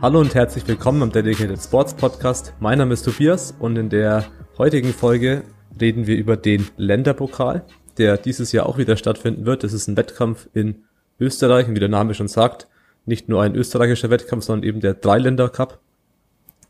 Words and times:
Hallo 0.00 0.20
und 0.20 0.32
herzlich 0.36 0.66
willkommen 0.68 1.02
am 1.02 1.10
Dedicated 1.10 1.60
Sports 1.60 1.92
Podcast. 1.92 2.54
Mein 2.60 2.78
Name 2.78 2.94
ist 2.94 3.02
Tobias 3.02 3.52
und 3.58 3.76
in 3.76 3.88
der 3.90 4.26
heutigen 4.56 4.92
Folge 4.92 5.42
reden 5.80 6.06
wir 6.06 6.16
über 6.16 6.36
den 6.36 6.68
Länderpokal, 6.76 7.64
der 7.98 8.16
dieses 8.16 8.52
Jahr 8.52 8.66
auch 8.66 8.78
wieder 8.78 8.96
stattfinden 8.96 9.44
wird. 9.44 9.64
Das 9.64 9.72
ist 9.72 9.88
ein 9.88 9.96
Wettkampf 9.96 10.48
in 10.54 10.84
Österreich 11.18 11.66
und 11.66 11.74
wie 11.74 11.80
der 11.80 11.88
Name 11.88 12.14
schon 12.14 12.28
sagt, 12.28 12.68
nicht 13.06 13.28
nur 13.28 13.42
ein 13.42 13.56
österreichischer 13.56 14.08
Wettkampf, 14.08 14.44
sondern 14.44 14.68
eben 14.68 14.78
der 14.78 14.94
Dreiländer 14.94 15.48
Cup, 15.48 15.80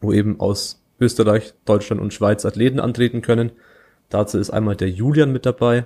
wo 0.00 0.12
eben 0.12 0.40
aus 0.40 0.82
Österreich, 0.98 1.52
Deutschland 1.66 2.00
und 2.00 2.14
Schweiz 2.14 2.46
Athleten 2.46 2.80
antreten 2.80 3.20
können. 3.20 3.52
Dazu 4.08 4.38
ist 4.38 4.50
einmal 4.50 4.76
der 4.76 4.90
Julian 4.90 5.32
mit 5.32 5.46
dabei. 5.46 5.84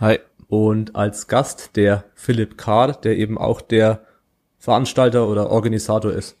Hi. 0.00 0.18
Und 0.48 0.96
als 0.96 1.28
Gast 1.28 1.76
der 1.76 2.04
Philipp 2.14 2.58
Kahr, 2.58 2.92
der 2.92 3.16
eben 3.16 3.38
auch 3.38 3.60
der 3.60 4.04
Veranstalter 4.58 5.28
oder 5.28 5.50
Organisator 5.50 6.12
ist. 6.12 6.36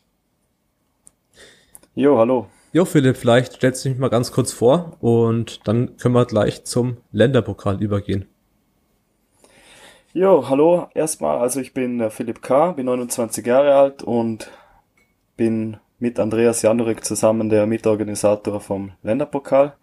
Jo, 1.94 2.18
hallo. 2.18 2.46
Jo, 2.72 2.84
Philipp, 2.84 3.16
vielleicht 3.16 3.54
stellst 3.54 3.84
du 3.84 3.90
dich 3.90 3.98
mal 3.98 4.08
ganz 4.08 4.32
kurz 4.32 4.52
vor 4.52 4.96
und 5.00 5.66
dann 5.68 5.96
können 5.98 6.14
wir 6.14 6.24
gleich 6.24 6.64
zum 6.64 6.96
Länderpokal 7.10 7.82
übergehen. 7.82 8.26
Jo, 10.14 10.48
hallo 10.48 10.88
erstmal. 10.94 11.38
Also 11.38 11.60
ich 11.60 11.74
bin 11.74 12.00
äh, 12.00 12.10
Philipp 12.10 12.42
K., 12.42 12.72
bin 12.72 12.86
29 12.86 13.46
Jahre 13.46 13.74
alt 13.74 14.02
und 14.02 14.50
bin 15.36 15.78
mit 15.98 16.18
Andreas 16.18 16.62
Janurek 16.62 17.04
zusammen 17.04 17.48
der 17.48 17.66
Mitorganisator 17.66 18.60
vom 18.60 18.92
Länderpokal. 19.02 19.74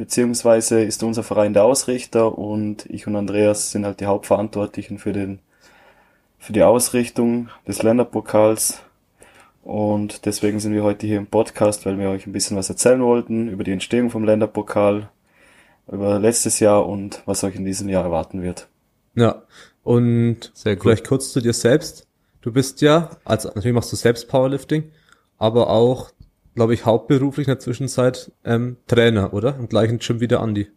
Beziehungsweise 0.00 0.82
ist 0.82 1.02
unser 1.02 1.22
Verein 1.22 1.52
der 1.52 1.64
Ausrichter 1.64 2.38
und 2.38 2.86
ich 2.86 3.06
und 3.06 3.16
Andreas 3.16 3.70
sind 3.70 3.84
halt 3.84 4.00
die 4.00 4.06
Hauptverantwortlichen 4.06 4.96
für 4.96 5.12
den 5.12 5.40
für 6.38 6.54
die 6.54 6.62
Ausrichtung 6.62 7.50
des 7.68 7.82
Länderpokals. 7.82 8.80
Und 9.62 10.24
deswegen 10.24 10.58
sind 10.58 10.72
wir 10.72 10.84
heute 10.84 11.06
hier 11.06 11.18
im 11.18 11.26
Podcast, 11.26 11.84
weil 11.84 11.98
wir 11.98 12.08
euch 12.08 12.26
ein 12.26 12.32
bisschen 12.32 12.56
was 12.56 12.70
erzählen 12.70 13.02
wollten 13.02 13.48
über 13.48 13.62
die 13.62 13.72
Entstehung 13.72 14.08
vom 14.08 14.24
Länderpokal, 14.24 15.10
über 15.92 16.18
letztes 16.18 16.60
Jahr 16.60 16.88
und 16.88 17.22
was 17.26 17.44
euch 17.44 17.56
in 17.56 17.66
diesem 17.66 17.90
Jahr 17.90 18.04
erwarten 18.04 18.40
wird. 18.40 18.68
Ja, 19.14 19.42
und 19.82 20.50
vielleicht 20.54 21.06
kurz 21.06 21.30
zu 21.30 21.42
dir 21.42 21.52
selbst. 21.52 22.06
Du 22.40 22.50
bist 22.54 22.80
ja, 22.80 23.10
also 23.26 23.48
natürlich 23.48 23.74
machst 23.74 23.92
du 23.92 23.96
selbst 23.96 24.28
Powerlifting, 24.28 24.92
aber 25.36 25.68
auch, 25.68 26.10
glaube 26.54 26.74
ich, 26.74 26.84
hauptberuflich 26.84 27.46
in 27.46 27.52
der 27.52 27.60
Zwischenzeit 27.60 28.32
ähm, 28.44 28.76
Trainer, 28.86 29.32
oder? 29.32 29.56
Im 29.56 29.68
gleichen 29.68 29.98
Gym 29.98 30.20
wie 30.20 30.28
der 30.28 30.40
Andi. 30.40 30.68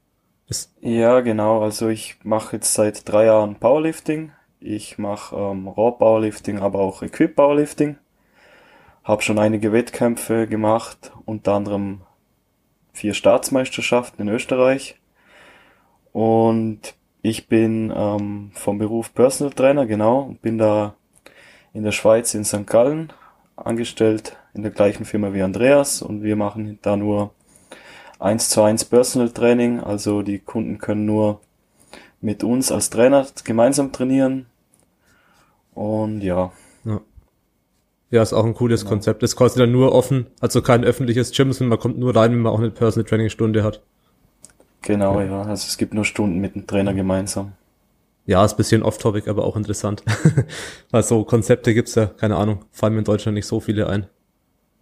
Ist 0.48 0.74
ja, 0.82 1.22
genau. 1.22 1.62
Also 1.62 1.88
ich 1.88 2.18
mache 2.24 2.58
jetzt 2.58 2.74
seit 2.74 3.08
drei 3.10 3.26
Jahren 3.26 3.56
Powerlifting 3.56 4.32
ich 4.66 4.98
mache 4.98 5.36
ähm, 5.36 5.68
Raw 5.68 5.92
Powerlifting, 5.92 6.60
aber 6.60 6.80
auch 6.80 7.04
Equip 7.04 7.36
Powerlifting. 7.36 7.98
Habe 9.04 9.22
schon 9.22 9.38
einige 9.38 9.74
Wettkämpfe 9.74 10.48
gemacht, 10.48 11.12
unter 11.26 11.54
anderem 11.54 12.02
vier 12.94 13.14
Staatsmeisterschaften 13.14 14.26
in 14.26 14.34
Österreich. 14.34 15.02
Und 16.14 16.96
ich 17.22 17.50
bin 17.50 17.92
ähm, 17.94 18.52
vom 18.54 18.78
Beruf 18.78 19.14
Personal 19.14 19.52
Trainer, 19.52 19.86
genau, 19.86 20.38
bin 20.42 20.58
da 20.58 20.96
in 21.74 21.84
der 21.84 21.92
Schweiz 21.92 22.34
in 22.34 22.46
St. 22.46 22.66
Gallen 22.66 23.12
angestellt 23.58 24.38
in 24.54 24.62
der 24.62 24.72
gleichen 24.72 25.06
Firma 25.06 25.34
wie 25.34 25.42
Andreas 25.42 26.02
und 26.02 26.24
wir 26.24 26.36
machen 26.36 26.80
da 26.82 26.96
nur 26.96 27.32
eins 28.20 28.50
zu 28.50 28.62
eins 28.62 28.86
Personal 28.86 29.32
Training, 29.32 29.80
also 29.80 30.22
die 30.22 30.40
Kunden 30.40 30.78
können 30.78 31.06
nur 31.06 31.42
mit 32.22 32.44
uns 32.44 32.72
als 32.72 32.90
Trainer 32.90 33.26
gemeinsam 33.44 33.92
trainieren 33.92 34.46
und 35.74 36.22
ja. 36.22 36.52
Ja, 36.86 37.02
ja 38.12 38.22
ist 38.22 38.34
auch 38.34 38.46
ein 38.46 38.54
cooles 38.54 38.82
genau. 38.82 38.92
Konzept. 38.92 39.24
Das 39.24 39.36
kostet 39.36 39.62
dann 39.62 39.72
nur 39.72 39.94
offen, 39.94 40.28
also 40.40 40.62
kein 40.62 40.84
öffentliches 40.84 41.32
Gym, 41.32 41.52
sondern 41.52 41.70
man 41.70 41.80
kommt 41.80 41.98
nur 41.98 42.16
rein, 42.16 42.32
wenn 42.32 42.42
man 42.42 42.54
auch 42.54 42.60
eine 42.60 42.72
Personal 42.72 43.08
Training 43.08 43.30
Stunde 43.30 43.64
hat. 43.64 43.82
Genau, 44.82 45.20
ja. 45.20 45.26
ja. 45.26 45.42
Also 45.42 45.66
es 45.68 45.78
gibt 45.78 45.94
nur 45.94 46.06
Stunden 46.06 46.40
mit 46.40 46.56
dem 46.56 46.68
Trainer 46.68 46.94
gemeinsam. 46.94 47.54
Ja, 48.26 48.46
ist 48.46 48.56
bisschen 48.56 48.84
off-topic, 48.84 49.30
aber 49.30 49.44
auch 49.44 49.58
interessant. 49.58 50.04
Weil 50.92 51.04
so 51.04 51.26
Konzepte 51.26 51.74
gibt's 51.74 51.96
ja, 51.96 52.06
keine 52.06 52.38
Ahnung, 52.38 52.64
fallen 52.72 52.94
mir 52.94 53.00
in 53.00 53.06
Deutschland 53.06 53.36
nicht 53.36 53.48
so 53.48 53.60
viele 53.60 53.88
ein. 53.88 54.08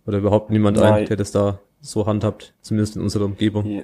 Oder 0.06 0.18
überhaupt 0.18 0.50
niemand 0.50 0.78
Nein. 0.78 0.94
ein, 0.94 1.06
der 1.06 1.18
das 1.18 1.32
da 1.32 1.60
so 1.82 2.06
handhabt, 2.06 2.54
zumindest 2.62 2.96
in 2.96 3.02
unserer 3.02 3.26
Umgebung. 3.26 3.66
Ja. 3.66 3.84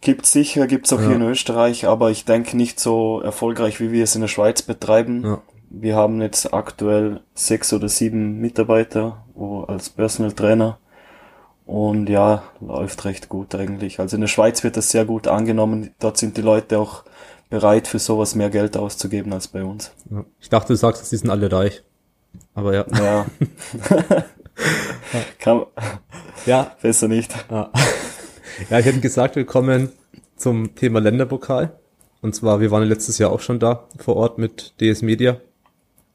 Gibt's 0.00 0.32
sicher, 0.32 0.66
gibt's 0.66 0.92
auch 0.92 1.00
ja. 1.00 1.06
hier 1.06 1.16
in 1.16 1.22
Österreich, 1.22 1.86
aber 1.86 2.10
ich 2.10 2.24
denke 2.24 2.56
nicht 2.56 2.78
so 2.78 3.20
erfolgreich, 3.20 3.80
wie 3.80 3.92
wir 3.92 4.04
es 4.04 4.14
in 4.14 4.20
der 4.20 4.28
Schweiz 4.28 4.62
betreiben. 4.62 5.24
Ja. 5.24 5.42
Wir 5.70 5.96
haben 5.96 6.20
jetzt 6.20 6.52
aktuell 6.54 7.20
sechs 7.34 7.72
oder 7.72 7.88
sieben 7.88 8.38
Mitarbeiter 8.38 9.24
wo, 9.34 9.62
als 9.62 9.90
Personal 9.90 10.32
Trainer. 10.32 10.78
Und 11.64 12.08
ja, 12.08 12.44
läuft 12.60 13.04
recht 13.04 13.28
gut 13.28 13.54
eigentlich. 13.56 13.98
Also 13.98 14.16
in 14.16 14.20
der 14.20 14.28
Schweiz 14.28 14.62
wird 14.62 14.76
das 14.76 14.90
sehr 14.90 15.04
gut 15.04 15.26
angenommen. 15.26 15.90
Dort 15.98 16.16
sind 16.16 16.36
die 16.36 16.42
Leute 16.42 16.78
auch 16.78 17.02
bereit, 17.50 17.88
für 17.88 17.98
sowas 17.98 18.36
mehr 18.36 18.50
Geld 18.50 18.76
auszugeben 18.76 19.32
als 19.32 19.48
bei 19.48 19.64
uns. 19.64 19.90
Ja. 20.10 20.24
Ich 20.40 20.48
dachte, 20.48 20.74
du 20.74 20.76
sagst, 20.76 21.06
sie 21.06 21.16
sind 21.16 21.30
alle 21.30 21.50
reich. 21.50 21.82
Aber 22.54 22.74
ja. 22.74 22.84
Ja. 22.94 23.26
Kann, 25.38 25.66
ja. 26.46 26.76
Besser 26.82 27.08
nicht. 27.08 27.34
Ja. 27.50 27.70
ja, 28.70 28.78
ich 28.78 28.86
hätte 28.86 29.00
gesagt, 29.00 29.36
willkommen 29.36 29.90
zum 30.36 30.74
Thema 30.74 31.00
Länderpokal. 31.00 31.78
Und 32.22 32.34
zwar, 32.34 32.60
wir 32.60 32.70
waren 32.70 32.84
letztes 32.84 33.18
Jahr 33.18 33.30
auch 33.30 33.40
schon 33.40 33.58
da 33.58 33.86
vor 33.98 34.16
Ort 34.16 34.38
mit 34.38 34.74
DS 34.80 35.02
Media 35.02 35.40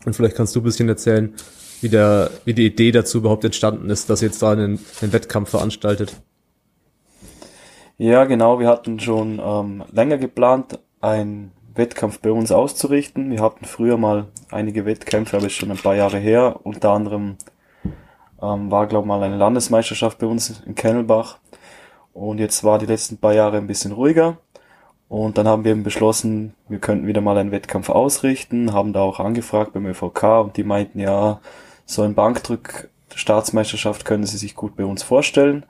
und 0.06 0.16
vielleicht 0.16 0.35
kannst 0.35 0.56
du 0.56 0.59
ein 0.59 0.63
bisschen 0.63 0.90
erzählen, 0.90 1.34
wie, 1.81 1.90
der, 1.90 2.31
wie 2.46 2.53
die 2.53 2.66
Idee 2.66 2.91
dazu 2.91 3.19
überhaupt 3.19 3.44
entstanden 3.44 3.90
ist, 3.90 4.09
dass 4.09 4.22
ihr 4.22 4.28
jetzt 4.28 4.41
da 4.41 4.51
einen, 4.51 4.80
einen 5.01 5.13
Wettkampf 5.13 5.50
veranstaltet. 5.50 6.16
Ja, 7.97 8.25
genau. 8.25 8.59
Wir 8.59 8.68
hatten 8.68 9.00
schon 9.00 9.40
ähm, 9.44 9.84
länger 9.91 10.18
geplant, 10.18 10.80
einen 11.01 11.51
Wettkampf 11.74 12.19
bei 12.19 12.31
uns 12.31 12.51
auszurichten. 12.51 13.31
Wir 13.31 13.41
hatten 13.41 13.66
früher 13.66 13.97
mal 13.97 14.28
einige 14.50 14.85
Wettkämpfe, 14.85 15.38
aber 15.38 15.47
ist 15.47 15.53
schon 15.53 15.72
ein 15.72 15.78
paar 15.78 15.96
Jahre 15.96 16.18
her. 16.18 16.59
Unter 16.63 16.91
anderem 16.91 17.38
ähm, 18.41 18.72
war, 18.72 18.88
glaube 18.88 19.06
ich, 19.06 19.07
mal 19.07 19.24
eine 19.24 19.38
Landesmeisterschaft 19.38 20.19
bei 20.19 20.28
uns 20.28 20.62
in 20.66 20.75
Kennelbach. 20.75 21.38
Und 22.13 22.40
jetzt 22.40 22.63
war 22.63 22.79
die 22.79 22.85
letzten 22.85 23.18
paar 23.18 23.34
Jahre 23.34 23.57
ein 23.57 23.68
bisschen 23.68 23.91
ruhiger. 23.91 24.38
Und 25.07 25.38
dann 25.38 25.47
haben 25.47 25.66
wir 25.66 25.72
eben 25.72 25.84
beschlossen, 25.84 26.56
wir 26.69 26.80
könnten 26.80 27.07
wieder 27.07 27.22
mal 27.22 27.38
einen 27.38 27.51
Wettkampf 27.51 27.90
ausrichten, 27.90 28.74
haben 28.74 28.94
da 28.94 29.01
auch 29.01 29.19
angefragt 29.19 29.74
beim 29.74 29.85
ÖVK 29.85 30.24
und 30.41 30.56
die 30.56 30.63
meinten, 30.63 31.00
ja, 31.00 31.41
so 31.85 32.03
ein 32.03 32.16
Bankdrück 32.16 32.90
Staatsmeisterschaft 33.13 34.06
können 34.06 34.25
sie 34.25 34.38
sich 34.38 34.56
gut 34.56 34.78
bei 34.78 34.85
uns 34.85 35.03
vorstellen. 35.03 35.66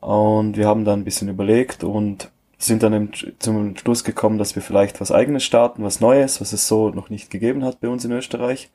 Und 0.00 0.56
wir 0.56 0.66
haben 0.66 0.84
dann 0.84 1.00
ein 1.00 1.04
bisschen 1.04 1.28
überlegt 1.28 1.84
und 1.84 2.30
sind 2.58 2.82
dann 2.82 3.10
zum 3.38 3.76
Schluss 3.76 4.02
gekommen, 4.02 4.38
dass 4.38 4.56
wir 4.56 4.62
vielleicht 4.62 5.00
was 5.00 5.12
eigenes 5.12 5.44
starten, 5.44 5.84
was 5.84 6.00
Neues, 6.00 6.40
was 6.40 6.52
es 6.52 6.66
so 6.66 6.90
noch 6.90 7.08
nicht 7.10 7.30
gegeben 7.30 7.64
hat 7.64 7.80
bei 7.80 7.88
uns 7.88 8.04
in 8.04 8.12
Österreich. 8.12 8.70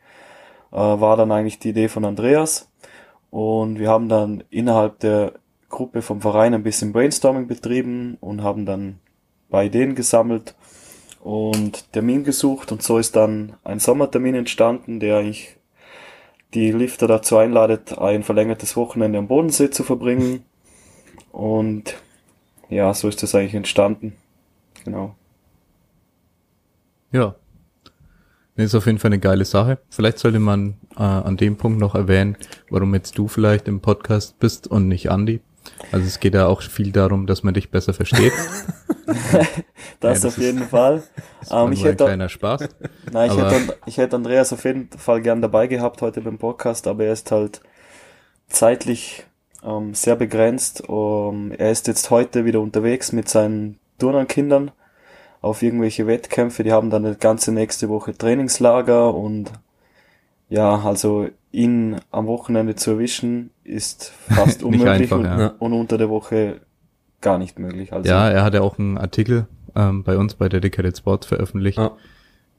Äh, 0.71 0.77
war 0.77 1.17
dann 1.17 1.31
eigentlich 1.31 1.59
die 1.59 1.69
Idee 1.69 1.89
von 1.89 2.05
Andreas. 2.05 2.69
Und 3.33 3.79
wir 3.79 3.89
haben 3.89 4.09
dann 4.09 4.43
innerhalb 4.51 4.99
der 4.99 5.33
Gruppe 5.67 6.03
vom 6.03 6.21
Verein 6.21 6.53
ein 6.53 6.61
bisschen 6.61 6.93
Brainstorming 6.93 7.47
betrieben 7.47 8.15
und 8.21 8.43
haben 8.43 8.67
dann 8.67 8.99
bei 9.49 9.69
denen 9.69 9.95
gesammelt 9.95 10.53
und 11.19 11.91
Termin 11.93 12.23
gesucht 12.23 12.71
und 12.71 12.83
so 12.83 12.99
ist 12.99 13.15
dann 13.15 13.55
ein 13.63 13.79
Sommertermin 13.79 14.35
entstanden, 14.35 14.99
der 14.99 15.17
eigentlich 15.17 15.57
die 16.53 16.71
Lifter 16.71 17.07
dazu 17.07 17.37
einladet, 17.37 17.97
ein 17.97 18.21
verlängertes 18.21 18.77
Wochenende 18.77 19.17
am 19.17 19.27
Bodensee 19.27 19.71
zu 19.71 19.81
verbringen. 19.81 20.45
Und 21.31 21.95
ja, 22.69 22.93
so 22.93 23.07
ist 23.07 23.23
das 23.23 23.33
eigentlich 23.33 23.55
entstanden. 23.55 24.15
Genau. 24.85 25.15
Ja. 27.11 27.33
Das 28.55 28.65
ist 28.65 28.75
auf 28.75 28.85
jeden 28.85 28.99
Fall 28.99 29.09
eine 29.09 29.19
geile 29.19 29.45
Sache. 29.45 29.79
Vielleicht 29.89 30.19
sollte 30.19 30.39
man 30.39 30.75
äh, 30.95 31.01
an 31.01 31.37
dem 31.37 31.57
Punkt 31.57 31.79
noch 31.79 31.95
erwähnen, 31.95 32.37
warum 32.69 32.93
jetzt 32.93 33.17
du 33.17 33.27
vielleicht 33.27 33.67
im 33.67 33.81
Podcast 33.81 34.37
bist 34.39 34.67
und 34.67 34.87
nicht 34.87 35.09
Andi. 35.09 35.41
Also 35.91 36.05
es 36.05 36.19
geht 36.19 36.35
ja 36.35 36.47
auch 36.47 36.61
viel 36.61 36.91
darum, 36.91 37.25
dass 37.25 37.43
man 37.43 37.53
dich 37.53 37.71
besser 37.71 37.93
versteht. 37.93 38.33
das, 39.99 40.23
ja, 40.23 40.29
auf 40.29 40.37
jeden 40.37 40.61
ist, 40.63 40.69
Fall. 40.69 41.03
Das 41.39 41.51
ähm, 41.51 41.71
ich 41.71 41.83
hätte, 41.83 42.03
ein 42.03 42.09
kleiner 42.09 42.29
Spaß. 42.29 42.69
Nein, 43.11 43.31
ich 43.31 43.37
hätte, 43.37 43.77
ich 43.85 43.97
hätte 43.97 44.15
Andreas 44.15 44.53
auf 44.53 44.63
jeden 44.65 44.89
Fall 44.89 45.21
gern 45.21 45.41
dabei 45.41 45.67
gehabt 45.67 46.01
heute 46.01 46.21
beim 46.21 46.37
Podcast, 46.37 46.85
aber 46.87 47.05
er 47.05 47.13
ist 47.13 47.31
halt 47.31 47.61
zeitlich 48.47 49.25
ähm, 49.63 49.93
sehr 49.93 50.15
begrenzt. 50.15 50.87
Um, 50.87 51.51
er 51.51 51.71
ist 51.71 51.87
jetzt 51.87 52.09
heute 52.11 52.45
wieder 52.45 52.59
unterwegs 52.59 53.11
mit 53.11 53.29
seinen 53.29 53.79
Turnerkindern 53.97 54.71
auf 55.43 55.61
irgendwelche 55.61 56.07
Wettkämpfe. 56.07 56.63
Die 56.63 56.71
haben 56.71 56.89
dann 56.89 57.05
eine 57.05 57.15
ganze 57.15 57.51
nächste 57.51 57.89
Woche 57.89 58.17
Trainingslager 58.17 59.13
und 59.13 59.51
ja, 60.49 60.79
also 60.79 61.27
ihn 61.51 61.97
am 62.11 62.27
Wochenende 62.27 62.75
zu 62.75 62.91
erwischen 62.91 63.49
ist 63.63 64.05
fast 64.05 64.63
unmöglich 64.63 65.11
einfach, 65.13 65.17
und, 65.17 65.25
ja. 65.25 65.47
und 65.59 65.73
unter 65.73 65.97
der 65.97 66.09
Woche 66.09 66.61
gar 67.19 67.37
nicht 67.37 67.59
möglich. 67.59 67.91
Also, 67.91 68.09
Ja, 68.09 68.29
er 68.29 68.43
hatte 68.43 68.61
auch 68.61 68.79
einen 68.79 68.97
Artikel 68.97 69.47
ähm, 69.75 70.03
bei 70.03 70.17
uns 70.17 70.35
bei 70.35 70.47
Dedicated 70.47 70.97
Sports 70.97 71.27
veröffentlicht. 71.27 71.77
Ah. 71.77 71.97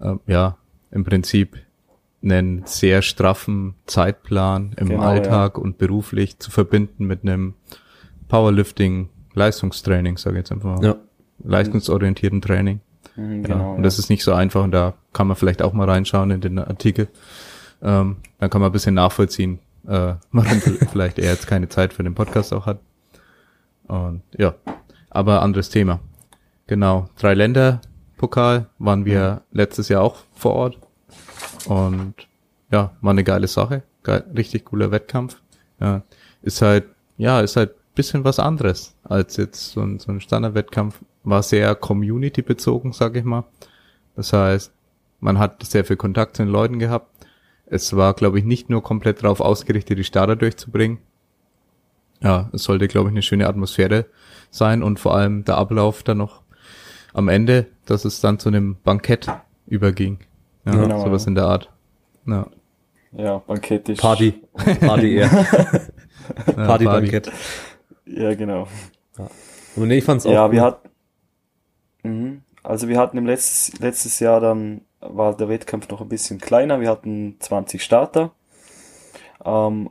Ähm, 0.00 0.20
ja, 0.26 0.58
im 0.90 1.04
Prinzip 1.04 1.56
einen 2.22 2.64
sehr 2.66 3.00
straffen 3.00 3.76
Zeitplan 3.86 4.75
im 4.76 4.90
Genau, 4.90 5.02
Alltag 5.02 5.56
und 5.56 5.78
beruflich 5.78 6.38
zu 6.38 6.50
verbinden 6.50 7.06
mit 7.06 7.22
einem 7.22 7.54
Powerlifting 8.28 9.08
Leistungstraining, 9.32 10.19
sage 10.19 10.36
ich 10.36 10.40
jetzt 10.40 10.52
einfach 10.52 10.81
mal. 10.81 10.84
Ja. 10.84 10.96
Leistungsorientierten 11.42 12.40
Training. 12.40 12.81
mhm, 13.16 13.42
Ja, 13.42 13.48
genau. 13.48 13.75
und 13.75 13.82
das 13.82 13.98
ist 13.98 14.10
nicht 14.10 14.25
so 14.25 14.32
einfach 14.32 14.62
und 14.64 14.72
da 14.72 14.94
kann 15.12 15.26
man 15.26 15.36
vielleicht 15.36 15.62
auch 15.62 15.72
mal 15.72 15.88
reinschauen 15.88 16.31
in 16.31 16.40
den 16.40 16.58
Artikel. 16.58 17.08
Ähm, 17.82 18.16
dann 18.38 18.50
kann 18.50 18.60
man 18.60 18.70
ein 18.70 18.72
bisschen 18.72 18.94
nachvollziehen, 18.94 19.58
äh, 19.86 20.14
warum 20.32 20.60
vielleicht 20.60 21.19
er 21.19 21.31
jetzt 21.31 21.46
keine 21.46 21.69
Zeit 21.69 21.92
für 21.92 22.02
den 22.02 22.14
Podcast 22.14 22.52
auch 22.52 22.66
hat. 22.66 22.81
Und 23.86 24.22
ja, 24.36 24.54
aber 25.10 25.42
anderes 25.42 25.69
Thema. 25.69 26.00
Genau, 26.66 27.08
drei 27.19 27.34
Länder 27.34 27.81
Pokal 28.16 28.69
waren 28.78 29.04
wir 29.04 29.42
letztes 29.52 29.88
Jahr 29.88 30.02
auch 30.02 30.16
vor 30.34 30.54
Ort 30.54 30.78
und 31.66 32.14
ja, 32.70 32.92
war 33.02 33.10
eine 33.10 33.25
geile 33.25 33.48
Sache, 33.48 33.82
geil, 34.02 34.25
richtig 34.34 34.64
cooler 34.64 34.90
Wettkampf. 34.90 35.40
Ja, 35.78 36.02
ist 36.42 36.62
halt 36.62 36.84
ja, 37.16 37.40
ist 37.40 37.56
halt 37.56 37.72
bisschen 37.94 38.25
was 38.25 38.38
anderes 38.38 38.94
als 39.04 39.36
jetzt 39.36 39.72
so 39.72 39.81
ein, 39.82 39.98
so 39.98 40.10
ein 40.10 40.20
Standardwettkampf. 40.20 40.98
War 41.25 41.43
sehr 41.43 41.75
Community 41.75 42.43
bezogen, 42.43 42.93
sag 42.93 43.17
ich 43.17 43.25
mal. 43.25 43.44
Das 44.15 44.32
heißt, 44.32 44.73
man 45.21 45.38
hat 45.38 45.62
sehr 45.65 45.85
viel 45.85 45.97
Kontakt 45.97 46.37
zu 46.37 46.43
den 46.44 46.53
Leuten 46.53 46.79
gehabt. 46.79 47.26
Es 47.67 47.97
war, 47.97 48.12
glaube 48.15 48.38
ich, 48.38 48.44
nicht 48.44 48.69
nur 48.71 48.82
komplett 48.82 49.23
darauf 49.23 49.41
ausgerichtet, 49.41 49.99
die 49.99 50.05
Starter 50.05 50.37
durchzubringen. 50.37 50.99
Ja, 52.21 52.50
es 52.53 52.65
sollte, 52.65 52.88
glaube 52.88 53.09
ich, 53.09 53.15
eine 53.15 53.23
schöne 53.23 53.49
Atmosphäre 53.49 54.06
sein 54.50 54.82
und 54.82 55.00
vor 55.00 55.15
allem 55.15 55.44
der 55.44 55.56
Ablauf 55.56 56.03
dann 56.03 56.19
noch 56.19 56.43
am 57.12 57.29
Ende, 57.29 57.67
dass 57.87 58.05
es 58.05 58.20
dann 58.20 58.38
zu 58.38 58.49
einem 58.50 58.77
Bankett 58.85 59.29
überging. 59.67 60.19
Ja, 60.67 60.73
Genau, 60.73 61.05
sowas 61.05 61.25
ja. 61.25 61.29
in 61.29 61.35
der 61.35 61.44
Art. 61.47 61.70
Ja, 62.27 62.47
ja, 63.17 63.38
bankettisch. 63.38 63.99
Party. 64.00 64.43
Party 64.81 65.17
eher. 65.17 65.31
ja, 66.47 66.53
Partybankett. 66.67 67.31
Ja, 68.06 68.35
genau. 68.35 68.67
Und 69.77 69.88
nee, 69.88 69.99
ich 69.99 70.05
fand's 70.05 70.27
auch 70.27 70.32
Ja, 70.32 70.47
cool. 70.47 70.53
wir 70.53 70.62
hatten, 70.62 70.88
mhm. 72.05 72.43
also 72.62 72.89
wir 72.89 72.99
hatten 72.99 73.19
im 73.19 73.27
letztes, 73.27 73.79
letztes 73.81 74.21
Jahr 74.21 74.41
dann 74.41 74.83
war 75.01 75.37
der 75.37 75.49
Wettkampf 75.49 75.89
noch 75.89 76.01
ein 76.01 76.09
bisschen 76.09 76.41
kleiner. 76.41 76.81
Wir 76.81 76.89
hatten 76.89 77.37
20 77.39 77.83
Starter. 77.83 78.33
Ähm, 79.45 79.91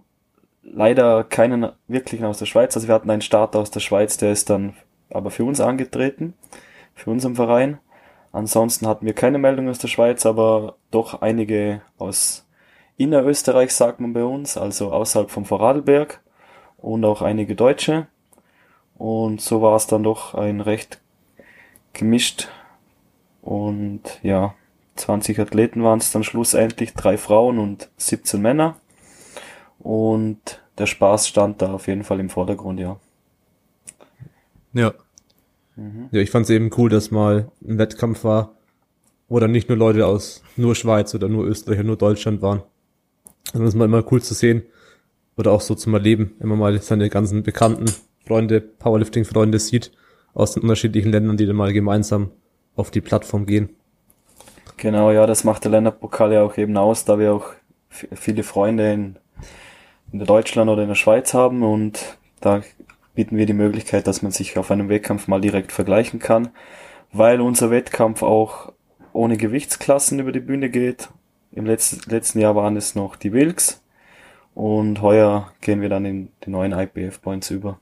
leider 0.64 1.24
keinen 1.24 1.72
wirklichen 1.88 2.26
aus 2.26 2.40
der 2.40 2.46
Schweiz. 2.46 2.76
Also 2.76 2.88
wir 2.88 2.96
hatten 2.96 3.10
einen 3.10 3.22
Starter 3.22 3.60
aus 3.60 3.72
der 3.72 3.80
Schweiz, 3.80 4.18
der 4.18 4.32
ist 4.32 4.50
dann 4.50 4.74
aber 5.10 5.30
für 5.30 5.44
uns 5.44 5.62
angetreten, 5.62 6.34
für 6.96 7.12
unseren 7.12 7.36
Verein. 7.36 7.80
Ansonsten 8.32 8.88
hatten 8.88 9.06
wir 9.06 9.14
keine 9.14 9.38
Meldung 9.38 9.70
aus 9.70 9.78
der 9.78 9.88
Schweiz, 9.88 10.26
aber 10.26 10.78
doch 10.90 11.22
einige 11.22 11.82
aus 12.00 12.48
Innerösterreich, 12.98 13.74
sagt 13.74 14.00
man 14.00 14.14
bei 14.14 14.24
uns, 14.24 14.58
also 14.58 14.92
außerhalb 14.92 15.30
vom 15.30 15.46
Vorarlberg 15.46 16.22
und 16.78 17.06
auch 17.06 17.22
einige 17.22 17.56
Deutsche. 17.56 18.08
Und 18.98 19.42
so 19.42 19.62
war 19.62 19.76
es 19.76 19.86
dann 19.86 20.04
doch 20.04 20.34
ein 20.34 20.62
recht 20.62 21.03
gemischt 21.94 22.50
und 23.42 24.02
ja, 24.24 24.56
20 24.96 25.40
Athleten 25.40 25.84
waren 25.84 26.00
es 26.00 26.12
dann 26.12 26.24
schlussendlich, 26.24 26.94
drei 26.94 27.18
Frauen 27.18 27.60
und 27.60 27.90
17 27.98 28.42
Männer. 28.42 28.78
Und 29.80 30.62
der 30.78 30.86
Spaß 30.86 31.28
stand 31.28 31.62
da 31.62 31.74
auf 31.74 31.88
jeden 31.88 32.04
Fall 32.04 32.20
im 32.20 32.30
Vordergrund, 32.30 32.80
ja. 32.80 33.00
ja. 34.74 34.94
Ja, 36.12 36.20
ich 36.20 36.30
fand's 36.30 36.52
eben 36.52 36.70
cool, 36.78 36.90
dass 36.90 37.10
mal 37.10 37.52
ein 37.68 37.80
Wettkampf 37.80 38.24
war, 38.24 38.56
wo 39.28 39.40
dann 39.40 39.52
nicht 39.52 39.70
nur 39.70 39.78
Leute 39.78 40.06
aus 40.06 40.44
nur 40.56 40.76
Schweiz 40.76 41.16
oder 41.16 41.28
nur 41.30 41.46
Österreich 41.46 41.80
oder 41.80 41.88
nur 41.88 41.98
Deutschland 41.98 42.44
waren. 42.44 42.62
Und 43.54 43.62
das 43.62 43.70
ist 43.70 43.76
mal 43.76 43.86
immer 43.86 44.04
cool 44.12 44.22
zu 44.22 44.36
sehen. 44.36 44.64
Oder 45.36 45.52
auch 45.52 45.62
so 45.62 45.74
zum 45.74 45.96
Erleben. 45.96 46.36
Immer 46.40 46.56
mal 46.56 46.80
seine 46.80 47.10
ganzen 47.10 47.42
bekannten 47.42 47.86
Freunde, 48.26 48.62
Powerlifting-Freunde 48.62 49.58
sieht 49.58 49.92
aus 50.34 50.54
den 50.54 50.64
unterschiedlichen 50.64 51.12
Ländern, 51.12 51.38
die 51.38 51.46
dann 51.46 51.56
mal 51.56 51.74
gemeinsam 51.74 52.32
auf 52.76 52.92
die 52.92 53.02
Plattform 53.02 53.46
gehen. 53.46 53.70
Genau, 54.78 55.12
ja, 55.12 55.28
das 55.28 55.44
macht 55.44 55.64
der 55.64 55.72
Länderpokal 55.72 56.34
ja 56.34 56.44
auch 56.44 56.58
eben 56.58 56.76
aus, 56.78 57.06
da 57.06 57.20
wir 57.20 57.34
auch 57.34 57.54
viele 57.90 58.44
Freunde 58.44 58.92
in, 58.92 59.20
in 60.12 60.26
Deutschland 60.26 60.70
oder 60.70 60.82
in 60.82 60.90
der 60.90 60.96
Schweiz 60.96 61.34
haben 61.34 61.64
und 61.64 62.18
da 62.42 62.62
bieten 63.14 63.38
wir 63.38 63.46
die 63.46 63.54
Möglichkeit, 63.54 64.08
dass 64.08 64.22
man 64.22 64.32
sich 64.32 64.58
auf 64.58 64.72
einem 64.72 64.90
Wettkampf 64.90 65.28
mal 65.28 65.42
direkt 65.42 65.72
vergleichen 65.72 66.20
kann, 66.20 66.50
weil 67.12 67.42
unser 67.42 67.70
Wettkampf 67.70 68.24
auch 68.24 68.74
ohne 69.14 69.38
Gewichtsklassen 69.38 70.20
über 70.20 70.32
die 70.32 70.40
Bühne 70.40 70.70
geht. 70.70 71.10
Im 71.52 71.68
letzten, 71.68 72.10
letzten 72.10 72.40
Jahr 72.40 72.56
waren 72.56 72.76
es 72.76 72.96
noch 72.96 73.16
die 73.16 73.32
Wilks 73.32 73.84
und 74.56 75.02
heuer 75.02 75.52
gehen 75.62 75.82
wir 75.82 75.90
dann 75.90 76.06
in 76.06 76.30
die 76.44 76.50
neuen 76.50 76.72
IPF 76.72 77.22
Points 77.22 77.52
über. 77.52 77.80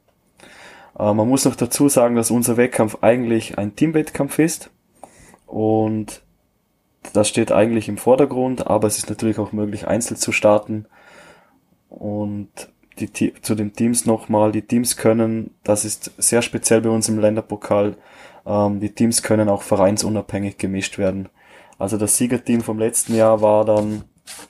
Äh, 0.97 1.13
man 1.13 1.27
muss 1.27 1.45
noch 1.45 1.55
dazu 1.55 1.89
sagen, 1.89 2.15
dass 2.15 2.31
unser 2.31 2.57
Wettkampf 2.57 2.97
eigentlich 3.01 3.57
ein 3.57 3.75
Teamwettkampf 3.75 4.39
ist 4.39 4.69
und 5.45 6.21
das 7.13 7.27
steht 7.27 7.51
eigentlich 7.51 7.89
im 7.89 7.97
Vordergrund, 7.97 8.67
aber 8.67 8.88
es 8.88 8.97
ist 8.97 9.09
natürlich 9.09 9.39
auch 9.39 9.51
möglich, 9.51 9.88
einzeln 9.88 10.17
zu 10.17 10.31
starten. 10.31 10.85
Und 11.89 12.49
die, 12.99 13.33
zu 13.41 13.55
den 13.55 13.73
Teams 13.73 14.05
nochmal, 14.05 14.51
die 14.51 14.61
Teams 14.61 14.97
können, 14.97 15.51
das 15.63 15.83
ist 15.83 16.11
sehr 16.17 16.41
speziell 16.41 16.81
bei 16.81 16.89
uns 16.89 17.09
im 17.09 17.19
Länderpokal, 17.19 17.97
ähm, 18.45 18.79
die 18.79 18.94
Teams 18.94 19.23
können 19.23 19.49
auch 19.49 19.63
vereinsunabhängig 19.63 20.57
gemischt 20.57 20.97
werden. 20.97 21.29
Also 21.79 21.97
das 21.97 22.17
Siegerteam 22.17 22.61
vom 22.61 22.79
letzten 22.79 23.15
Jahr 23.15 23.41
war 23.41 23.65
dann, 23.65 24.03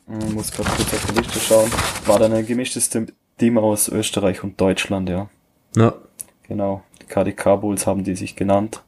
ich 0.07 0.33
muss 0.33 0.51
gerade 0.51 0.69
kurz 0.69 0.93
auf 0.93 1.05
die 1.05 1.19
Liste 1.19 1.39
schauen, 1.39 1.71
war 2.05 2.19
dann 2.19 2.33
ein 2.33 2.45
gemischtes 2.45 2.89
Team 3.37 3.57
aus 3.57 3.87
Österreich 3.87 4.43
und 4.43 4.59
Deutschland, 4.59 5.09
ja. 5.09 5.29
Ja, 5.75 5.93
Genau, 6.51 6.83
die 7.01 7.05
KDK 7.05 7.55
Bulls 7.61 7.87
haben 7.87 8.03
die 8.03 8.13
sich 8.13 8.35
genannt. 8.35 8.83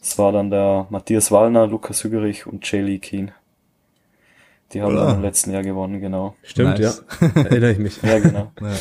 Das 0.00 0.18
war 0.18 0.32
dann 0.32 0.50
der 0.50 0.86
Matthias 0.90 1.32
Wallner, 1.32 1.66
Lukas 1.66 2.04
Hügerich 2.04 2.46
und 2.46 2.70
Jay 2.70 2.82
Lee 2.82 2.98
Keen. 2.98 3.32
Die 4.74 4.82
haben 4.82 4.94
dann 4.94 5.14
im 5.16 5.22
letzten 5.22 5.50
Jahr 5.50 5.62
gewonnen, 5.62 5.98
genau. 6.02 6.34
stimmt, 6.42 6.78
Nice. 6.78 7.02
ja. 7.22 7.26
Erinnere 7.42 7.72
ich 7.72 7.78
mich. 7.78 8.02
Ja, 8.02 8.18
genau. 8.18 8.52
Ja. 8.60 8.72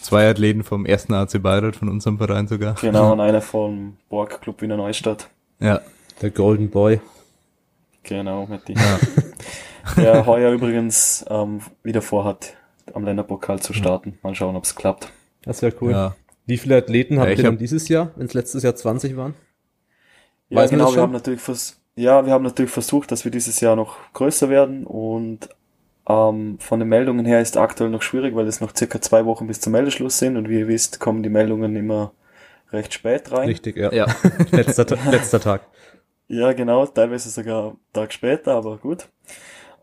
Zwei 0.00 0.30
Athleten 0.30 0.64
vom 0.64 0.86
ersten 0.86 1.12
AC 1.12 1.42
Bayreuth, 1.42 1.76
von 1.76 1.90
unserem 1.90 2.16
Verein 2.16 2.48
sogar. 2.48 2.76
genau, 2.80 3.12
und 3.12 3.20
einer 3.20 3.42
vom 3.42 3.98
Borg 4.08 4.40
Club 4.40 4.62
Wiener 4.62 4.78
Neustadt. 4.78 5.28
Ja, 5.58 5.82
Der 6.22 6.30
Golden 6.30 6.70
Boy. 6.70 6.98
Genau, 8.04 8.46
mit 8.46 8.66
die. 8.68 8.72
ja. 8.72 8.98
Der 9.98 10.24
heuer 10.24 10.50
übrigens 10.52 11.26
ähm, 11.28 11.60
wieder 11.82 12.00
vorhat, 12.00 12.54
am 12.94 13.04
Länderpokal 13.04 13.60
zu 13.60 13.74
starten. 13.74 14.18
Mal 14.22 14.34
schauen, 14.34 14.56
ob 14.56 14.64
es 14.64 14.74
klappt. 14.74 15.12
Das 15.42 15.60
wäre 15.60 15.74
cool. 15.82 15.90
ja. 15.90 16.14
Wie 16.50 16.58
viele 16.58 16.76
Athleten 16.76 17.14
Ja, 17.14 17.20
habt 17.20 17.30
ihr 17.30 17.36
denn 17.36 17.46
hab- 17.46 17.58
dieses 17.58 17.88
Jahr, 17.88 18.10
wenn 18.16 18.26
es 18.26 18.34
letztes 18.34 18.62
Jahr 18.64 18.74
20 18.74 19.16
waren? 19.16 19.34
Ja, 20.48 20.56
Weiß 20.56 20.70
genau, 20.70 20.92
wir 20.92 21.02
haben 21.02 21.12
natürlich 21.12 21.40
vers 21.40 21.76
ja, 21.96 22.24
wir 22.24 22.32
haben 22.32 22.44
natürlich 22.44 22.70
versucht, 22.70 23.12
dass 23.12 23.24
wir 23.24 23.30
dieses 23.30 23.60
Jahr 23.60 23.76
noch 23.76 23.96
größer 24.14 24.48
werden 24.48 24.86
und 24.86 25.48
ähm, 26.08 26.56
von 26.58 26.78
den 26.80 26.88
Meldungen 26.88 27.26
her 27.26 27.40
ist 27.40 27.56
aktuell 27.56 27.90
noch 27.90 28.02
schwierig, 28.02 28.34
weil 28.34 28.46
es 28.46 28.60
noch 28.60 28.74
circa 28.74 29.00
zwei 29.00 29.26
Wochen 29.26 29.46
bis 29.46 29.60
zum 29.60 29.72
Meldeschluss 29.72 30.18
sind 30.18 30.36
und 30.36 30.48
wie 30.48 30.60
ihr 30.60 30.68
wisst, 30.68 30.98
kommen 30.98 31.22
die 31.22 31.28
Meldungen 31.28 31.76
immer 31.76 32.12
recht 32.72 32.94
spät 32.94 33.30
rein. 33.32 33.48
Richtig, 33.48 33.76
ja. 33.76 33.92
Ja. 33.92 34.06
letzter, 34.52 34.86
letzter 35.10 35.40
Tag. 35.40 35.62
Ja, 36.28 36.52
genau, 36.52 36.86
teilweise 36.86 37.28
sogar 37.28 37.68
einen 37.70 37.78
Tag 37.92 38.12
später, 38.12 38.54
aber 38.54 38.78
gut. 38.78 39.08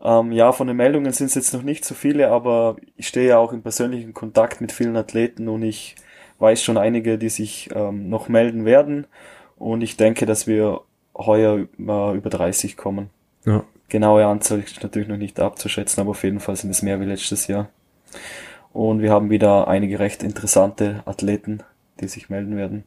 Ähm, 0.02 0.32
ja, 0.32 0.52
von 0.52 0.66
den 0.66 0.76
Meldungen 0.76 1.12
sind 1.12 1.26
es 1.26 1.34
jetzt 1.34 1.54
noch 1.54 1.62
nicht 1.62 1.84
so 1.84 1.94
viele, 1.94 2.30
aber 2.30 2.76
ich 2.96 3.08
stehe 3.08 3.28
ja 3.28 3.38
auch 3.38 3.52
in 3.52 3.62
persönlichen 3.62 4.12
Kontakt 4.14 4.60
mit 4.60 4.72
vielen 4.72 4.96
Athleten 4.96 5.48
und 5.48 5.62
ich 5.62 5.94
weiß 6.38 6.62
schon 6.62 6.78
einige, 6.78 7.18
die 7.18 7.28
sich 7.28 7.70
ähm, 7.74 8.08
noch 8.08 8.28
melden 8.28 8.64
werden. 8.64 9.06
Und 9.56 9.82
ich 9.82 9.96
denke, 9.96 10.26
dass 10.26 10.46
wir 10.46 10.80
heuer 11.16 11.58
äh, 11.58 12.16
über 12.16 12.30
30 12.30 12.76
kommen. 12.76 13.10
Ja. 13.44 13.64
Genaue 13.88 14.26
Anzahl 14.26 14.60
ist 14.60 14.82
natürlich 14.82 15.08
noch 15.08 15.16
nicht 15.16 15.40
abzuschätzen, 15.40 16.00
aber 16.00 16.10
auf 16.10 16.22
jeden 16.22 16.40
Fall 16.40 16.56
sind 16.56 16.70
es 16.70 16.82
mehr 16.82 17.00
wie 17.00 17.06
letztes 17.06 17.46
Jahr. 17.46 17.68
Und 18.72 19.00
wir 19.00 19.10
haben 19.10 19.30
wieder 19.30 19.66
einige 19.66 19.98
recht 19.98 20.22
interessante 20.22 21.02
Athleten, 21.06 21.62
die 22.00 22.08
sich 22.08 22.28
melden 22.28 22.56
werden. 22.56 22.84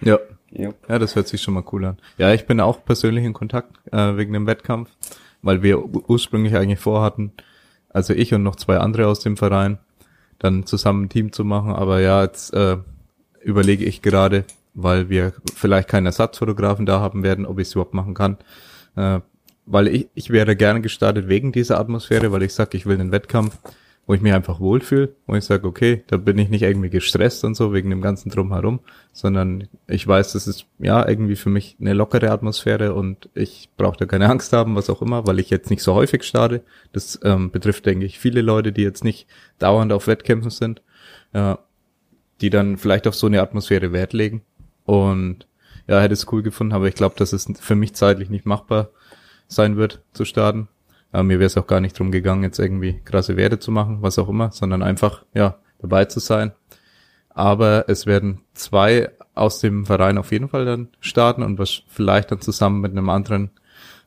ja. 0.00 0.18
Jupp. 0.50 0.76
Ja, 0.88 0.98
das 0.98 1.14
hört 1.14 1.28
sich 1.28 1.42
schon 1.42 1.54
mal 1.54 1.64
cool 1.72 1.84
an. 1.84 1.98
Ja, 2.16 2.32
ich 2.32 2.46
bin 2.46 2.60
auch 2.60 2.84
persönlich 2.84 3.24
in 3.24 3.34
Kontakt 3.34 3.76
äh, 3.92 4.16
wegen 4.16 4.32
dem 4.32 4.46
Wettkampf, 4.46 4.90
weil 5.42 5.62
wir 5.62 5.84
ursprünglich 6.08 6.56
eigentlich 6.56 6.78
vorhatten, 6.78 7.32
also 7.90 8.14
ich 8.14 8.32
und 8.32 8.42
noch 8.42 8.56
zwei 8.56 8.78
andere 8.78 9.06
aus 9.06 9.20
dem 9.20 9.36
Verein, 9.36 9.78
dann 10.38 10.66
zusammen 10.66 11.04
ein 11.04 11.08
Team 11.08 11.32
zu 11.32 11.44
machen. 11.44 11.72
Aber 11.72 12.00
ja, 12.00 12.22
jetzt 12.22 12.52
äh, 12.54 12.78
überlege 13.42 13.84
ich 13.84 14.02
gerade, 14.02 14.44
weil 14.74 15.08
wir 15.08 15.32
vielleicht 15.54 15.88
keinen 15.88 16.06
Ersatzfotografen 16.06 16.86
da 16.86 17.00
haben 17.00 17.22
werden, 17.22 17.46
ob 17.46 17.58
ich 17.58 17.68
es 17.68 17.74
überhaupt 17.74 17.94
machen 17.94 18.14
kann. 18.14 18.38
Äh, 18.96 19.20
weil 19.66 19.88
ich, 19.88 20.08
ich 20.14 20.30
wäre 20.30 20.56
gerne 20.56 20.80
gestartet 20.80 21.28
wegen 21.28 21.52
dieser 21.52 21.78
Atmosphäre, 21.78 22.32
weil 22.32 22.42
ich 22.42 22.54
sage, 22.54 22.76
ich 22.76 22.86
will 22.86 22.98
einen 22.98 23.12
Wettkampf, 23.12 23.58
wo 24.08 24.14
ich 24.14 24.22
mich 24.22 24.32
einfach 24.32 24.58
wohlfühle, 24.58 25.14
wo 25.26 25.34
ich 25.34 25.44
sage, 25.44 25.68
okay, 25.68 26.02
da 26.06 26.16
bin 26.16 26.38
ich 26.38 26.48
nicht 26.48 26.62
irgendwie 26.62 26.88
gestresst 26.88 27.44
und 27.44 27.54
so 27.54 27.74
wegen 27.74 27.90
dem 27.90 28.00
ganzen 28.00 28.30
Drumherum, 28.30 28.80
sondern 29.12 29.68
ich 29.86 30.08
weiß, 30.08 30.32
das 30.32 30.48
ist 30.48 30.64
ja 30.78 31.06
irgendwie 31.06 31.36
für 31.36 31.50
mich 31.50 31.76
eine 31.78 31.92
lockere 31.92 32.30
Atmosphäre 32.30 32.94
und 32.94 33.28
ich 33.34 33.68
brauche 33.76 33.98
da 33.98 34.06
keine 34.06 34.30
Angst 34.30 34.54
haben, 34.54 34.76
was 34.76 34.88
auch 34.88 35.02
immer, 35.02 35.26
weil 35.26 35.38
ich 35.38 35.50
jetzt 35.50 35.68
nicht 35.68 35.82
so 35.82 35.92
häufig 35.94 36.22
starte. 36.22 36.62
Das 36.92 37.20
ähm, 37.22 37.50
betrifft, 37.50 37.84
denke 37.84 38.06
ich, 38.06 38.18
viele 38.18 38.40
Leute, 38.40 38.72
die 38.72 38.80
jetzt 38.80 39.04
nicht 39.04 39.26
dauernd 39.58 39.92
auf 39.92 40.06
Wettkämpfen 40.06 40.50
sind, 40.50 40.80
äh, 41.34 41.56
die 42.40 42.48
dann 42.48 42.78
vielleicht 42.78 43.06
auf 43.06 43.14
so 43.14 43.26
eine 43.26 43.42
Atmosphäre 43.42 43.92
Wert 43.92 44.14
legen. 44.14 44.40
Und 44.86 45.46
ja, 45.86 46.00
hätte 46.00 46.14
es 46.14 46.32
cool 46.32 46.42
gefunden, 46.42 46.72
aber 46.72 46.88
ich 46.88 46.94
glaube, 46.94 47.16
dass 47.18 47.34
es 47.34 47.46
für 47.60 47.74
mich 47.74 47.92
zeitlich 47.92 48.30
nicht 48.30 48.46
machbar 48.46 48.88
sein 49.48 49.76
wird 49.76 50.00
zu 50.14 50.24
starten. 50.24 50.68
Aber 51.12 51.22
mir 51.22 51.38
wäre 51.38 51.46
es 51.46 51.56
auch 51.56 51.66
gar 51.66 51.80
nicht 51.80 51.98
drum 51.98 52.10
gegangen, 52.10 52.42
jetzt 52.42 52.58
irgendwie 52.58 53.00
krasse 53.04 53.36
Werte 53.36 53.58
zu 53.58 53.70
machen, 53.70 53.98
was 54.02 54.18
auch 54.18 54.28
immer, 54.28 54.50
sondern 54.50 54.82
einfach, 54.82 55.24
ja, 55.34 55.58
dabei 55.78 56.04
zu 56.04 56.20
sein. 56.20 56.52
Aber 57.30 57.88
es 57.88 58.06
werden 58.06 58.42
zwei 58.54 59.10
aus 59.34 59.60
dem 59.60 59.86
Verein 59.86 60.18
auf 60.18 60.32
jeden 60.32 60.48
Fall 60.48 60.64
dann 60.64 60.88
starten 61.00 61.42
und 61.42 61.58
was 61.58 61.82
vielleicht 61.86 62.32
dann 62.32 62.40
zusammen 62.40 62.80
mit 62.80 62.92
einem 62.92 63.08
anderen 63.08 63.50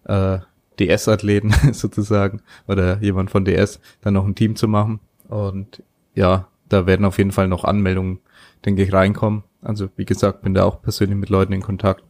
äh, 0.04 0.40
DS-Athleten 0.80 1.54
sozusagen 1.74 2.42
oder 2.68 3.02
jemand 3.02 3.32
von 3.32 3.46
DS 3.46 3.80
dann 4.02 4.16
noch 4.16 4.26
ein 4.26 4.36
Team 4.36 4.56
zu 4.56 4.68
machen. 4.68 5.00
Und 5.30 5.84
ja, 6.14 6.48
da 6.68 6.86
werden 6.86 7.06
auf 7.06 7.18
jeden 7.18 7.32
Fall 7.32 7.48
noch 7.48 7.64
Anmeldungen, 7.64 8.20
denke 8.66 8.84
ich, 8.84 8.94
reinkommen. 8.94 9.44
Also 9.62 9.90
wie 9.96 10.06
gesagt, 10.06 10.42
bin 10.42 10.54
da 10.54 10.64
auch 10.64 10.82
persönlich 10.82 11.18
mit 11.18 11.30
Leuten 11.30 11.54
in 11.54 11.62
Kontakt. 11.62 12.04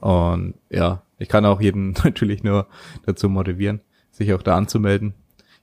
Und 0.00 0.54
ja, 0.70 1.02
ich 1.18 1.28
kann 1.28 1.46
auch 1.46 1.60
jeden 1.60 1.92
natürlich 2.04 2.42
nur 2.42 2.66
dazu 3.06 3.28
motivieren, 3.28 3.80
sich 4.12 4.32
auch 4.32 4.42
da 4.42 4.56
anzumelden. 4.56 5.14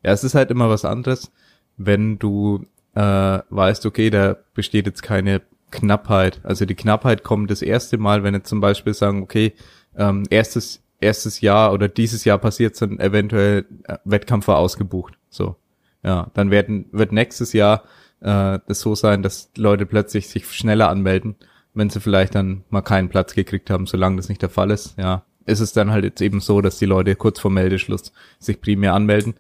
Ja, 0.04 0.12
es 0.12 0.24
ist 0.24 0.36
halt 0.36 0.52
immer 0.52 0.70
was 0.70 0.86
anderes, 0.86 1.32
wenn 1.78 2.20
du 2.20 2.66
äh, 2.96 3.40
weißt, 3.50 3.86
okay, 3.86 4.10
da 4.10 4.36
besteht 4.54 4.86
jetzt 4.86 5.04
keine 5.04 5.42
Knappheit. 5.72 6.42
Also 6.44 6.66
die 6.66 6.76
Knappheit 6.76 7.24
kommt 7.24 7.52
das 7.52 7.62
erste 7.62 7.98
Mal, 7.98 8.24
wenn 8.24 8.34
jetzt 8.34 8.50
zum 8.50 8.60
Beispiel 8.60 8.94
sagen, 8.94 9.22
okay, 9.24 9.54
ähm, 9.96 10.24
erstes 10.30 10.82
erstes 11.00 11.42
Jahr 11.42 11.74
oder 11.74 11.88
dieses 11.88 12.26
Jahr 12.26 12.38
passiert 12.38 12.80
dann 12.82 13.00
eventuell 13.00 13.66
äh, 13.84 13.98
Wettkampf 14.06 14.50
ausgebucht. 14.50 15.18
So, 15.30 15.56
ja, 16.04 16.30
dann 16.34 16.52
werden 16.52 16.86
wird 16.92 17.12
nächstes 17.12 17.54
Jahr 17.54 17.84
äh, 18.22 18.60
das 18.68 18.82
so 18.82 18.96
sein, 18.96 19.24
dass 19.24 19.52
Leute 19.56 19.86
plötzlich 19.86 20.28
sich 20.28 20.48
schneller 20.52 20.90
anmelden, 20.90 21.36
wenn 21.74 21.90
sie 21.90 22.00
vielleicht 22.00 22.36
dann 22.36 22.64
mal 22.70 22.82
keinen 22.82 23.10
Platz 23.10 23.34
gekriegt 23.34 23.70
haben, 23.70 23.86
solange 23.86 24.18
das 24.18 24.30
nicht 24.30 24.42
der 24.42 24.50
Fall 24.50 24.72
ist. 24.72 24.98
Ja, 24.98 25.24
ist 25.50 25.60
es 25.60 25.74
dann 25.74 25.92
halt 25.92 26.04
jetzt 26.04 26.22
eben 26.22 26.40
so, 26.40 26.62
dass 26.62 26.78
die 26.78 26.86
Leute 26.86 27.16
kurz 27.16 27.40
vor 27.40 27.52
Meldeschluss 27.52 28.14
sich 28.40 28.62
primär 28.62 28.94
anmelden. 28.94 29.36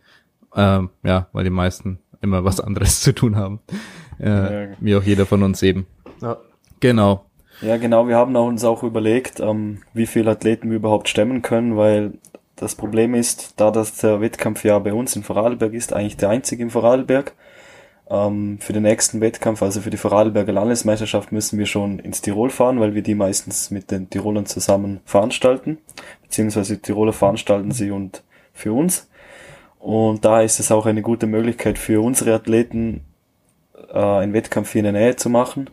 Ähm, 0.55 0.89
ja, 1.03 1.27
weil 1.31 1.43
die 1.43 1.49
meisten 1.49 1.99
immer 2.21 2.43
was 2.43 2.59
anderes 2.59 3.01
zu 3.01 3.13
tun 3.13 3.35
haben. 3.35 3.59
Äh, 4.19 4.27
ja. 4.69 4.75
Wie 4.79 4.95
auch 4.95 5.03
jeder 5.03 5.25
von 5.25 5.43
uns 5.43 5.61
eben. 5.63 5.85
Ja. 6.21 6.37
Genau. 6.79 7.25
Ja, 7.61 7.77
genau. 7.77 8.07
Wir 8.07 8.15
haben 8.15 8.35
uns 8.35 8.63
auch 8.63 8.83
überlegt, 8.83 9.39
ähm, 9.39 9.79
wie 9.93 10.05
viele 10.05 10.31
Athleten 10.31 10.69
wir 10.69 10.77
überhaupt 10.77 11.09
stemmen 11.09 11.41
können, 11.41 11.75
weil 11.75 12.13
das 12.55 12.75
Problem 12.75 13.15
ist, 13.15 13.59
da 13.59 13.71
das 13.71 13.97
der 13.97 14.21
Wettkampf 14.21 14.63
ja 14.63 14.79
bei 14.79 14.93
uns 14.93 15.15
in 15.15 15.23
Vorarlberg 15.23 15.73
ist, 15.73 15.93
eigentlich 15.93 16.17
der 16.17 16.29
einzige 16.29 16.63
in 16.63 16.69
Vorarlberg, 16.69 17.33
für 18.09 18.73
den 18.73 18.81
nächsten 18.81 19.21
Wettkampf, 19.21 19.61
also 19.61 19.81
für 19.81 19.91
die 19.91 19.97
Vorarlberger 19.97 20.51
Landesmeisterschaft, 20.51 21.31
müssen 21.31 21.59
wir 21.59 21.67
schon 21.67 21.99
ins 21.99 22.21
Tirol 22.21 22.49
fahren, 22.49 22.79
weil 22.79 22.95
wir 22.95 23.03
die 23.03 23.13
meistens 23.13 23.69
mit 23.69 23.91
den 23.91 24.09
Tirolern 24.09 24.47
zusammen 24.47 25.01
veranstalten, 25.05 25.77
beziehungsweise 26.23 26.81
Tiroler 26.81 27.13
veranstalten 27.13 27.69
sie 27.69 27.91
und 27.91 28.23
für 28.51 28.73
uns. 28.73 29.07
Und 29.77 30.25
da 30.25 30.41
ist 30.41 30.59
es 30.59 30.71
auch 30.71 30.87
eine 30.87 31.03
gute 31.03 31.27
Möglichkeit 31.27 31.77
für 31.77 32.01
unsere 32.01 32.33
Athleten, 32.33 33.01
äh, 33.93 33.99
einen 33.99 34.33
Wettkampf 34.33 34.71
hier 34.71 34.79
in 34.79 34.91
der 34.91 35.01
Nähe 35.01 35.15
zu 35.15 35.29
machen. 35.29 35.69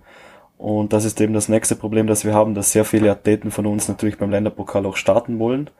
Und 0.58 0.92
das 0.92 1.06
ist 1.06 1.18
eben 1.22 1.32
das 1.32 1.48
nächste 1.48 1.74
Problem, 1.74 2.06
das 2.06 2.26
wir 2.26 2.34
haben, 2.34 2.54
dass 2.54 2.70
sehr 2.70 2.84
viele 2.84 3.10
Athleten 3.10 3.50
von 3.50 3.64
uns 3.64 3.88
natürlich 3.88 4.18
beim 4.18 4.30
Länderpokal 4.30 4.84
auch 4.84 4.96
starten 4.96 5.38
wollen. 5.38 5.70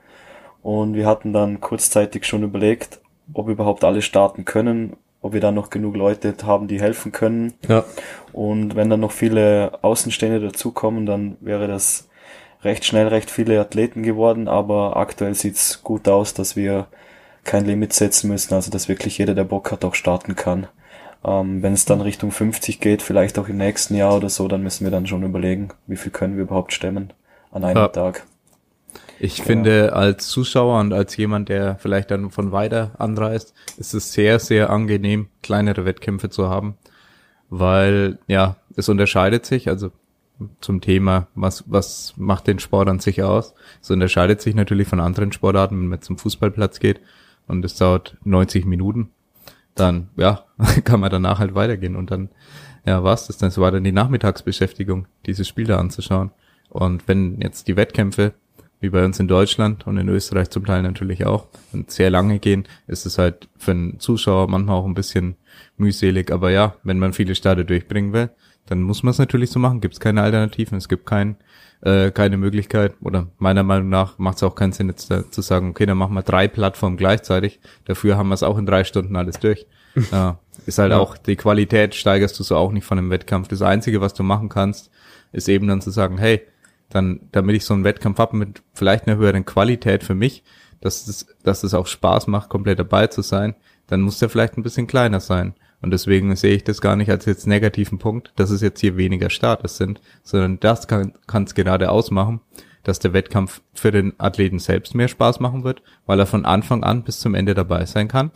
Und 0.63 0.95
wir 0.95 1.07
hatten 1.07 1.35
dann 1.35 1.61
kurzzeitig 1.61 2.25
schon 2.25 2.43
überlegt, 2.43 3.01
ob 3.35 3.49
überhaupt 3.49 3.85
alle 3.85 4.01
starten 4.01 4.47
können 4.47 4.97
ob 5.21 5.33
wir 5.33 5.41
da 5.41 5.51
noch 5.51 5.71
genug 5.71 5.97
Leute 5.97 6.35
haben, 6.45 6.69
die 6.69 6.81
helfen 6.81 7.13
können. 7.13 7.55
Ja. 7.69 7.85
Und 8.33 8.77
wenn 8.77 8.91
dann 8.91 9.01
noch 9.01 9.13
viele 9.13 9.79
Außenstände 9.83 10.41
dazukommen, 10.41 11.07
dann 11.07 11.37
wäre 11.41 11.67
das 11.67 12.09
recht 12.63 12.85
schnell 12.85 13.09
recht 13.09 13.31
viele 13.31 13.61
Athleten 13.61 14.03
geworden, 14.03 14.49
aber 14.49 14.97
aktuell 14.97 15.35
sieht's 15.35 15.83
gut 15.83 16.09
aus, 16.09 16.35
dass 16.35 16.57
wir 16.57 16.87
kein 17.45 17.65
Limit 17.65 17.93
setzen 17.93 18.29
müssen, 18.29 18.55
also 18.55 18.71
dass 18.71 18.89
wirklich 18.89 19.19
jeder, 19.19 19.35
der 19.35 19.45
Bock 19.45 19.71
hat, 19.71 19.85
auch 19.85 19.95
starten 19.95 20.37
kann. 20.37 20.67
Ähm, 21.25 21.63
wenn 21.63 21.73
es 21.73 21.85
dann 21.85 22.01
Richtung 22.01 22.31
50 22.31 22.81
geht, 22.81 23.03
vielleicht 23.03 23.39
auch 23.39 23.49
im 23.49 23.57
nächsten 23.57 23.95
Jahr 23.95 24.17
oder 24.17 24.29
so, 24.29 24.49
dann 24.49 24.63
müssen 24.63 24.85
wir 24.85 24.91
dann 24.91 25.07
schon 25.07 25.23
überlegen, 25.23 25.69
wie 25.87 25.97
viel 25.97 26.13
können 26.13 26.37
wir 26.37 26.43
überhaupt 26.43 26.73
stemmen 26.73 27.13
an 27.53 27.65
einem 27.65 27.77
ja. 27.77 27.89
Tag. 27.89 28.27
Ich 29.19 29.37
genau. 29.37 29.47
finde, 29.47 29.93
als 29.95 30.29
Zuschauer 30.29 30.81
und 30.81 30.93
als 30.93 31.17
jemand, 31.17 31.49
der 31.49 31.77
vielleicht 31.77 32.11
dann 32.11 32.31
von 32.31 32.53
weiter 32.53 32.93
anreist, 32.99 33.55
ist 33.79 33.95
es 33.95 34.13
sehr, 34.13 34.39
sehr 34.39 34.71
angenehm, 34.71 35.29
kleinere 35.43 35.85
Wettkämpfe 35.85 36.29
zu 36.29 36.49
haben, 36.49 36.77
weil, 37.49 38.19
ja, 38.27 38.57
es 38.77 38.89
unterscheidet 38.89 39.47
sich, 39.47 39.69
also 39.69 39.91
zum 40.61 40.83
Thema, 40.83 41.29
was, 41.35 41.65
was 41.67 42.15
macht 42.17 42.47
den 42.47 42.59
Sport 42.59 42.89
an 42.89 43.01
sich 43.01 43.23
aus? 43.23 43.55
Es 43.81 43.91
unterscheidet 43.91 44.43
sich 44.43 44.55
natürlich 44.55 44.87
von 44.87 45.01
anderen 45.01 45.33
Sportarten, 45.33 45.81
wenn 45.81 45.89
man 45.89 46.03
zum 46.03 46.19
Fußballplatz 46.19 46.79
geht 46.79 47.01
und 47.47 47.65
es 47.65 47.77
dauert 47.77 48.19
90 48.25 48.67
Minuten, 48.67 49.11
dann, 49.75 50.09
ja, 50.17 50.45
kann 50.85 51.01
man 51.01 51.11
danach 51.11 51.39
halt 51.39 51.55
weitergehen 51.55 51.97
und 51.97 52.11
dann, 52.11 52.29
ja, 52.85 53.03
was 53.03 53.29
das? 53.29 53.39
Das 53.39 53.59
war 53.59 53.71
dann 53.71 53.85
die 53.85 53.93
Nachmittagsbeschäftigung, 53.93 55.07
dieses 55.25 55.49
Spiel 55.49 55.65
da 55.65 55.79
anzuschauen. 55.79 56.31
Und 56.69 57.09
wenn 57.09 57.41
jetzt 57.41 57.69
die 57.69 57.77
Wettkämpfe 57.77 58.35
wie 58.81 58.91
bei 58.91 59.05
uns 59.05 59.19
in 59.19 59.29
Deutschland 59.29 59.87
und 59.87 59.97
in 59.97 60.09
Österreich 60.09 60.51
zum 60.51 60.67
Teil 60.67 60.83
natürlich 60.83 61.25
auch, 61.25 61.47
und 61.73 61.91
sehr 61.91 62.11
lange 62.11 62.39
gehen, 62.39 62.67
ist 62.87 63.07
es 63.07 63.19
halt 63.19 63.49
für 63.57 63.71
einen 63.71 63.99
Zuschauer 64.01 64.49
manchmal 64.49 64.77
auch 64.77 64.87
ein 64.87 64.95
bisschen 64.95 65.37
mühselig. 65.77 66.31
Aber 66.31 66.51
ja, 66.51 66.77
wenn 66.83 66.99
man 66.99 67.13
viele 67.13 67.35
Starte 67.35 67.65
durchbringen 67.65 68.13
will, 68.13 68.31
dann 68.67 68.83
muss 68.83 69.03
man 69.03 69.13
es 69.13 69.19
natürlich 69.19 69.51
so 69.51 69.59
machen. 69.59 69.81
Gibt 69.81 69.95
es 69.95 70.01
keine 70.01 70.23
Alternativen, 70.23 70.77
es 70.77 70.89
gibt 70.89 71.07
kein, 71.07 71.37
äh, 71.83 72.11
keine 72.11 72.37
Möglichkeit, 72.37 72.95
oder 73.01 73.29
meiner 73.39 73.63
Meinung 73.63 73.89
nach 73.89 74.19
macht 74.19 74.37
es 74.37 74.43
auch 74.43 74.55
keinen 74.55 74.73
Sinn, 74.73 74.89
jetzt 74.89 75.11
da, 75.11 75.31
zu 75.31 75.41
sagen, 75.41 75.71
okay, 75.71 75.87
dann 75.87 75.99
machen 75.99 76.15
wir 76.15 76.23
drei 76.23 76.49
Plattformen 76.49 76.97
gleichzeitig. 76.97 77.61
Dafür 77.85 78.17
haben 78.17 78.29
wir 78.29 78.35
es 78.35 78.43
auch 78.43 78.59
in 78.59 78.67
drei 78.67 78.85
Stunden 78.85 79.17
alles 79.17 79.39
durch. 79.39 79.67
ja, 80.13 80.39
ist 80.67 80.79
halt 80.79 80.91
ja. 80.91 80.99
auch, 80.99 81.17
die 81.17 81.37
Qualität 81.37 81.95
steigerst 81.95 82.39
du 82.39 82.43
so 82.43 82.57
auch 82.57 82.73
nicht 82.73 82.85
von 82.85 82.99
einem 82.99 83.11
Wettkampf. 83.11 83.49
Das 83.49 83.63
Einzige, 83.63 84.01
was 84.01 84.13
du 84.13 84.23
machen 84.23 84.49
kannst, 84.49 84.91
ist 85.33 85.49
eben 85.49 85.67
dann 85.69 85.81
zu 85.81 85.91
sagen, 85.91 86.19
hey, 86.19 86.43
dann, 86.89 87.21
damit 87.33 87.57
ich 87.57 87.65
so 87.65 87.75
einen 87.75 87.85
Wettkampf 87.85 88.19
habe 88.19 88.37
mit 88.37 88.63
vielleicht 88.75 89.07
einer 89.07 89.17
höheren 89.17 89.45
Qualität 89.45 90.05
für 90.05 90.15
mich, 90.15 90.43
dass 90.81 91.09
es, 91.09 91.27
dass 91.43 91.65
es 91.65 91.75
auch 91.75 91.87
Spaß 91.87 92.27
macht, 92.27 92.49
komplett 92.49 92.79
dabei 92.79 93.07
zu 93.07 93.23
sein, 93.23 93.55
dann 93.87 94.01
muss 94.01 94.19
der 94.19 94.29
vielleicht 94.29 94.57
ein 94.57 94.63
bisschen 94.63 94.87
kleiner 94.87 95.21
sein. 95.21 95.55
Und 95.83 95.91
deswegen 95.91 96.35
sehe 96.37 96.55
ich 96.55 96.65
das 96.65 96.81
gar 96.81 96.97
nicht 96.97 97.11
als 97.11 97.27
jetzt 97.27 97.47
negativen 97.47 97.99
Punkt, 97.99 98.33
dass 98.37 98.51
es 98.51 98.61
jetzt 98.61 98.81
hier 98.81 98.97
weniger 98.97 99.31
Starter 99.31 99.69
sind, 99.69 100.01
sondern 100.23 100.59
das 100.61 100.89
kann 100.89 101.13
es 101.45 101.55
gerade 101.55 101.91
ausmachen, 101.91 102.41
dass 102.83 102.99
der 102.99 103.13
Wettkampf 103.13 103.63
für 103.75 103.91
den 103.91 104.15
Athleten 104.19 104.59
selbst 104.59 104.95
mehr 104.95 105.09
Spaß 105.09 105.41
machen 105.41 105.65
wird, 105.65 105.83
weil 106.07 106.19
er 106.19 106.27
von 106.27 106.45
Anfang 106.45 106.83
an 106.83 107.03
bis 107.03 107.21
zum 107.21 107.35
Ende 107.35 107.55
dabei 107.55 107.85
sein 107.85 108.09
kann, 108.09 108.31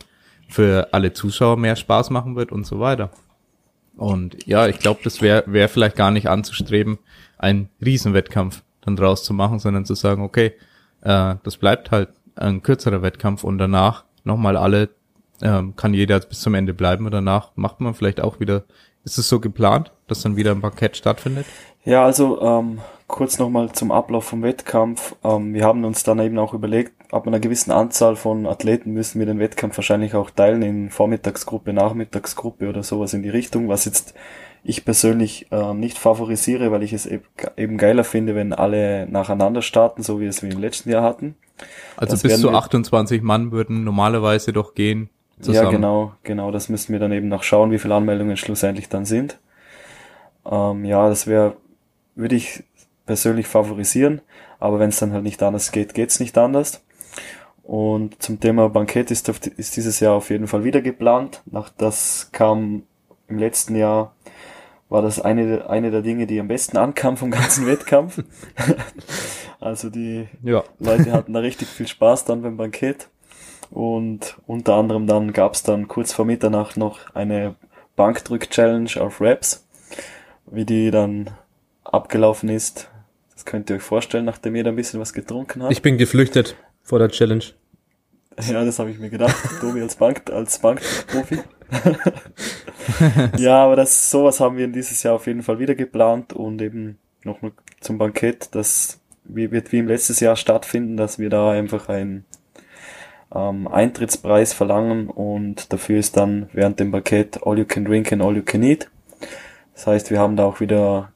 für 0.47 0.89
alle 0.91 1.13
Zuschauer 1.13 1.57
mehr 1.57 1.75
Spaß 1.75 2.09
machen 2.09 2.35
wird 2.35 2.51
und 2.51 2.65
so 2.65 2.79
weiter. 2.79 3.11
Und 3.97 4.45
ja, 4.47 4.67
ich 4.67 4.79
glaube, 4.79 5.01
das 5.03 5.21
wäre 5.21 5.43
wär 5.47 5.69
vielleicht 5.69 5.95
gar 5.95 6.11
nicht 6.11 6.27
anzustreben, 6.27 6.99
einen 7.37 7.69
Riesenwettkampf 7.83 8.63
dann 8.81 8.95
draus 8.95 9.23
zu 9.23 9.33
machen, 9.33 9.59
sondern 9.59 9.85
zu 9.85 9.95
sagen, 9.95 10.23
okay, 10.23 10.53
äh, 11.01 11.35
das 11.43 11.57
bleibt 11.57 11.91
halt 11.91 12.09
ein 12.35 12.61
kürzerer 12.61 13.01
Wettkampf 13.01 13.43
und 13.43 13.57
danach 13.57 14.05
nochmal 14.23 14.57
alle, 14.57 14.89
ähm, 15.41 15.75
kann 15.75 15.93
jeder 15.93 16.19
bis 16.19 16.41
zum 16.41 16.53
Ende 16.53 16.73
bleiben 16.73 17.05
und 17.05 17.11
danach 17.11 17.51
macht 17.55 17.81
man 17.81 17.93
vielleicht 17.93 18.21
auch 18.21 18.39
wieder, 18.39 18.63
ist 19.03 19.17
es 19.17 19.27
so 19.27 19.39
geplant, 19.39 19.91
dass 20.07 20.21
dann 20.21 20.35
wieder 20.35 20.51
ein 20.51 20.61
Parkett 20.61 20.97
stattfindet? 20.97 21.45
Ja, 21.83 22.05
also 22.05 22.41
ähm, 22.41 22.79
kurz 23.07 23.39
nochmal 23.39 23.71
zum 23.71 23.91
Ablauf 23.91 24.25
vom 24.25 24.43
Wettkampf. 24.43 25.15
Ähm, 25.23 25.53
wir 25.53 25.65
haben 25.65 25.83
uns 25.83 26.03
dann 26.03 26.19
eben 26.19 26.37
auch 26.37 26.53
überlegt, 26.53 26.93
ab 27.11 27.27
einer 27.27 27.39
gewissen 27.39 27.71
Anzahl 27.71 28.15
von 28.15 28.45
Athleten 28.45 28.93
müssen 28.93 29.19
wir 29.19 29.25
den 29.25 29.39
Wettkampf 29.39 29.77
wahrscheinlich 29.77 30.15
auch 30.15 30.29
teilen 30.29 30.61
in 30.61 30.89
Vormittagsgruppe, 30.89 31.73
Nachmittagsgruppe 31.73 32.69
oder 32.69 32.83
sowas 32.83 33.13
in 33.13 33.21
die 33.21 33.29
Richtung, 33.29 33.67
was 33.67 33.85
jetzt 33.85 34.13
ich 34.63 34.85
persönlich 34.85 35.47
äh, 35.51 35.73
nicht 35.73 35.97
favorisiere, 35.97 36.71
weil 36.71 36.83
ich 36.83 36.93
es 36.93 37.09
eben 37.57 37.77
geiler 37.77 38.03
finde, 38.03 38.35
wenn 38.35 38.53
alle 38.53 39.07
nacheinander 39.09 39.61
starten, 39.61 40.03
so 40.03 40.19
wie 40.19 40.27
es 40.27 40.43
wir 40.43 40.51
im 40.51 40.59
letzten 40.59 40.91
Jahr 40.91 41.03
hatten. 41.03 41.35
Also 41.97 42.13
das 42.13 42.23
bis 42.23 42.39
zu 42.39 42.51
28 42.51 43.21
Mann 43.21 43.51
würden 43.51 43.83
normalerweise 43.83 44.53
doch 44.53 44.75
gehen. 44.75 45.09
Zusammen. 45.39 45.65
Ja, 45.65 45.71
genau, 45.71 46.13
genau. 46.23 46.51
Das 46.51 46.69
müssen 46.69 46.93
wir 46.93 46.99
dann 46.99 47.11
eben 47.11 47.27
noch 47.27 47.41
schauen, 47.41 47.71
wie 47.71 47.79
viele 47.79 47.95
Anmeldungen 47.95 48.37
schlussendlich 48.37 48.89
dann 48.89 49.05
sind. 49.05 49.39
Ähm, 50.45 50.85
ja, 50.85 51.09
das 51.09 51.25
wäre, 51.25 51.55
würde 52.15 52.35
ich 52.35 52.63
persönlich 53.07 53.47
favorisieren, 53.47 54.21
aber 54.59 54.79
wenn 54.79 54.89
es 54.89 54.99
dann 54.99 55.11
halt 55.11 55.23
nicht 55.23 55.41
anders 55.41 55.71
geht, 55.71 55.95
geht's 55.95 56.19
nicht 56.19 56.37
anders. 56.37 56.83
Und 57.63 58.21
zum 58.21 58.39
Thema 58.39 58.69
Bankett 58.69 59.11
ist, 59.11 59.29
ist 59.29 59.75
dieses 59.77 59.99
Jahr 59.99 60.15
auf 60.15 60.29
jeden 60.29 60.47
Fall 60.47 60.63
wieder 60.63 60.81
geplant. 60.81 61.41
Nach 61.45 61.69
das 61.69 62.29
kam 62.31 62.83
im 63.27 63.37
letzten 63.37 63.75
Jahr 63.75 64.13
war 64.89 65.01
das 65.01 65.21
eine, 65.21 65.69
eine 65.69 65.89
der 65.89 66.01
Dinge, 66.01 66.27
die 66.27 66.39
am 66.39 66.49
besten 66.49 66.77
ankam 66.77 67.15
vom 67.15 67.31
ganzen 67.31 67.65
Wettkampf. 67.65 68.21
also 69.61 69.89
die 69.89 70.27
ja. 70.43 70.63
Leute 70.79 71.13
hatten 71.13 71.31
da 71.33 71.39
richtig 71.39 71.69
viel 71.69 71.87
Spaß 71.87 72.25
dann 72.25 72.41
beim 72.41 72.57
Bankett. 72.57 73.07
Und 73.69 74.37
unter 74.47 74.75
anderem 74.75 75.07
dann 75.07 75.31
gab 75.31 75.53
es 75.53 75.63
dann 75.63 75.87
kurz 75.87 76.11
vor 76.11 76.25
Mitternacht 76.25 76.75
noch 76.75 77.15
eine 77.15 77.55
Bankdrück-Challenge 77.95 78.89
auf 78.99 79.21
Raps. 79.21 79.65
Wie 80.47 80.65
die 80.65 80.91
dann 80.91 81.29
abgelaufen 81.85 82.49
ist, 82.49 82.89
das 83.33 83.45
könnt 83.45 83.69
ihr 83.69 83.77
euch 83.77 83.81
vorstellen, 83.81 84.25
nachdem 84.25 84.55
ihr 84.57 84.65
da 84.65 84.71
ein 84.71 84.75
bisschen 84.75 84.99
was 84.99 85.13
getrunken 85.13 85.63
habt. 85.63 85.71
Ich 85.71 85.81
bin 85.81 85.97
geflüchtet 85.97 86.57
vor 86.91 86.99
der 86.99 87.07
Challenge. 87.07 87.45
Ja, 88.49 88.65
das 88.65 88.77
habe 88.77 88.91
ich 88.91 88.99
mir 88.99 89.09
gedacht. 89.09 89.33
Tobi 89.61 89.81
als 89.81 89.95
Bank, 89.95 90.29
als 90.29 90.59
Bankprofi. 90.59 91.39
ja, 93.37 93.63
aber 93.63 93.77
das, 93.77 94.11
sowas 94.11 94.41
haben 94.41 94.57
wir 94.57 94.67
dieses 94.67 95.01
Jahr 95.01 95.13
auf 95.13 95.25
jeden 95.25 95.41
Fall 95.41 95.57
wieder 95.57 95.73
geplant 95.73 96.33
und 96.33 96.61
eben 96.61 96.97
noch 97.23 97.41
mal 97.41 97.53
zum 97.79 97.97
Bankett, 97.97 98.53
das 98.55 98.99
wird 99.23 99.71
wie 99.71 99.79
im 99.79 99.87
letztes 99.87 100.19
Jahr 100.19 100.35
stattfinden, 100.35 100.97
dass 100.97 101.17
wir 101.17 101.29
da 101.29 101.51
einfach 101.51 101.87
einen 101.87 102.25
ähm, 103.33 103.69
Eintrittspreis 103.69 104.51
verlangen 104.51 105.09
und 105.09 105.71
dafür 105.71 105.97
ist 105.97 106.17
dann 106.17 106.49
während 106.51 106.81
dem 106.81 106.91
Bankett 106.91 107.39
All 107.47 107.57
You 107.57 107.63
Can 107.63 107.85
Drink 107.85 108.11
and 108.11 108.21
All 108.21 108.35
You 108.35 108.43
Can 108.43 108.63
Eat. 108.63 108.91
Das 109.75 109.87
heißt, 109.87 110.11
wir 110.11 110.19
haben 110.19 110.35
da 110.35 110.43
auch 110.43 110.59
wieder 110.59 111.13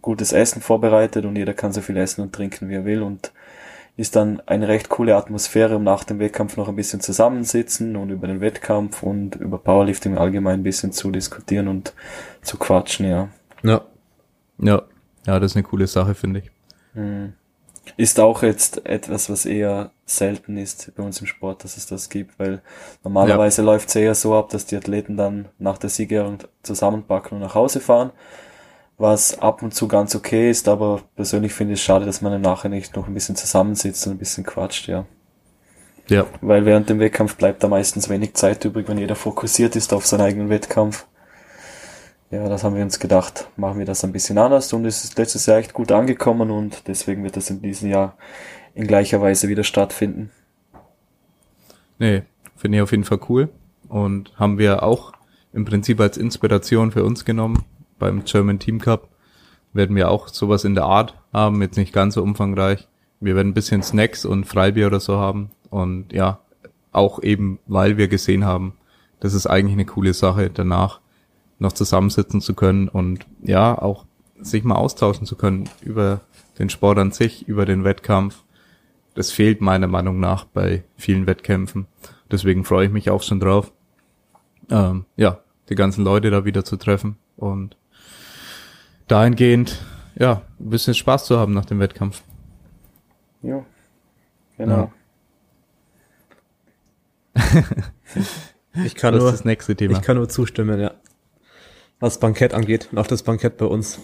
gutes 0.00 0.32
Essen 0.32 0.62
vorbereitet 0.62 1.26
und 1.26 1.36
jeder 1.36 1.52
kann 1.52 1.74
so 1.74 1.82
viel 1.82 1.98
essen 1.98 2.22
und 2.22 2.32
trinken, 2.32 2.70
wie 2.70 2.76
er 2.76 2.86
will 2.86 3.02
und 3.02 3.32
ist 4.00 4.16
dann 4.16 4.40
eine 4.46 4.66
recht 4.66 4.88
coole 4.88 5.14
Atmosphäre, 5.14 5.76
um 5.76 5.84
nach 5.84 6.04
dem 6.04 6.18
Wettkampf 6.20 6.56
noch 6.56 6.68
ein 6.68 6.76
bisschen 6.76 7.02
zusammensitzen 7.02 7.96
und 7.96 8.08
über 8.08 8.26
den 8.28 8.40
Wettkampf 8.40 9.02
und 9.02 9.36
über 9.36 9.58
Powerlifting 9.58 10.16
allgemein 10.16 10.60
ein 10.60 10.62
bisschen 10.62 10.90
zu 10.92 11.10
diskutieren 11.10 11.68
und 11.68 11.92
zu 12.40 12.56
quatschen, 12.56 13.06
ja. 13.06 13.28
Ja. 13.62 13.82
Ja. 14.58 14.82
Ja, 15.26 15.38
das 15.38 15.52
ist 15.52 15.56
eine 15.56 15.64
coole 15.64 15.86
Sache, 15.86 16.14
finde 16.14 16.40
ich. 16.40 16.50
Hm. 16.94 17.34
Ist 17.98 18.20
auch 18.20 18.42
jetzt 18.42 18.86
etwas, 18.86 19.28
was 19.28 19.44
eher 19.44 19.90
selten 20.06 20.56
ist 20.56 20.92
bei 20.96 21.02
uns 21.02 21.20
im 21.20 21.26
Sport, 21.26 21.64
dass 21.64 21.76
es 21.76 21.84
das 21.84 22.08
gibt, 22.08 22.38
weil 22.38 22.62
normalerweise 23.04 23.60
ja. 23.60 23.66
läuft 23.66 23.90
es 23.90 23.96
eher 23.96 24.14
so 24.14 24.34
ab, 24.34 24.48
dass 24.48 24.64
die 24.64 24.76
Athleten 24.76 25.18
dann 25.18 25.48
nach 25.58 25.76
der 25.76 25.90
Siegerehrung 25.90 26.38
zusammenpacken 26.62 27.36
und 27.36 27.42
nach 27.42 27.54
Hause 27.54 27.80
fahren 27.80 28.12
was 29.00 29.38
ab 29.38 29.62
und 29.62 29.74
zu 29.74 29.88
ganz 29.88 30.14
okay 30.14 30.50
ist, 30.50 30.68
aber 30.68 31.00
persönlich 31.16 31.54
finde 31.54 31.72
ich 31.72 31.80
es 31.80 31.84
schade, 31.84 32.04
dass 32.04 32.20
man 32.20 32.34
im 32.34 32.42
Nachhinein 32.42 32.78
nicht 32.78 32.94
noch 32.96 33.08
ein 33.08 33.14
bisschen 33.14 33.34
zusammensitzt 33.34 34.06
und 34.06 34.12
ein 34.12 34.18
bisschen 34.18 34.44
quatscht, 34.44 34.88
ja. 34.88 35.06
Ja. 36.08 36.26
Weil 36.42 36.66
während 36.66 36.90
dem 36.90 36.98
Wettkampf 36.98 37.36
bleibt 37.36 37.62
da 37.62 37.68
meistens 37.68 38.10
wenig 38.10 38.34
Zeit 38.34 38.64
übrig, 38.64 38.88
wenn 38.88 38.98
jeder 38.98 39.14
fokussiert 39.14 39.74
ist 39.74 39.94
auf 39.94 40.06
seinen 40.06 40.20
eigenen 40.20 40.50
Wettkampf. 40.50 41.06
Ja, 42.30 42.46
das 42.48 42.62
haben 42.62 42.76
wir 42.76 42.82
uns 42.82 43.00
gedacht, 43.00 43.48
machen 43.56 43.78
wir 43.78 43.86
das 43.86 44.04
ein 44.04 44.12
bisschen 44.12 44.36
anders 44.36 44.72
und 44.72 44.84
es 44.84 45.02
ist 45.02 45.16
letztes 45.16 45.46
Jahr 45.46 45.58
echt 45.58 45.72
gut 45.72 45.90
angekommen 45.92 46.50
und 46.50 46.86
deswegen 46.86 47.24
wird 47.24 47.36
das 47.36 47.48
in 47.48 47.62
diesem 47.62 47.88
Jahr 47.88 48.16
in 48.74 48.86
gleicher 48.86 49.20
Weise 49.22 49.48
wieder 49.48 49.64
stattfinden. 49.64 50.30
Nee, 51.98 52.22
finde 52.54 52.78
ich 52.78 52.82
auf 52.82 52.90
jeden 52.90 53.04
Fall 53.04 53.20
cool 53.30 53.48
und 53.88 54.32
haben 54.36 54.58
wir 54.58 54.82
auch 54.82 55.12
im 55.52 55.64
Prinzip 55.64 56.00
als 56.00 56.18
Inspiration 56.18 56.92
für 56.92 57.02
uns 57.02 57.24
genommen, 57.24 57.64
beim 58.00 58.24
German 58.24 58.58
Team 58.58 58.80
Cup 58.80 59.08
werden 59.72 59.94
wir 59.94 60.10
auch 60.10 60.26
sowas 60.26 60.64
in 60.64 60.74
der 60.74 60.86
Art 60.86 61.14
haben, 61.32 61.62
jetzt 61.62 61.76
nicht 61.76 61.92
ganz 61.92 62.14
so 62.14 62.22
umfangreich. 62.24 62.88
Wir 63.20 63.36
werden 63.36 63.50
ein 63.50 63.54
bisschen 63.54 63.84
Snacks 63.84 64.24
und 64.24 64.44
Freibier 64.44 64.88
oder 64.88 64.98
so 64.98 65.18
haben. 65.18 65.50
Und 65.68 66.12
ja, 66.12 66.40
auch 66.90 67.22
eben, 67.22 67.60
weil 67.66 67.96
wir 67.96 68.08
gesehen 68.08 68.44
haben, 68.44 68.74
das 69.20 69.34
ist 69.34 69.46
eigentlich 69.46 69.74
eine 69.74 69.84
coole 69.84 70.14
Sache, 70.14 70.50
danach 70.50 71.00
noch 71.58 71.72
zusammensitzen 71.72 72.40
zu 72.40 72.54
können 72.54 72.88
und 72.88 73.26
ja, 73.42 73.80
auch 73.80 74.06
sich 74.40 74.64
mal 74.64 74.76
austauschen 74.76 75.26
zu 75.26 75.36
können 75.36 75.68
über 75.82 76.22
den 76.58 76.70
Sport 76.70 76.98
an 76.98 77.12
sich, 77.12 77.46
über 77.46 77.66
den 77.66 77.84
Wettkampf. 77.84 78.42
Das 79.14 79.30
fehlt 79.30 79.60
meiner 79.60 79.86
Meinung 79.86 80.18
nach 80.18 80.46
bei 80.46 80.84
vielen 80.96 81.26
Wettkämpfen. 81.26 81.86
Deswegen 82.30 82.64
freue 82.64 82.86
ich 82.86 82.92
mich 82.92 83.10
auch 83.10 83.22
schon 83.22 83.40
drauf, 83.40 83.72
ähm, 84.70 85.04
ja, 85.16 85.40
die 85.68 85.74
ganzen 85.74 86.04
Leute 86.04 86.30
da 86.30 86.44
wieder 86.44 86.64
zu 86.64 86.76
treffen 86.76 87.16
und 87.36 87.76
dahingehend, 89.10 89.78
ja, 90.18 90.42
ein 90.58 90.70
bisschen 90.70 90.94
Spaß 90.94 91.24
zu 91.26 91.38
haben 91.38 91.52
nach 91.52 91.64
dem 91.64 91.80
Wettkampf. 91.80 92.22
Ja, 93.42 93.64
genau. 94.56 94.92
Ja. 97.34 97.64
ich 98.84 98.94
kann 98.94 99.14
das 99.14 99.22
nur, 99.22 99.32
das 99.32 99.44
nächste 99.44 99.74
Thema. 99.74 99.98
Ich 99.98 100.02
kann 100.02 100.16
nur 100.16 100.28
zustimmen, 100.28 100.80
ja. 100.80 100.92
Was 101.98 102.20
Bankett 102.20 102.54
angeht 102.54 102.88
und 102.92 102.98
auch 102.98 103.06
das 103.06 103.22
Bankett 103.22 103.56
bei 103.56 103.66
uns. 103.66 103.98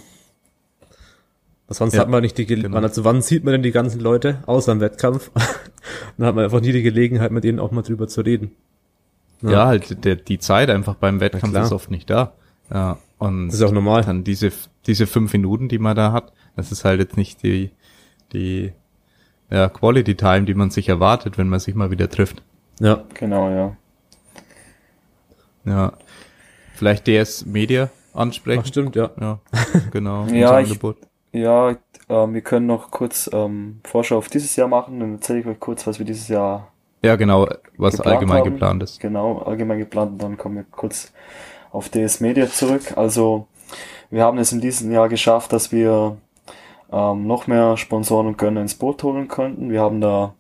Sonst 1.69 1.95
ja, 1.95 2.01
hat 2.01 2.09
man 2.09 2.23
nicht 2.23 2.39
die 2.39 2.47
Gelegenheit, 2.47 2.77
genau. 2.77 2.87
also 2.87 3.05
wann 3.05 3.23
sieht 3.23 3.43
man 3.43 3.53
denn 3.53 3.63
die 3.63 3.73
ganzen 3.73 4.01
Leute, 4.01 4.43
außer 4.47 4.71
im 4.71 4.81
Wettkampf? 4.81 5.31
Dann 6.17 6.27
hat 6.29 6.35
man 6.35 6.45
einfach 6.45 6.61
nie 6.61 6.73
die 6.73 6.83
Gelegenheit, 6.83 7.33
mit 7.33 7.43
denen 7.43 7.59
auch 7.59 7.73
mal 7.73 7.83
drüber 7.83 8.07
zu 8.07 8.21
reden. 8.21 8.53
Ja, 9.43 9.51
ja 9.51 9.67
halt, 9.67 10.05
der, 10.05 10.15
die 10.15 10.39
Zeit 10.39 10.71
einfach 10.71 10.95
beim 10.95 11.21
Wettkampf 11.21 11.57
ist 11.57 11.73
oft 11.73 11.91
nicht 11.91 12.09
da. 12.09 12.35
Ja, 12.73 12.99
und 13.19 13.49
das 13.49 13.57
ist 13.57 13.63
auch 13.63 13.73
normal. 13.73 14.05
Dann 14.05 14.25
diese, 14.25 14.53
diese 14.87 15.07
fünf 15.07 15.33
Minuten, 15.33 15.69
die 15.69 15.79
man 15.79 15.97
da 15.97 16.13
hat, 16.13 16.33
das 16.57 16.73
ist 16.73 16.85
halt 16.85 17.01
jetzt 17.01 17.17
nicht 17.17 17.43
die, 17.43 17.71
die 18.33 18.73
ja, 19.51 19.69
Quality 19.69 20.17
Time, 20.17 20.43
die 20.43 20.55
man 20.55 20.71
sich 20.71 20.89
erwartet, 20.89 21.39
wenn 21.39 21.49
man 21.49 21.61
sich 21.61 21.75
mal 21.75 21.91
wieder 21.91 22.09
trifft. 22.09 22.43
Ja. 22.81 23.05
Genau, 23.15 23.51
ja. 23.51 23.77
Ja. 25.65 25.93
Vielleicht 26.75 27.07
DS 27.07 27.47
Media 27.47 27.91
ansprechen. 28.13 28.63
Ach, 28.65 28.69
stimmt, 28.69 28.97
ja. 28.97 29.11
Ja, 29.21 29.39
genau. 29.91 30.27
ja, 30.33 30.61
ich, 30.61 30.79
ja 31.33 31.71
äh, 31.71 31.77
wir 32.09 32.41
können 32.41 32.67
noch 32.67 32.91
kurz 32.91 33.31
ähm, 33.33 33.81
Vorschau 33.85 34.19
auf 34.19 34.29
dieses 34.29 34.57
Jahr 34.57 34.69
machen. 34.69 35.01
Dann 35.01 35.15
erzähle 35.15 35.41
ich 35.41 35.47
euch 35.47 35.61
kurz, 35.61 35.87
was 35.87 35.99
wir 35.99 36.07
dieses 36.07 36.29
Jahr 36.29 36.73
ja, 37.03 37.15
genau, 37.15 37.47
was 37.77 38.01
allgemein 38.01 38.41
haben. 38.41 38.51
geplant 38.51 38.83
ist. 38.83 39.01
Genau, 39.01 39.39
allgemein 39.39 39.79
geplant. 39.79 40.13
Und 40.13 40.23
dann 40.23 40.37
kommen 40.37 40.57
wir 40.57 40.65
kurz 40.65 41.13
auf 41.77 41.91
DS 41.91 42.21
Media 42.21 42.49
zurück. 42.49 42.97
Also 42.97 43.47
wir 44.11 44.25
haben 44.25 44.39
es 44.39 44.51
in 44.51 44.63
diesem 44.63 44.91
Jahr 44.91 45.11
geschafft, 45.11 45.53
dass 45.53 45.73
wir 45.73 46.17
ähm, 46.91 47.27
noch 47.27 47.47
mehr 47.47 47.77
Sponsoren 47.77 48.27
und 48.27 48.39
Gönner 48.39 48.63
ins 48.63 48.77
Boot 48.77 49.03
holen 49.03 49.29
konnten. 49.29 49.71
Wir 49.71 49.83
haben 49.83 50.01
da 50.01 50.35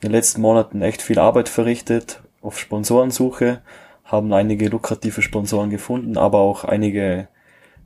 in 0.00 0.08
den 0.08 0.12
letzten 0.12 0.42
Monaten 0.42 0.82
echt 0.82 1.00
viel 1.00 1.18
Arbeit 1.18 1.48
verrichtet 1.48 2.22
auf 2.42 2.58
Sponsorensuche, 2.58 3.62
haben 4.04 4.34
einige 4.34 4.68
lukrative 4.68 5.22
Sponsoren 5.22 5.70
gefunden, 5.70 6.18
aber 6.18 6.40
auch 6.40 6.64
einige 6.64 7.28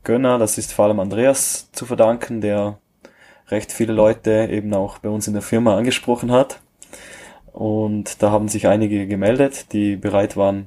Gönner. 0.02 0.38
Das 0.38 0.58
ist 0.58 0.72
vor 0.72 0.86
allem 0.86 0.98
Andreas 0.98 1.70
zu 1.70 1.86
verdanken, 1.86 2.40
der 2.40 2.78
recht 3.48 3.70
viele 3.70 3.92
Leute 3.92 4.48
eben 4.50 4.74
auch 4.74 4.98
bei 4.98 5.10
uns 5.10 5.28
in 5.28 5.34
der 5.34 5.42
Firma 5.42 5.76
angesprochen 5.76 6.32
hat. 6.32 6.60
Und 7.52 8.20
da 8.22 8.32
haben 8.32 8.48
sich 8.48 8.66
einige 8.66 9.06
gemeldet, 9.06 9.72
die 9.72 9.94
bereit 9.94 10.36
waren, 10.36 10.66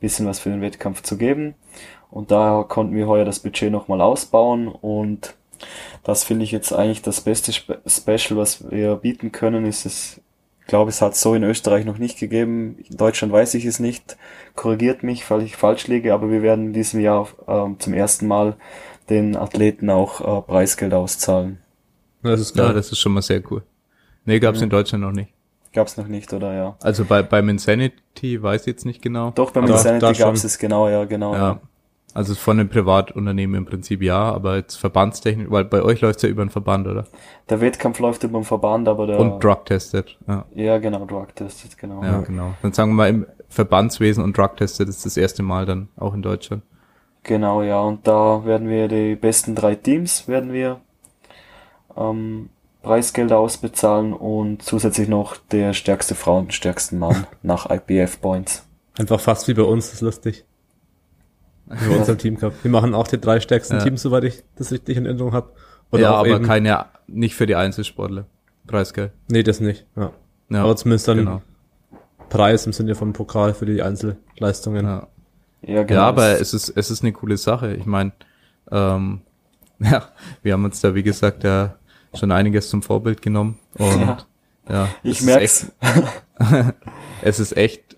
bisschen 0.00 0.26
was 0.26 0.38
für 0.38 0.50
den 0.50 0.60
Wettkampf 0.60 1.02
zu 1.02 1.16
geben. 1.16 1.54
Und 2.10 2.30
da 2.30 2.64
konnten 2.66 2.94
wir 2.94 3.06
heuer 3.06 3.24
das 3.24 3.40
Budget 3.40 3.70
nochmal 3.70 4.00
ausbauen 4.00 4.68
und 4.68 5.34
das 6.04 6.24
finde 6.24 6.44
ich 6.44 6.52
jetzt 6.52 6.72
eigentlich 6.72 7.02
das 7.02 7.20
beste 7.20 7.52
Spe 7.52 7.80
Special, 7.86 8.38
was 8.38 8.70
wir 8.70 8.96
bieten 8.96 9.32
können, 9.32 9.66
ist 9.66 9.86
es, 9.86 10.20
ich 10.60 10.66
glaube, 10.66 10.90
es 10.90 11.02
hat 11.02 11.16
so 11.16 11.34
in 11.34 11.42
Österreich 11.42 11.84
noch 11.84 11.98
nicht 11.98 12.18
gegeben. 12.18 12.78
In 12.88 12.96
Deutschland 12.96 13.32
weiß 13.32 13.54
ich 13.54 13.64
es 13.64 13.80
nicht. 13.80 14.16
Korrigiert 14.54 15.02
mich, 15.02 15.24
falls 15.24 15.44
ich 15.44 15.56
falsch 15.56 15.86
liege, 15.86 16.14
aber 16.14 16.30
wir 16.30 16.42
werden 16.42 16.66
in 16.66 16.72
diesem 16.72 17.00
Jahr 17.00 17.28
äh, 17.46 17.66
zum 17.78 17.92
ersten 17.92 18.26
Mal 18.26 18.56
den 19.10 19.36
Athleten 19.36 19.90
auch 19.90 20.20
äh, 20.20 20.42
Preisgeld 20.42 20.94
auszahlen. 20.94 21.58
Das 22.22 22.40
ist 22.40 22.54
klar, 22.54 22.68
ja, 22.68 22.72
das 22.72 22.92
ist 22.92 22.98
schon 22.98 23.12
mal 23.12 23.22
sehr 23.22 23.42
cool. 23.50 23.62
Nee, 24.24 24.40
gab's 24.40 24.58
ja. 24.58 24.64
in 24.64 24.70
Deutschland 24.70 25.04
noch 25.04 25.12
nicht. 25.12 25.32
Gab's 25.72 25.96
noch 25.96 26.08
nicht, 26.08 26.32
oder 26.32 26.54
ja? 26.54 26.76
Also 26.82 27.04
bei 27.04 27.22
beim 27.22 27.48
Insanity 27.48 28.42
weiß 28.42 28.62
ich 28.62 28.66
jetzt 28.68 28.86
nicht 28.86 29.02
genau. 29.02 29.30
Doch, 29.30 29.50
beim 29.50 29.66
Insanity 29.66 30.18
gab's 30.18 30.44
es 30.44 30.58
genau, 30.58 30.88
ja, 30.88 31.04
genau. 31.04 31.34
Ja. 31.34 31.60
Also 32.14 32.34
von 32.34 32.58
einem 32.58 32.68
Privatunternehmen 32.68 33.56
im 33.56 33.64
Prinzip 33.66 34.02
ja, 34.02 34.32
aber 34.32 34.56
jetzt 34.56 34.76
verbandstechnisch, 34.76 35.50
weil 35.50 35.64
bei 35.64 35.82
euch 35.82 36.00
läuft's 36.00 36.22
ja 36.22 36.28
über 36.28 36.42
einen 36.42 36.50
Verband, 36.50 36.86
oder? 36.86 37.04
Der 37.50 37.60
Wettkampf 37.60 37.98
läuft 37.98 38.24
über 38.24 38.38
einen 38.38 38.44
Verband, 38.44 38.88
aber 38.88 39.06
der... 39.06 39.20
Und 39.20 39.44
drug-tested, 39.44 40.16
ja. 40.26 40.46
Ja, 40.54 40.78
genau, 40.78 41.04
drug-tested, 41.04 41.76
genau. 41.76 42.02
Ja, 42.02 42.20
genau. 42.20 42.54
Dann 42.62 42.72
sagen 42.72 42.90
wir 42.90 42.94
mal 42.94 43.08
im 43.10 43.26
Verbandswesen 43.48 44.24
und 44.24 44.36
drug-tested 44.36 44.88
ist 44.88 45.04
das 45.04 45.16
erste 45.16 45.42
Mal 45.42 45.66
dann 45.66 45.88
auch 45.96 46.14
in 46.14 46.22
Deutschland. 46.22 46.62
Genau, 47.24 47.62
ja, 47.62 47.80
und 47.80 48.06
da 48.06 48.44
werden 48.44 48.68
wir 48.68 48.88
die 48.88 49.14
besten 49.14 49.54
drei 49.54 49.74
Teams, 49.74 50.28
werden 50.28 50.52
wir 50.52 50.80
ähm, 51.96 52.48
Preisgelder 52.82 53.38
ausbezahlen 53.38 54.14
und 54.14 54.62
zusätzlich 54.62 55.08
noch 55.08 55.36
der 55.36 55.74
stärkste 55.74 56.14
Frau 56.14 56.38
und 56.38 56.46
den 56.46 56.52
stärksten 56.52 56.98
Mann 56.98 57.26
nach 57.42 57.68
IPF 57.68 58.20
Points. 58.20 58.64
Einfach 58.98 59.20
fast 59.20 59.46
wie 59.46 59.54
bei 59.54 59.62
uns, 59.62 59.86
das 59.86 59.96
ist 59.96 60.00
lustig. 60.00 60.44
Unserem 61.68 62.18
Team 62.18 62.38
Cup. 62.38 62.54
Wir 62.62 62.70
machen 62.70 62.94
auch 62.94 63.08
die 63.08 63.20
drei 63.20 63.40
stärksten 63.40 63.76
ja. 63.76 63.82
Teams, 63.82 64.02
soweit 64.02 64.24
ich 64.24 64.42
das 64.56 64.72
richtig 64.72 64.96
in 64.96 65.04
Erinnerung 65.06 65.32
habe. 65.32 65.52
Ja, 65.92 66.14
aber 66.14 66.28
eben, 66.28 66.44
keine, 66.44 66.86
nicht 67.06 67.34
für 67.34 67.46
die 67.46 67.56
Einzelsportler. 67.56 68.26
Preisgeld. 68.66 69.12
Nee, 69.30 69.42
das 69.42 69.60
nicht. 69.60 69.86
Ja. 69.96 70.12
ja 70.50 70.62
aber 70.62 70.76
zumindest 70.76 71.08
dann 71.08 71.18
genau. 71.18 71.42
Preis 72.28 72.66
im 72.66 72.72
Sinne 72.72 72.94
vom 72.94 73.12
Pokal 73.12 73.54
für 73.54 73.66
die 73.66 73.82
Einzelleistungen. 73.82 74.84
Ja. 74.84 75.08
Ja, 75.62 75.82
Ja, 75.84 76.06
aber 76.06 76.40
es 76.40 76.54
ist, 76.54 76.72
es 76.76 76.90
ist 76.90 77.02
eine 77.02 77.12
coole 77.12 77.36
Sache. 77.36 77.74
Ich 77.74 77.86
meine, 77.86 78.12
ähm, 78.70 79.22
ja, 79.78 80.08
wir 80.42 80.52
haben 80.52 80.64
uns 80.64 80.80
da, 80.80 80.94
wie 80.94 81.02
gesagt, 81.02 81.44
ja 81.44 81.74
schon 82.14 82.32
einiges 82.32 82.68
zum 82.70 82.82
Vorbild 82.82 83.22
genommen. 83.22 83.58
Und 83.74 84.00
Ja. 84.00 84.18
ja, 84.68 84.88
ich 85.02 85.12
es 85.12 85.20
ist 85.20 85.26
merk's. 85.26 85.72
Echt, 85.80 86.74
es 87.22 87.40
ist 87.40 87.56
echt 87.56 87.96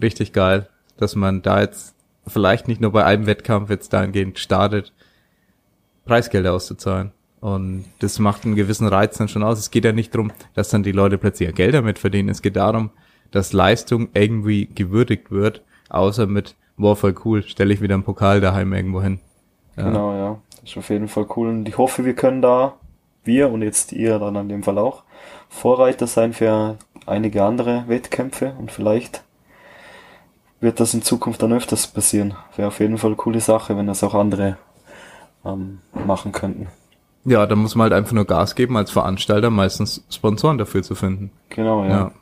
richtig 0.00 0.32
geil, 0.32 0.68
dass 0.96 1.14
man 1.14 1.42
da 1.42 1.60
jetzt 1.60 1.94
vielleicht 2.26 2.68
nicht 2.68 2.80
nur 2.80 2.92
bei 2.92 3.04
einem 3.04 3.26
Wettkampf 3.26 3.70
jetzt 3.70 3.92
dahingehend 3.92 4.38
startet, 4.38 4.92
Preisgelder 6.04 6.52
auszuzahlen. 6.52 7.12
Und 7.40 7.84
das 8.00 8.18
macht 8.18 8.44
einen 8.44 8.56
gewissen 8.56 8.88
Reiz 8.88 9.18
dann 9.18 9.28
schon 9.28 9.42
aus. 9.42 9.58
Es 9.58 9.70
geht 9.70 9.84
ja 9.84 9.92
nicht 9.92 10.14
darum, 10.14 10.32
dass 10.54 10.70
dann 10.70 10.82
die 10.82 10.92
Leute 10.92 11.18
plötzlich 11.18 11.54
Geld 11.54 11.74
damit 11.74 11.98
verdienen. 11.98 12.28
Es 12.28 12.42
geht 12.42 12.56
darum, 12.56 12.90
dass 13.30 13.52
Leistung 13.52 14.08
irgendwie 14.14 14.66
gewürdigt 14.66 15.30
wird, 15.30 15.62
außer 15.88 16.26
mit, 16.26 16.54
wow, 16.76 16.98
voll 16.98 17.14
cool, 17.24 17.42
stelle 17.42 17.74
ich 17.74 17.80
wieder 17.80 17.94
einen 17.94 18.04
Pokal 18.04 18.40
daheim 18.40 18.72
irgendwo 18.72 19.02
hin. 19.02 19.20
Ja. 19.76 19.84
Genau, 19.84 20.14
ja. 20.14 20.38
Das 20.60 20.70
ist 20.70 20.76
auf 20.78 20.90
jeden 20.90 21.08
Fall 21.08 21.26
cool. 21.36 21.48
Und 21.48 21.68
ich 21.68 21.78
hoffe, 21.78 22.04
wir 22.04 22.14
können 22.14 22.42
da, 22.42 22.74
wir 23.24 23.50
und 23.50 23.62
jetzt 23.62 23.92
ihr 23.92 24.18
dann 24.18 24.36
in 24.36 24.48
dem 24.48 24.62
Fall 24.62 24.78
auch, 24.78 25.04
Vorreiter 25.48 26.06
sein 26.06 26.32
für 26.32 26.76
einige 27.06 27.44
andere 27.44 27.84
Wettkämpfe 27.86 28.54
und 28.58 28.72
vielleicht 28.72 29.22
wird 30.60 30.80
das 30.80 30.94
in 30.94 31.02
Zukunft 31.02 31.42
dann 31.42 31.52
öfters 31.52 31.86
passieren. 31.86 32.34
Wäre 32.56 32.68
auf 32.68 32.80
jeden 32.80 32.98
Fall 32.98 33.10
eine 33.10 33.16
coole 33.16 33.40
Sache, 33.40 33.76
wenn 33.76 33.86
das 33.86 34.02
auch 34.02 34.14
andere 34.14 34.56
ähm, 35.44 35.80
machen 35.92 36.32
könnten. 36.32 36.68
Ja, 37.24 37.46
da 37.46 37.56
muss 37.56 37.74
man 37.74 37.84
halt 37.84 37.92
einfach 37.92 38.12
nur 38.12 38.24
Gas 38.24 38.54
geben, 38.54 38.76
als 38.76 38.90
Veranstalter 38.90 39.50
meistens 39.50 40.04
Sponsoren 40.10 40.58
dafür 40.58 40.82
zu 40.82 40.94
finden. 40.94 41.32
Genau, 41.48 41.84
ja. 41.84 41.90
Ja. 41.90 42.12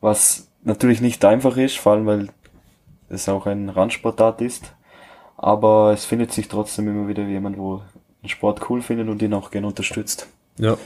Was 0.00 0.48
natürlich 0.62 1.00
nicht 1.00 1.24
einfach 1.24 1.56
ist, 1.56 1.78
vor 1.78 1.92
allem 1.92 2.06
weil 2.06 2.28
es 3.08 3.28
auch 3.28 3.46
ein 3.46 3.68
Randsportart 3.68 4.40
ist. 4.42 4.72
Aber 5.38 5.92
es 5.92 6.04
findet 6.04 6.32
sich 6.32 6.48
trotzdem 6.48 6.88
immer 6.88 7.08
wieder 7.08 7.24
jemand, 7.24 7.58
wo 7.58 7.82
den 8.22 8.28
Sport 8.28 8.68
cool 8.70 8.82
findet 8.82 9.08
und 9.08 9.22
ihn 9.22 9.34
auch 9.34 9.50
gerne 9.50 9.66
unterstützt. 9.66 10.28
Ja. 10.58 10.76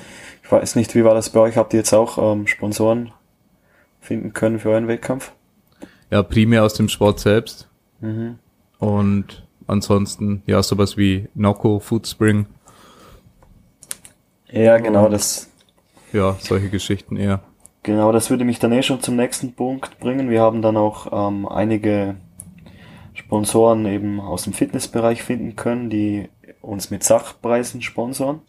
Ich 0.42 0.50
weiß 0.50 0.76
nicht, 0.76 0.94
wie 0.94 1.05
war 1.05 1.14
das 1.14 1.31
bei 1.31 1.40
euch? 1.40 1.57
Habt 1.57 1.72
ihr 1.72 1.79
jetzt 1.79 1.92
auch 1.92 2.18
ähm, 2.18 2.46
Sponsoren 2.46 3.12
finden 4.00 4.33
können 4.33 4.59
für 4.59 4.70
euren 4.70 4.88
Wettkampf? 4.88 5.33
Ja, 6.10 6.22
primär 6.22 6.64
aus 6.64 6.74
dem 6.74 6.88
Sport 6.88 7.20
selbst. 7.20 7.68
Mhm. 8.00 8.38
Und 8.78 9.46
ansonsten, 9.66 10.42
ja, 10.46 10.62
sowas 10.62 10.96
wie 10.96 11.28
Noco, 11.34 11.78
Foodspring, 11.80 12.46
Ja, 14.52 14.78
genau, 14.78 15.08
das, 15.08 15.48
ja, 16.12 16.36
solche 16.40 16.70
Geschichten 16.70 17.16
eher. 17.16 17.40
genau, 17.82 18.10
das 18.12 18.30
würde 18.30 18.44
mich 18.44 18.58
dann 18.58 18.72
eh 18.72 18.82
schon 18.82 19.00
zum 19.00 19.16
nächsten 19.16 19.52
Punkt 19.54 19.98
bringen. 20.00 20.30
Wir 20.30 20.40
haben 20.40 20.62
dann 20.62 20.76
auch 20.76 21.06
ähm, 21.12 21.46
einige 21.46 22.16
Sponsoren 23.14 23.86
eben 23.86 24.20
aus 24.20 24.44
dem 24.44 24.52
Fitnessbereich 24.52 25.22
finden 25.22 25.54
können, 25.56 25.90
die 25.90 26.28
uns 26.62 26.90
mit 26.90 27.04
Sachpreisen 27.04 27.82
sponsoren. 27.82 28.40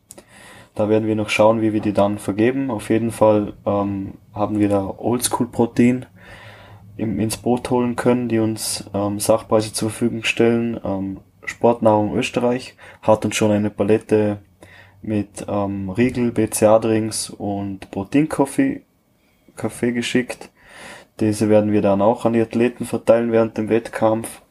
Da 0.75 0.89
werden 0.89 1.07
wir 1.07 1.15
noch 1.15 1.29
schauen, 1.29 1.61
wie 1.61 1.73
wir 1.73 1.81
die 1.81 1.93
dann 1.93 2.17
vergeben. 2.17 2.71
Auf 2.71 2.89
jeden 2.89 3.11
Fall 3.11 3.53
ähm, 3.65 4.13
haben 4.33 4.59
wir 4.59 4.69
da 4.69 4.95
Oldschool 4.97 5.47
Protein 5.47 6.05
ins 7.01 7.37
Boot 7.37 7.69
holen 7.69 7.95
können, 7.95 8.29
die 8.29 8.39
uns 8.39 8.89
ähm, 8.93 9.19
Sachpreise 9.19 9.73
zur 9.73 9.89
Verfügung 9.89 10.23
stellen. 10.23 10.79
Ähm, 10.83 11.19
Sportnahrung 11.43 12.15
Österreich 12.15 12.75
hat 13.01 13.25
uns 13.25 13.35
schon 13.35 13.51
eine 13.51 13.69
Palette 13.69 14.37
mit 15.01 15.45
ähm, 15.47 15.89
Riegel, 15.89 16.31
BCA-Drinks 16.31 17.31
und 17.31 17.89
Proteinkaffee 17.91 18.83
Kaffee 19.55 19.91
geschickt. 19.91 20.49
Diese 21.19 21.49
werden 21.49 21.71
wir 21.71 21.81
dann 21.81 22.01
auch 22.01 22.25
an 22.25 22.33
die 22.33 22.41
Athleten 22.41 22.85
verteilen 22.85 23.31
während 23.31 23.57
dem 23.57 23.69
Wettkampf. 23.69 24.41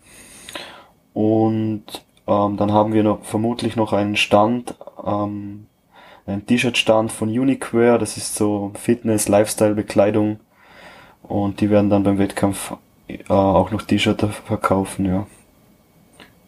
Und 1.12 1.84
ähm, 2.26 2.56
dann 2.56 2.72
haben 2.72 2.92
wir 2.92 3.02
noch 3.02 3.24
vermutlich 3.24 3.76
noch 3.76 3.92
einen 3.92 4.16
Stand, 4.16 4.74
ähm, 5.04 5.66
einen 6.26 6.46
T-Shirt-Stand 6.46 7.10
von 7.10 7.28
Uniquare, 7.28 7.98
das 7.98 8.16
ist 8.16 8.36
so 8.36 8.70
Fitness, 8.74 9.28
Lifestyle-Bekleidung. 9.28 10.38
Und 11.30 11.60
die 11.60 11.70
werden 11.70 11.90
dann 11.90 12.02
beim 12.02 12.18
Wettkampf 12.18 12.74
äh, 13.06 13.22
auch 13.28 13.70
noch 13.70 13.82
T-Shirts 13.82 14.24
verkaufen, 14.44 15.06
ja. 15.06 15.28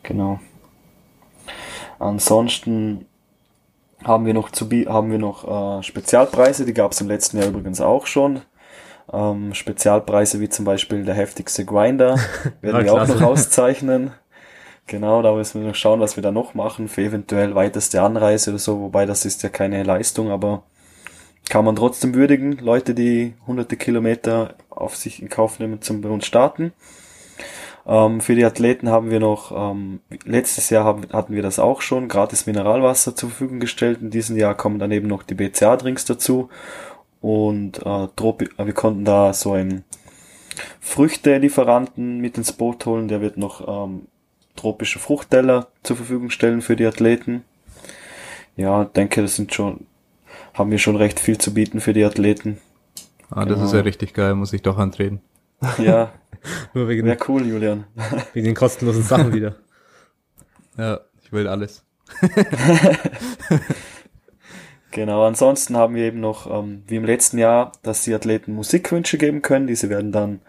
Genau. 0.03 0.41
Ansonsten 2.01 3.07
haben 4.03 4.27
wir 4.27 4.35
noch 4.35 4.51
zu 4.51 4.69
haben 4.89 5.13
wir 5.13 5.19
noch 5.19 5.79
äh, 5.79 5.83
Spezialpreise, 5.85 6.67
die 6.67 6.75
gab 6.75 6.91
es 6.91 7.01
im 7.01 7.07
letzten 7.07 7.39
Jahr 7.39 7.47
übrigens 7.47 7.81
auch 7.81 8.07
schon. 8.07 8.41
Ähm, 9.13 9.55
Spezialpreise 9.55 10.41
wie 10.41 10.49
zum 10.49 10.65
Beispiel 10.65 11.05
der 11.05 11.15
heftigste 11.15 11.65
Grinder 11.65 12.17
werden 12.61 12.85
Ja, 12.85 12.85
wir 12.85 12.93
auch 12.95 13.07
noch 13.07 13.23
auszeichnen. 13.23 14.11
Genau, 14.89 15.23
da 15.23 15.33
müssen 15.33 15.61
wir 15.61 15.69
noch 15.69 15.77
schauen, 15.77 16.01
was 16.01 16.17
wir 16.17 16.25
da 16.25 16.33
noch 16.33 16.55
machen 16.55 16.89
für 16.89 17.03
eventuell 17.03 17.55
weiteste 17.55 18.03
Anreise 18.03 18.51
oder 18.51 18.59
so, 18.59 18.81
wobei 18.81 19.07
das 19.07 19.25
ist 19.25 19.45
ja 19.45 19.49
keine 19.49 19.85
Leistung, 19.85 20.33
aber 20.33 20.65
kann 21.49 21.65
man 21.65 21.77
trotzdem 21.77 22.15
würdigen. 22.15 22.59
Leute, 22.59 22.95
die 22.95 23.35
hunderte 23.47 23.77
Kilometer 23.77 24.55
auf 24.71 24.97
sich 24.97 25.21
in 25.21 25.29
Kauf 25.29 25.59
nehmen 25.59 25.83
zum 25.83 26.01
bei 26.01 26.09
uns 26.09 26.27
starten. 26.27 26.73
Ähm, 27.87 28.21
für 28.21 28.35
die 28.35 28.45
Athleten 28.45 28.89
haben 28.89 29.11
wir 29.11 29.21
noch, 29.21 29.53
ähm, 29.53 30.01
letztes 30.25 30.71
Jahr 30.71 30.85
haben, 30.85 31.03
hatten 31.13 31.35
wir 31.35 31.43
das 31.43 31.59
auch 31.59 31.81
schon, 31.81 32.09
gratis 32.09 32.47
Mineralwasser 32.47 33.17
zur 33.17 33.31
Verfügung 33.31 33.61
gestellt. 33.61 34.01
In 34.01 34.11
diesem 34.11 34.37
Jahr 34.37 34.55
kommen 34.55 34.79
dann 34.79 34.93
eben 34.93 35.09
noch 35.09 35.23
die 35.23 35.35
BCA-Drinks 35.35 36.05
dazu. 36.05 36.49
Und 37.21 37.79
äh, 37.79 38.09
Tropi 38.17 38.49
äh, 38.57 38.67
wir 38.67 38.73
konnten 38.73 39.05
da 39.05 39.33
so 39.33 39.53
einen 39.53 39.85
Früchtelieferanten 40.81 42.19
mit 42.19 42.37
ins 42.39 42.53
Boot 42.53 42.87
holen. 42.87 43.09
Der 43.09 43.21
wird 43.21 43.37
noch 43.37 43.87
ähm, 43.87 44.07
tropische 44.57 44.99
Fruchtteller 44.99 45.69
zur 45.83 45.97
Verfügung 45.97 46.31
stellen 46.31 46.63
für 46.63 46.77
die 46.77 46.87
Athleten. 46.87 47.45
Ja, 48.57 48.85
denke, 48.85 49.23
das 49.23 49.37
sind 49.37 49.55
schon, 49.55 49.87
haben 50.55 50.71
wir 50.71 50.79
schon 50.79 50.97
recht 50.97 51.19
viel 51.21 51.39
zu 51.39 51.55
bieten 51.55 51.81
für 51.81 51.93
die 51.93 52.05
Athleten. 52.05 52.59
Ah, 53.31 53.45
das 53.45 53.55
Genau. 53.55 53.65
ist 53.67 53.73
ja 53.75 53.81
richtig 53.81 54.13
geil, 54.15 54.35
muss 54.35 54.53
ich 54.53 54.63
doch 54.63 54.79
antreten. 54.79 55.21
Ja, 55.79 56.13
Nur 56.75 56.89
wegen, 56.89 57.07
wäre 57.07 57.19
cool, 57.29 57.47
Julian. 57.47 57.85
wegen 58.33 58.47
den 58.47 58.55
kostenlosen 58.55 59.03
Sachen 59.05 59.33
wieder. 59.33 59.57
Ja, 60.77 61.01
ich 61.23 61.31
will 61.33 61.47
alles. 61.47 61.85
Genau, 64.91 65.25
ansonsten 65.25 65.77
haben 65.77 65.95
wir 65.95 66.05
eben 66.05 66.21
noch, 66.21 66.51
ähm, 66.51 66.83
wie 66.87 66.97
im 66.97 67.05
letzten 67.05 67.39
Jahr, 67.39 67.73
dass 67.83 68.03
die 68.05 68.13
Athleten 68.15 68.55
Musikwünsche 68.55 69.17
geben 69.17 69.41
können. 69.41 69.67
Diese 69.67 69.89
werden 69.89 70.13
dann 70.13 70.41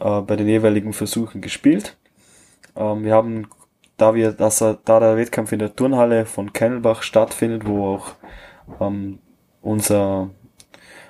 äh, 0.00 0.20
bei 0.22 0.34
den 0.34 0.48
jeweiligen 0.48 0.92
Versuchen 0.92 1.40
gespielt. 1.40 1.96
Ähm, 2.74 3.04
wir 3.04 3.14
haben, 3.14 3.46
da 3.96 4.14
wir, 4.14 4.32
dass 4.32 4.60
er, 4.62 4.78
da 4.84 4.98
der 4.98 5.16
Wettkampf 5.16 5.52
in 5.52 5.60
der 5.60 5.76
Turnhalle 5.76 6.26
von 6.26 6.52
Kennelbach 6.52 7.02
stattfindet, 7.02 7.66
wo 7.66 7.86
auch 7.94 8.12
ähm, 8.80 9.20
unser 9.62 10.30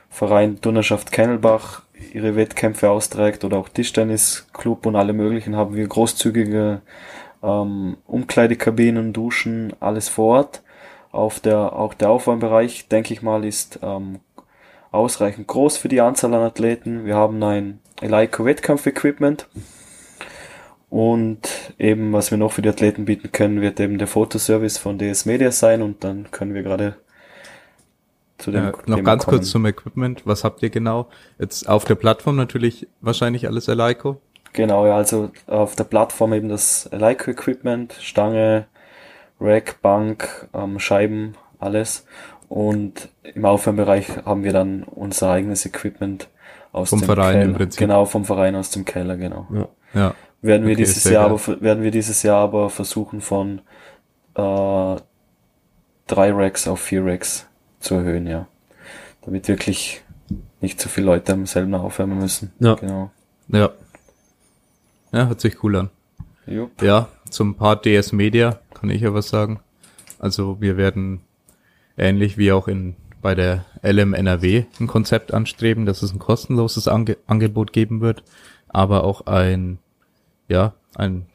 Verein 0.09 0.61
Turnerschaft 0.61 1.13
Kennelbach 1.13 1.83
ihre 2.13 2.37
Wettkämpfe 2.37 2.91
austrägt 2.91 3.45
oder 3.45 3.59
auch 3.59 3.69
Tischtennisclub 3.69 4.87
und 4.87 4.97
alle 4.97 5.13
möglichen, 5.13 5.57
haben 5.57 5.75
wir 5.75 5.87
großzügige 5.87 6.81
ähm, 7.43 7.97
Umkleidekabinen, 8.07 9.13
Duschen, 9.13 9.73
alles 9.81 10.09
vor 10.09 10.37
Ort. 10.37 10.63
Auf 11.11 11.41
der, 11.41 11.73
auch 11.73 11.95
der 11.95 12.11
Aufwärmbereich, 12.11 12.89
denke 12.89 13.15
ich 13.15 13.23
mal, 13.23 13.45
ist 13.45 13.81
ähm, 13.83 14.21
ausreichend 14.91 15.47
groß 15.47 15.79
für 15.79 15.89
die 15.89 16.01
Anzahl 16.01 16.35
an 16.35 16.43
Athleten. 16.43 17.05
Wir 17.05 17.17
haben 17.17 17.43
ein 17.43 17.81
Eleiko 18.01 18.45
Wettkampf-Equipment. 18.45 19.49
Und 20.91 21.41
eben, 21.79 22.13
was 22.13 22.31
wir 22.31 22.39
noch 22.39 22.53
für 22.53 22.63
die 22.63 22.69
Athleten 22.69 23.05
bieten 23.05 23.31
können, 23.31 23.61
wird 23.61 23.79
eben 23.81 23.99
der 23.99 24.07
Fotoservice 24.07 24.79
von 24.79 24.99
DS 24.99 25.27
Media 25.27 25.51
sein 25.51 25.83
und 25.83 26.03
dann 26.03 26.31
können 26.31 26.55
wir 26.55 26.63
gerade 26.63 26.97
zu 28.39 28.51
dem 28.51 28.65
Ja, 28.65 28.71
noch 28.71 28.97
Thema 28.97 29.03
ganz 29.03 29.25
kommen. 29.25 29.39
kurz 29.39 29.51
zum 29.51 29.67
Equipment. 29.67 30.23
Was 30.27 30.45
habt 30.45 30.63
ihr 30.63 30.71
genau? 30.71 31.09
Jetzt 31.39 31.69
auf 31.69 31.85
der 31.85 31.95
Plattform 31.97 32.37
natürlich 32.37 32.89
wahrscheinlich 33.01 33.47
alles 33.47 33.69
Eleiko. 33.69 34.21
Genau, 34.53 34.87
ja, 34.87 34.97
also 34.97 35.31
auf 35.47 35.77
der 35.77 35.85
Plattform 35.85 36.33
eben 36.33 36.49
das 36.49 36.87
Eleiko 36.87 37.31
Equipment, 37.31 37.93
Stange, 38.01 38.67
Rack, 39.41 39.81
Bank, 39.83 40.49
ähm, 40.55 40.79
Scheiben, 40.79 41.35
alles. 41.59 42.07
Und 42.49 43.11
im 43.35 43.45
Aufwärmbereich 43.45 44.25
haben 44.25 44.43
wir 44.43 44.53
dann 44.55 44.83
unser 44.85 45.31
eigenes 45.31 45.67
Equipment 45.67 46.29
aus 46.73 46.91
Vom 46.91 47.01
dem 47.01 47.07
Verein 47.07 47.33
Keller. 47.33 47.45
im 47.45 47.55
Prinzip. 47.55 47.79
Genau, 47.79 48.05
vom 48.07 48.25
Verein 48.25 48.57
aus 48.57 48.71
dem 48.71 48.85
Keller, 48.85 49.17
genau. 49.17 49.47
Ja. 49.53 49.69
Ja. 49.95 50.15
Werden 50.41 50.67
wir 50.67 50.73
Okay, 50.73 50.85
dieses 50.85 51.05
Jahr 51.05 51.29
geil. 51.29 51.39
aber 51.45 51.61
werden 51.61 51.83
wir 51.83 51.91
dieses 51.91 52.23
Jahr 52.23 52.41
aber 52.43 52.71
versuchen 52.71 53.21
von 53.21 53.61
äh, 54.35 54.97
drei 56.07 56.33
Racks 56.33 56.69
auf 56.69 56.81
vier 56.81 57.05
Racks 57.05 57.48
zu 57.81 57.95
erhöhen, 57.95 58.27
ja. 58.27 58.47
Damit 59.23 59.49
wirklich 59.49 60.03
nicht 60.61 60.81
zu 60.81 60.89
viele 60.89 61.07
Leute 61.07 61.33
am 61.33 61.47
selben 61.47 61.75
aufwärmen 61.75 62.19
müssen. 62.19 62.53
Ja. 62.61 62.75
Genau. 62.75 63.11
Ja. 63.49 63.71
Ja, 65.13 65.27
hört 65.27 65.41
sich 65.41 65.63
cool 65.63 65.77
an. 65.77 65.91
Jupp. 66.47 66.83
Ja, 66.83 67.09
zum 67.31 67.55
Part 67.55 67.85
DS 67.85 68.13
Media 68.13 68.59
kann 68.75 68.91
ich 68.91 69.03
ja 69.03 69.15
was 69.15 69.29
sagen. 69.29 69.61
Also 70.19 70.61
wir 70.61 70.77
werden 70.77 71.21
ähnlich 71.97 72.39
wie 72.39 72.53
auch 72.53 72.69
in 72.69 72.97
bei 73.21 73.35
der 73.35 73.65
LMNRW 73.83 74.65
ein 74.81 74.87
Konzept 74.87 75.35
anstreben, 75.35 75.87
dass 75.87 76.03
es 76.03 76.13
ein 76.13 76.19
kostenloses 76.19 76.89
Ange 76.89 77.17
Angebot 77.27 77.73
geben 77.73 78.01
wird, 78.01 78.23
aber 78.69 79.05
auch 79.05 79.27
ein, 79.27 79.79
ja, 80.49 80.75
ein 80.95 81.27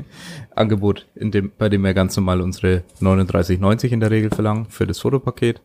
Angebot, 0.54 1.06
in 1.14 1.30
dem, 1.30 1.52
bei 1.56 1.68
dem 1.68 1.82
wir 1.82 1.94
ganz 1.94 2.16
normal 2.16 2.40
unsere 2.40 2.82
39,90 3.00 3.88
in 3.88 4.00
der 4.00 4.10
Regel 4.10 4.30
verlangen 4.30 4.66
für 4.66 4.86
das 4.86 5.00
Fotopaket. 5.00 5.60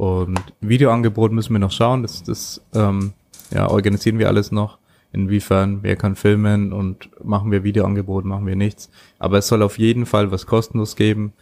Und 0.00 0.40
Videoangebot 0.62 1.30
müssen 1.30 1.52
wir 1.52 1.58
noch 1.58 1.72
schauen, 1.72 2.00
das, 2.00 2.22
das 2.22 2.62
ähm, 2.72 3.12
ja, 3.50 3.68
organisieren 3.68 4.18
wir 4.18 4.28
alles 4.28 4.50
noch. 4.50 4.78
Inwiefern, 5.12 5.80
wer 5.82 5.94
kann 5.94 6.16
filmen 6.16 6.72
und 6.72 7.10
machen 7.22 7.50
wir 7.50 7.64
Videoangebot, 7.64 8.24
machen 8.24 8.46
wir 8.46 8.56
nichts. 8.56 8.88
Aber 9.18 9.36
es 9.36 9.48
soll 9.48 9.62
auf 9.62 9.78
jeden 9.78 10.06
Fall 10.06 10.30
was 10.30 10.46
kostenlos 10.46 10.96
geben. 10.96 11.34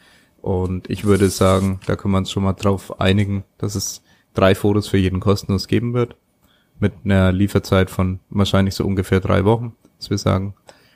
Und 0.42 0.90
ich 0.90 1.05
würde 1.05 1.29
sagen, 1.29 1.79
da 1.87 1.94
können 1.94 2.14
wir 2.14 2.18
uns 2.18 2.33
schon 2.33 2.42
mal 2.42 2.55
drauf 2.55 3.01
einigen, 3.01 3.44
dass 3.59 3.77
es 3.77 4.03
drei 4.35 4.57
Fotos 4.57 4.88
für 4.88 4.99
jeden 4.99 5.21
kostenlos 5.21 5.68
geben 5.68 5.94
wird. 5.94 6.16
Mit 6.81 6.94
einer 7.05 7.31
Lieferzeit 7.31 7.90
von 7.90 8.18
wahrscheinlich 8.29 8.75
so 8.75 8.85
ungefähr 8.85 9.21
drei 9.21 9.44
Wochen. 9.44 9.77
Dass 9.99 10.11
wir 10.11 10.18
sagen, 10.18 10.55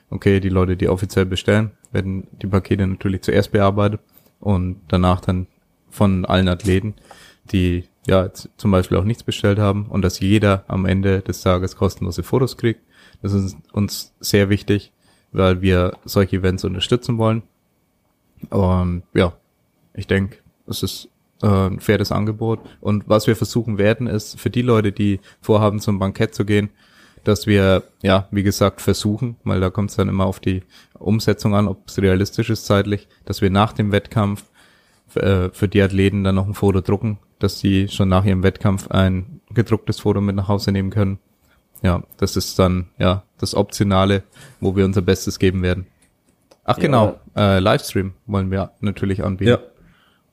okay, 0.09 0.41
die 0.41 0.49
Leute, 0.49 0.75
die 0.75 0.89
offiziell 0.89 1.25
bestellen, 1.25 1.71
werden 1.93 2.27
die 2.41 2.47
Pakete 2.47 2.85
natürlich 2.85 3.21
zuerst 3.21 3.53
bearbeitet 3.53 4.01
und 4.41 4.81
danach 4.89 5.21
dann 5.21 5.47
von 5.93 6.25
allen 6.25 6.49
Athleten, 6.49 6.95
die 7.51 7.85
ja 8.07 8.31
zum 8.33 8.71
Beispiel 8.71 8.97
auch 8.97 9.03
nichts 9.03 9.23
bestellt 9.23 9.59
haben 9.59 9.87
und 9.87 10.01
dass 10.01 10.19
jeder 10.19 10.65
am 10.67 10.85
Ende 10.85 11.21
des 11.21 11.41
Tages 11.41 11.75
kostenlose 11.75 12.23
Fotos 12.23 12.57
kriegt. 12.57 12.81
Das 13.21 13.33
ist 13.33 13.57
uns 13.71 14.13
sehr 14.19 14.49
wichtig, 14.49 14.91
weil 15.31 15.61
wir 15.61 15.97
solche 16.05 16.37
Events 16.37 16.63
unterstützen 16.63 17.17
wollen. 17.17 17.43
Und 18.49 19.03
ja, 19.13 19.33
ich 19.93 20.07
denke, 20.07 20.37
es 20.67 20.83
ist 20.83 21.09
äh, 21.41 21.47
ein 21.47 21.79
faires 21.79 22.11
Angebot. 22.11 22.59
Und 22.81 23.07
was 23.07 23.27
wir 23.27 23.35
versuchen 23.35 23.77
werden, 23.77 24.07
ist 24.07 24.39
für 24.39 24.49
die 24.49 24.61
Leute, 24.61 24.91
die 24.91 25.19
vorhaben, 25.41 25.79
zum 25.79 25.99
Bankett 25.99 26.35
zu 26.35 26.45
gehen, 26.45 26.69
dass 27.23 27.47
wir, 27.47 27.83
ja, 28.01 28.27
wie 28.31 28.43
gesagt, 28.43 28.81
versuchen, 28.81 29.37
weil 29.43 29.61
da 29.61 29.69
kommt 29.69 29.91
es 29.91 29.95
dann 29.95 30.09
immer 30.09 30.25
auf 30.25 30.39
die 30.39 30.63
Umsetzung 30.99 31.55
an, 31.55 31.67
ob 31.67 31.87
es 31.87 32.01
realistisch 32.01 32.49
ist 32.49 32.65
zeitlich, 32.65 33.07
dass 33.23 33.41
wir 33.41 33.49
nach 33.49 33.73
dem 33.73 33.91
Wettkampf 33.91 34.43
äh, 35.15 35.49
für 35.51 35.67
die 35.67 35.81
Athleten 35.81 36.23
dann 36.23 36.35
noch 36.35 36.47
ein 36.47 36.53
Foto 36.53 36.81
drucken, 36.81 37.19
dass 37.39 37.59
sie 37.59 37.87
schon 37.87 38.09
nach 38.09 38.25
ihrem 38.25 38.43
Wettkampf 38.43 38.89
ein 38.89 39.41
gedrucktes 39.53 39.99
Foto 39.99 40.21
mit 40.21 40.35
nach 40.35 40.47
Hause 40.47 40.71
nehmen 40.71 40.89
können. 40.89 41.19
Ja, 41.81 42.03
das 42.17 42.37
ist 42.37 42.57
dann 42.59 42.87
ja 42.97 43.23
das 43.37 43.55
Optionale, 43.55 44.23
wo 44.59 44.75
wir 44.75 44.85
unser 44.85 45.01
Bestes 45.01 45.37
geben 45.37 45.61
werden. 45.61 45.85
Ach 46.63 46.77
ja. 46.77 46.81
genau, 46.81 47.19
äh, 47.35 47.59
Livestream 47.59 48.13
wollen 48.25 48.51
wir 48.51 48.71
natürlich 48.79 49.23
anbieten. 49.23 49.61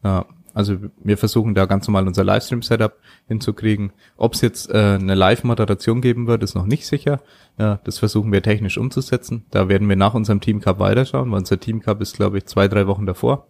Ja. 0.04 0.18
ja. 0.18 0.26
Also 0.52 0.76
wir 1.02 1.16
versuchen 1.16 1.54
da 1.54 1.66
ganz 1.66 1.86
normal 1.86 2.08
unser 2.08 2.24
Livestream-Setup 2.24 2.94
hinzukriegen. 3.28 3.92
Ob 4.16 4.34
es 4.34 4.40
jetzt 4.40 4.70
äh, 4.70 4.96
eine 5.00 5.14
Live-Moderation 5.14 6.00
geben 6.00 6.26
wird, 6.26 6.42
ist 6.42 6.56
noch 6.56 6.66
nicht 6.66 6.86
sicher. 6.86 7.20
Ja, 7.56 7.78
das 7.84 7.98
versuchen 7.98 8.32
wir 8.32 8.42
technisch 8.42 8.76
umzusetzen. 8.76 9.44
Da 9.50 9.68
werden 9.68 9.88
wir 9.88 9.96
nach 9.96 10.14
unserem 10.14 10.40
Team 10.40 10.60
Cup 10.60 10.80
weiterschauen, 10.80 11.30
weil 11.30 11.38
unser 11.38 11.60
Team 11.60 11.80
Cup 11.80 12.00
ist, 12.00 12.16
glaube 12.16 12.38
ich, 12.38 12.46
zwei, 12.46 12.66
drei 12.66 12.88
Wochen 12.88 13.06
davor 13.06 13.46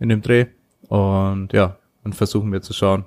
in 0.00 0.08
dem 0.08 0.22
Dreh. 0.22 0.46
Und 0.88 1.52
ja, 1.52 1.76
dann 2.02 2.12
versuchen 2.12 2.50
wir 2.52 2.62
zu 2.62 2.72
schauen, 2.72 3.04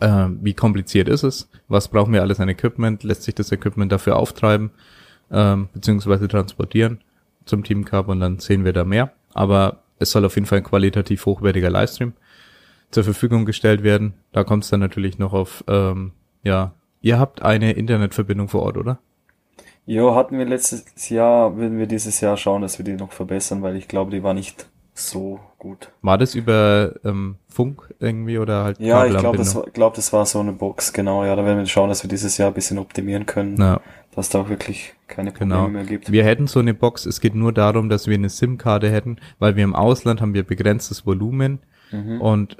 äh, 0.00 0.26
wie 0.40 0.54
kompliziert 0.54 1.08
ist 1.08 1.22
es, 1.22 1.48
was 1.66 1.88
brauchen 1.88 2.12
wir 2.12 2.22
alles 2.22 2.40
an 2.40 2.48
Equipment, 2.48 3.02
lässt 3.02 3.24
sich 3.24 3.34
das 3.34 3.50
Equipment 3.50 3.90
dafür 3.90 4.16
auftreiben, 4.16 4.70
ähm, 5.30 5.68
beziehungsweise 5.72 6.28
transportieren 6.28 7.00
zum 7.44 7.64
Team 7.64 7.84
Cup 7.84 8.08
und 8.08 8.20
dann 8.20 8.38
sehen 8.38 8.64
wir 8.64 8.72
da 8.72 8.84
mehr. 8.84 9.12
Aber 9.34 9.82
es 9.98 10.12
soll 10.12 10.24
auf 10.24 10.34
jeden 10.34 10.46
Fall 10.46 10.58
ein 10.58 10.64
qualitativ 10.64 11.26
hochwertiger 11.26 11.70
Livestream 11.70 12.12
zur 12.90 13.04
Verfügung 13.04 13.44
gestellt 13.44 13.82
werden. 13.82 14.14
Da 14.32 14.44
kommt 14.44 14.64
es 14.64 14.70
dann 14.70 14.80
natürlich 14.80 15.18
noch 15.18 15.32
auf, 15.32 15.64
ähm, 15.68 16.12
ja, 16.42 16.74
ihr 17.00 17.18
habt 17.18 17.42
eine 17.42 17.72
Internetverbindung 17.72 18.48
vor 18.48 18.62
Ort, 18.62 18.76
oder? 18.76 18.98
Ja, 19.86 20.14
hatten 20.14 20.38
wir 20.38 20.44
letztes 20.44 21.08
Jahr, 21.08 21.56
würden 21.56 21.78
wir 21.78 21.86
dieses 21.86 22.20
Jahr 22.20 22.36
schauen, 22.36 22.60
dass 22.60 22.78
wir 22.78 22.84
die 22.84 22.92
noch 22.92 23.12
verbessern, 23.12 23.62
weil 23.62 23.76
ich 23.76 23.88
glaube, 23.88 24.10
die 24.10 24.22
war 24.22 24.34
nicht 24.34 24.68
so 24.98 25.40
gut. 25.58 25.90
War 26.02 26.18
das 26.18 26.34
über 26.34 26.94
ähm, 27.04 27.36
Funk 27.48 27.94
irgendwie 27.98 28.38
oder 28.38 28.64
halt 28.64 28.80
Ja, 28.80 29.06
ich 29.06 29.16
glaube, 29.16 29.38
das, 29.38 29.54
war, 29.54 29.64
glaub, 29.72 29.94
das 29.94 30.12
war 30.12 30.26
so 30.26 30.40
eine 30.40 30.52
Box, 30.52 30.92
genau. 30.92 31.24
Ja, 31.24 31.36
da 31.36 31.44
werden 31.44 31.58
wir 31.58 31.66
schauen, 31.66 31.88
dass 31.88 32.02
wir 32.02 32.08
dieses 32.08 32.36
Jahr 32.38 32.48
ein 32.48 32.54
bisschen 32.54 32.78
optimieren 32.78 33.26
können, 33.26 33.56
ja. 33.60 33.80
dass 34.14 34.28
da 34.28 34.40
auch 34.40 34.48
wirklich 34.48 34.94
keine 35.06 35.30
Probleme 35.30 35.54
genau. 35.54 35.68
mehr 35.68 35.84
gibt. 35.84 36.12
Wir 36.12 36.24
hätten 36.24 36.46
so 36.46 36.60
eine 36.60 36.74
Box, 36.74 37.06
es 37.06 37.20
geht 37.20 37.34
nur 37.34 37.52
darum, 37.52 37.88
dass 37.88 38.06
wir 38.06 38.14
eine 38.14 38.28
SIM-Karte 38.28 38.90
hätten, 38.90 39.18
weil 39.38 39.56
wir 39.56 39.64
im 39.64 39.74
Ausland 39.74 40.20
haben 40.20 40.34
wir 40.34 40.42
begrenztes 40.42 41.06
Volumen 41.06 41.60
mhm. 41.90 42.20
und 42.20 42.56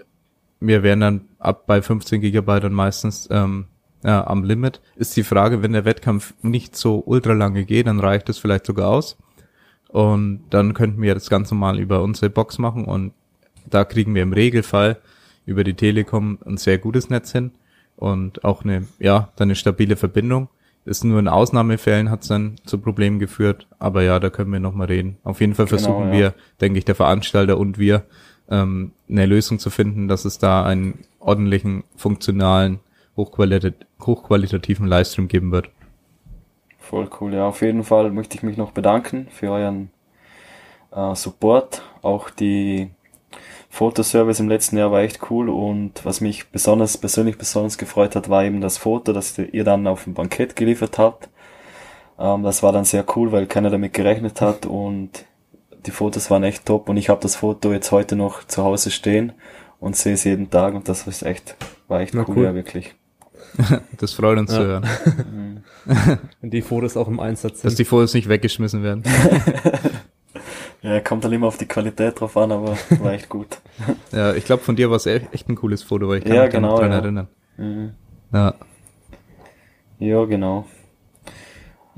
wir 0.60 0.82
wären 0.82 1.00
dann 1.00 1.20
ab 1.38 1.66
bei 1.66 1.82
15 1.82 2.20
Gigabyte 2.20 2.64
und 2.64 2.72
meistens 2.72 3.28
ähm, 3.30 3.66
ja, 4.04 4.26
am 4.26 4.44
Limit. 4.44 4.80
Ist 4.96 5.16
die 5.16 5.22
Frage, 5.22 5.62
wenn 5.62 5.72
der 5.72 5.84
Wettkampf 5.84 6.34
nicht 6.42 6.76
so 6.76 7.02
ultra 7.04 7.32
lange 7.32 7.64
geht, 7.64 7.86
dann 7.86 8.00
reicht 8.00 8.28
es 8.28 8.38
vielleicht 8.38 8.66
sogar 8.66 8.88
aus. 8.88 9.16
Und 9.88 10.40
dann 10.50 10.74
könnten 10.74 11.00
wir 11.00 11.14
das 11.14 11.30
Ganze 11.30 11.54
mal 11.54 11.78
über 11.78 12.02
unsere 12.02 12.30
Box 12.30 12.58
machen 12.58 12.84
und 12.84 13.12
da 13.68 13.84
kriegen 13.84 14.14
wir 14.14 14.22
im 14.22 14.32
Regelfall 14.32 14.98
über 15.46 15.64
die 15.64 15.74
Telekom 15.74 16.38
ein 16.44 16.58
sehr 16.58 16.78
gutes 16.78 17.08
Netz 17.10 17.32
hin 17.32 17.52
und 17.96 18.44
auch 18.44 18.64
eine, 18.64 18.86
ja, 18.98 19.32
dann 19.36 19.48
eine 19.48 19.56
stabile 19.56 19.96
Verbindung. 19.96 20.48
Ist 20.84 21.04
nur 21.04 21.18
in 21.18 21.28
Ausnahmefällen 21.28 22.10
hat 22.10 22.22
es 22.22 22.28
dann 22.28 22.56
zu 22.64 22.78
Problemen 22.78 23.18
geführt, 23.18 23.66
aber 23.78 24.02
ja, 24.02 24.20
da 24.20 24.30
können 24.30 24.52
wir 24.52 24.60
nochmal 24.60 24.86
reden. 24.86 25.18
Auf 25.22 25.40
jeden 25.40 25.54
Fall 25.54 25.66
genau, 25.66 25.78
versuchen 25.78 26.04
genau, 26.04 26.14
ja. 26.14 26.18
wir, 26.18 26.34
denke 26.60 26.78
ich, 26.78 26.84
der 26.84 26.94
Veranstalter 26.94 27.58
und 27.58 27.78
wir, 27.78 28.04
ähm, 28.50 28.92
eine 29.08 29.26
Lösung 29.26 29.58
zu 29.58 29.70
finden, 29.70 30.08
dass 30.08 30.24
es 30.24 30.38
da 30.38 30.64
einen 30.64 31.00
ordentlichen, 31.18 31.84
funktionalen, 31.96 32.80
hochqualit 33.16 33.74
hochqualitativen 34.00 34.86
Livestream 34.86 35.28
geben 35.28 35.50
wird. 35.50 35.70
Voll 36.88 37.10
cool, 37.20 37.34
ja. 37.34 37.46
Auf 37.46 37.60
jeden 37.60 37.84
Fall 37.84 38.10
möchte 38.10 38.36
ich 38.36 38.42
mich 38.42 38.56
noch 38.56 38.72
bedanken 38.72 39.28
für 39.30 39.50
euren 39.50 39.90
äh, 40.90 41.14
Support. 41.14 41.82
Auch 42.00 42.30
die 42.30 42.90
Fotoservice 43.68 44.40
im 44.40 44.48
letzten 44.48 44.78
Jahr 44.78 44.90
war 44.90 45.00
echt 45.00 45.30
cool 45.30 45.50
und 45.50 46.02
was 46.04 46.22
mich 46.22 46.48
besonders, 46.48 46.96
persönlich 46.96 47.36
besonders 47.36 47.76
gefreut 47.76 48.16
hat, 48.16 48.30
war 48.30 48.42
eben 48.42 48.62
das 48.62 48.78
Foto, 48.78 49.12
das 49.12 49.36
ihr 49.36 49.64
dann 49.64 49.86
auf 49.86 50.04
dem 50.04 50.14
Bankett 50.14 50.56
geliefert 50.56 50.96
habt. 50.96 51.28
Ähm, 52.18 52.42
das 52.42 52.62
war 52.62 52.72
dann 52.72 52.86
sehr 52.86 53.04
cool, 53.16 53.32
weil 53.32 53.46
keiner 53.46 53.68
damit 53.68 53.92
gerechnet 53.92 54.40
hat 54.40 54.64
und 54.64 55.26
die 55.84 55.90
Fotos 55.90 56.30
waren 56.30 56.42
echt 56.42 56.64
top 56.64 56.88
und 56.88 56.96
ich 56.96 57.10
habe 57.10 57.20
das 57.20 57.36
Foto 57.36 57.70
jetzt 57.70 57.92
heute 57.92 58.16
noch 58.16 58.44
zu 58.44 58.64
Hause 58.64 58.90
stehen 58.90 59.34
und 59.78 59.94
sehe 59.94 60.14
es 60.14 60.24
jeden 60.24 60.48
Tag 60.48 60.72
und 60.72 60.88
das 60.88 61.06
ist 61.06 61.22
echt, 61.22 61.54
war 61.86 62.00
echt 62.00 62.14
cool, 62.14 62.24
cool, 62.28 62.44
ja 62.44 62.54
wirklich. 62.54 62.94
das 63.98 64.12
freut 64.12 64.38
uns 64.38 64.50
ja. 64.52 64.58
zu 64.58 64.66
hören. 64.66 65.64
Wenn 66.40 66.50
die 66.50 66.62
Fotos 66.62 66.96
auch 66.96 67.08
im 67.08 67.20
Einsatz 67.20 67.60
sind. 67.60 67.64
Dass 67.64 67.74
die 67.74 67.84
Fotos 67.84 68.14
nicht 68.14 68.28
weggeschmissen 68.28 68.82
werden. 68.82 69.02
ja, 70.82 71.00
kommt 71.00 71.24
dann 71.24 71.32
immer 71.32 71.46
auf 71.46 71.58
die 71.58 71.66
Qualität 71.66 72.20
drauf 72.20 72.36
an, 72.36 72.52
aber 72.52 72.76
war 73.00 73.12
echt 73.12 73.28
gut. 73.28 73.58
ja, 74.12 74.34
ich 74.34 74.44
glaube, 74.44 74.62
von 74.62 74.76
dir 74.76 74.90
war 74.90 74.96
es 74.96 75.06
echt 75.06 75.48
ein 75.48 75.56
cooles 75.56 75.82
Foto, 75.82 76.08
weil 76.08 76.18
ich 76.18 76.24
kann 76.24 76.34
ja, 76.34 76.42
mich 76.44 76.52
genau, 76.52 76.76
daran 76.76 76.92
ja. 76.92 76.98
erinnern. 76.98 77.28
Mhm. 77.56 77.90
Ja. 78.32 78.54
Ja, 79.98 80.24
genau. 80.24 80.66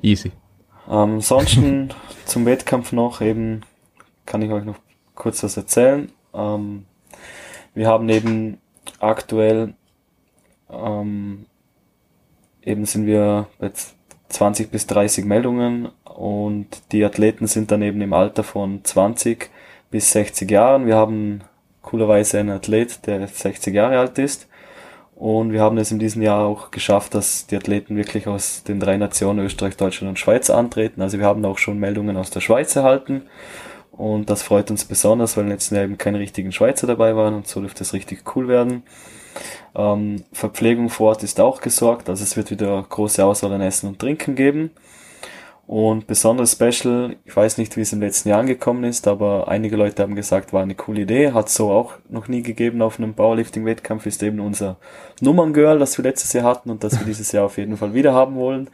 Easy. 0.00 0.32
Ähm, 0.88 1.14
ansonsten 1.14 1.90
zum 2.24 2.46
Wettkampf 2.46 2.92
noch 2.92 3.20
eben, 3.20 3.60
kann 4.24 4.42
ich 4.42 4.50
euch 4.50 4.64
noch 4.64 4.76
kurz 5.14 5.42
was 5.42 5.56
erzählen. 5.56 6.10
Ähm, 6.32 6.86
wir 7.74 7.86
haben 7.86 8.08
eben 8.08 8.58
aktuell 8.98 9.74
ähm, 10.72 11.46
eben 12.62 12.84
sind 12.84 13.06
wir 13.06 13.48
bei 13.58 13.70
20 14.28 14.70
bis 14.70 14.86
30 14.86 15.24
Meldungen 15.24 15.88
und 16.04 16.66
die 16.92 17.04
Athleten 17.04 17.46
sind 17.46 17.70
dann 17.70 17.82
eben 17.82 18.00
im 18.00 18.12
Alter 18.12 18.44
von 18.44 18.84
20 18.84 19.50
bis 19.90 20.12
60 20.12 20.50
Jahren. 20.50 20.86
Wir 20.86 20.96
haben 20.96 21.42
coolerweise 21.82 22.38
einen 22.38 22.50
Athlet, 22.50 23.06
der 23.06 23.26
60 23.26 23.74
Jahre 23.74 23.98
alt 23.98 24.18
ist. 24.18 24.46
Und 25.20 25.52
wir 25.52 25.60
haben 25.60 25.76
es 25.76 25.90
in 25.90 25.98
diesem 25.98 26.22
Jahr 26.22 26.46
auch 26.46 26.70
geschafft, 26.70 27.14
dass 27.14 27.46
die 27.46 27.56
Athleten 27.56 27.94
wirklich 27.96 28.26
aus 28.26 28.64
den 28.64 28.80
drei 28.80 28.96
Nationen 28.96 29.44
Österreich, 29.44 29.76
Deutschland 29.76 30.08
und 30.08 30.18
Schweiz 30.18 30.48
antreten. 30.48 31.02
Also 31.02 31.18
wir 31.18 31.26
haben 31.26 31.44
auch 31.44 31.58
schon 31.58 31.78
Meldungen 31.78 32.16
aus 32.16 32.30
der 32.30 32.40
Schweiz 32.40 32.74
erhalten. 32.74 33.22
Und 33.92 34.30
das 34.30 34.42
freut 34.42 34.70
uns 34.70 34.86
besonders, 34.86 35.36
weil 35.36 35.46
letzten 35.46 35.74
Jahr 35.74 35.84
eben 35.84 35.98
keine 35.98 36.20
richtigen 36.20 36.52
Schweizer 36.52 36.86
dabei 36.86 37.16
waren 37.16 37.34
und 37.34 37.46
so 37.46 37.60
dürfte 37.60 37.82
es 37.82 37.92
richtig 37.92 38.22
cool 38.34 38.48
werden. 38.48 38.82
Ähm, 39.74 40.24
Verpflegung 40.32 40.88
vor 40.88 41.10
Ort 41.10 41.22
ist 41.22 41.40
auch 41.40 41.60
gesorgt, 41.60 42.08
also 42.08 42.22
es 42.22 42.36
wird 42.36 42.50
wieder 42.50 42.84
große 42.88 43.24
Auswahl 43.24 43.52
an 43.52 43.60
Essen 43.60 43.88
und 43.88 43.98
Trinken 43.98 44.34
geben. 44.34 44.70
Und 45.70 46.08
besonders 46.08 46.50
special, 46.50 47.14
ich 47.24 47.36
weiß 47.36 47.56
nicht, 47.58 47.76
wie 47.76 47.82
es 47.82 47.92
im 47.92 48.00
letzten 48.00 48.28
Jahr 48.28 48.40
angekommen 48.40 48.82
ist, 48.82 49.06
aber 49.06 49.46
einige 49.46 49.76
Leute 49.76 50.02
haben 50.02 50.16
gesagt, 50.16 50.52
war 50.52 50.62
eine 50.64 50.74
coole 50.74 51.02
Idee, 51.02 51.30
hat 51.30 51.48
so 51.48 51.70
auch 51.70 51.92
noch 52.08 52.26
nie 52.26 52.42
gegeben 52.42 52.82
auf 52.82 52.98
einem 52.98 53.14
Powerlifting-Wettkampf, 53.14 54.04
ist 54.04 54.20
eben 54.24 54.40
unser 54.40 54.78
Nummerngirl, 55.20 55.78
das 55.78 55.96
wir 55.96 56.02
letztes 56.02 56.32
Jahr 56.32 56.42
hatten 56.42 56.70
und 56.70 56.82
das 56.82 56.98
wir 56.98 57.06
dieses 57.06 57.30
Jahr 57.30 57.44
auf 57.44 57.56
jeden 57.56 57.76
Fall 57.76 57.94
wieder 57.94 58.12
haben 58.12 58.34
wollen, 58.34 58.68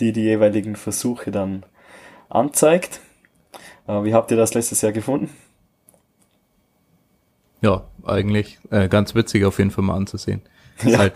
die 0.00 0.10
die 0.10 0.22
jeweiligen 0.22 0.74
Versuche 0.74 1.30
dann 1.30 1.62
anzeigt. 2.28 2.98
Äh, 3.86 4.02
wie 4.02 4.14
habt 4.14 4.32
ihr 4.32 4.36
das 4.36 4.52
letztes 4.52 4.82
Jahr 4.82 4.90
gefunden? 4.90 5.30
Ja, 7.62 7.84
eigentlich 8.04 8.58
äh, 8.70 8.88
ganz 8.88 9.14
witzig 9.14 9.44
auf 9.44 9.58
jeden 9.58 9.70
Fall 9.70 9.84
mal 9.84 9.96
anzusehen. 9.96 10.42
Ist 10.78 10.86
Ja. 10.86 10.98
halt 10.98 11.12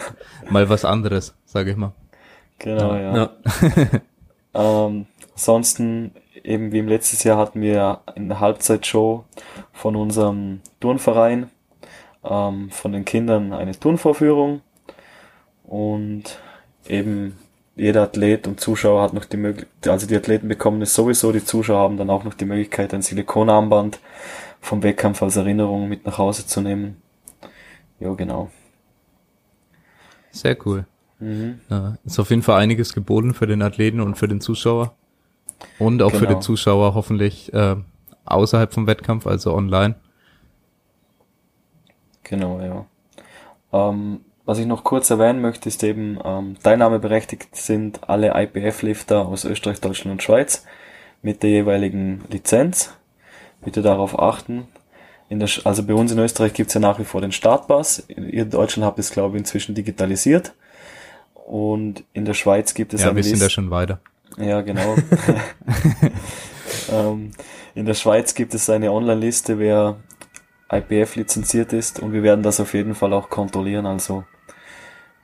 mal 0.50 0.68
was 0.68 0.85
anderes, 0.85 1.35
sage 1.46 1.70
ich 1.70 1.76
mal. 1.76 1.92
Genau, 2.59 2.94
ja. 2.94 3.16
Ja. 3.16 3.30
Ähm, 4.57 5.07
ansonsten, 5.33 6.12
eben 6.44 6.70
wie 6.70 6.78
im 6.78 6.87
letztes 6.87 7.24
Jahr 7.24 7.38
hatten 7.38 7.61
wir 7.61 8.02
eine 8.07 8.38
Halbzeitshow 8.38 9.24
von 9.72 9.96
unserem 9.96 10.61
Turnverein, 10.78 11.50
ähm, 12.22 12.70
von 12.70 12.92
den 12.92 13.04
Kindern 13.04 13.52
eine 13.52 13.72
Turnvorführung 13.78 14.61
und 15.64 16.38
eben 16.87 17.37
jeder 17.76 18.02
Athlet 18.02 18.46
und 18.46 18.61
Zuschauer 18.61 19.02
hat 19.02 19.12
noch 19.12 19.24
die 19.24 19.37
Möglichkeit, 19.37 19.88
also 19.88 20.07
die 20.07 20.14
Athleten 20.16 20.46
bekommen 20.46 20.80
es 20.83 20.94
sowieso, 20.94 21.33
die 21.33 21.44
Zuschauer 21.44 21.80
haben 21.80 21.96
dann 21.96 22.11
auch 22.11 22.22
noch 22.22 22.35
die 22.35 22.44
Möglichkeit, 22.44 22.94
ein 22.94 23.02
Silikonarmband 23.02 23.98
vom 24.64 24.83
Wettkampf 24.83 25.22
als 25.22 25.37
Erinnerung 25.37 25.88
mit 25.88 26.07
nach 26.07 26.18
Hause 26.18 26.46
zu 26.46 26.61
nehmen. 26.61 26.96
Ja, 28.00 28.12
genau. 28.14 28.50
Sehr 30.31 30.57
cool. 30.66 30.87
Mhm. 31.20 31.61
Ja, 31.70 31.96
ist 32.05 32.18
auf 32.18 32.31
jeden 32.31 32.42
Fall 32.42 32.61
einiges 32.61 32.92
geboten 32.92 33.35
für 33.35 33.46
den 33.46 33.62
Athleten 33.62 34.00
und 34.00 34.16
für 34.16 34.27
den 34.29 34.40
Zuschauer. 34.40 34.94
Und 35.79 36.03
auch 36.03 36.11
für 36.11 36.20
Genau. 36.27 36.33
den 36.35 36.42
Zuschauer 36.42 36.94
hoffentlich 36.94 37.53
äh, 37.53 37.77
außerhalb 38.24 38.72
vom 38.72 38.87
Wettkampf, 38.87 39.27
also 39.27 39.55
online. 39.55 39.94
Genau, 42.24 42.61
ja. 42.61 42.87
Ähm, 43.72 44.20
was 44.44 44.59
ich 44.59 44.66
noch 44.66 44.83
kurz 44.85 45.11
erwähnen 45.11 45.40
möchte, 45.40 45.68
ist 45.68 45.83
eben, 45.85 46.18
ähm, 46.24 46.57
teilnahmeberechtigt 46.62 47.55
sind 47.55 48.09
alle 48.09 48.33
IPF-Lifter 48.35 49.27
aus 49.27 49.44
Österreich, 49.44 49.81
Deutschland 49.81 50.12
und 50.12 50.22
Schweiz 50.22 50.64
mit 51.22 51.42
der 51.42 51.50
jeweiligen 51.50 52.24
Lizenz. 52.31 52.94
Bitte 53.64 53.83
darauf 53.83 54.18
achten. 54.18 54.68
In 55.29 55.38
der, 55.40 55.48
also 55.64 55.83
bei 55.83 55.94
uns 55.94 56.12
in 56.12 56.18
Österreich 56.18 56.53
gibt's 56.53 56.74
ja 56.74 56.81
nach 56.81 56.98
wie 56.98 57.05
vor 57.05 57.20
den 57.20 57.33
Startpass. 57.33 58.05
Ihr 58.09 58.42
in 58.42 58.50
Deutschland 58.50 58.85
habt 58.85 58.98
es, 58.98 59.11
glaube 59.11 59.37
ich, 59.37 59.40
inzwischen 59.40 59.74
digitalisiert. 59.74 60.55
Und 61.35 62.05
in 62.12 62.24
der 62.24 62.35
Schweiz 62.35 62.74
gibt 62.74 62.94
es 62.94 63.03
Ja, 63.03 63.09
eine 63.09 63.16
wir 63.16 63.24
sind 63.24 63.40
da 63.40 63.50
schon 63.50 63.70
weiter. 63.70 64.00
ja, 64.38 64.61
genau. 64.61 64.96
ähm, 66.92 67.31
in 67.74 67.87
der 67.87 67.94
Schweiz 67.94 68.35
gibt 68.35 68.55
es 68.55 68.70
eine 68.70 68.92
Online-Liste, 68.92 69.59
wer 69.59 69.96
IPF 70.70 71.16
lizenziert 71.16 71.72
ist 71.72 72.00
und 72.00 72.12
wir 72.12 72.22
werden 72.22 72.42
das 72.42 72.61
auf 72.61 72.74
jeden 72.74 72.94
Fall 72.94 73.12
auch 73.12 73.29
kontrollieren. 73.31 73.87
Also 73.87 74.24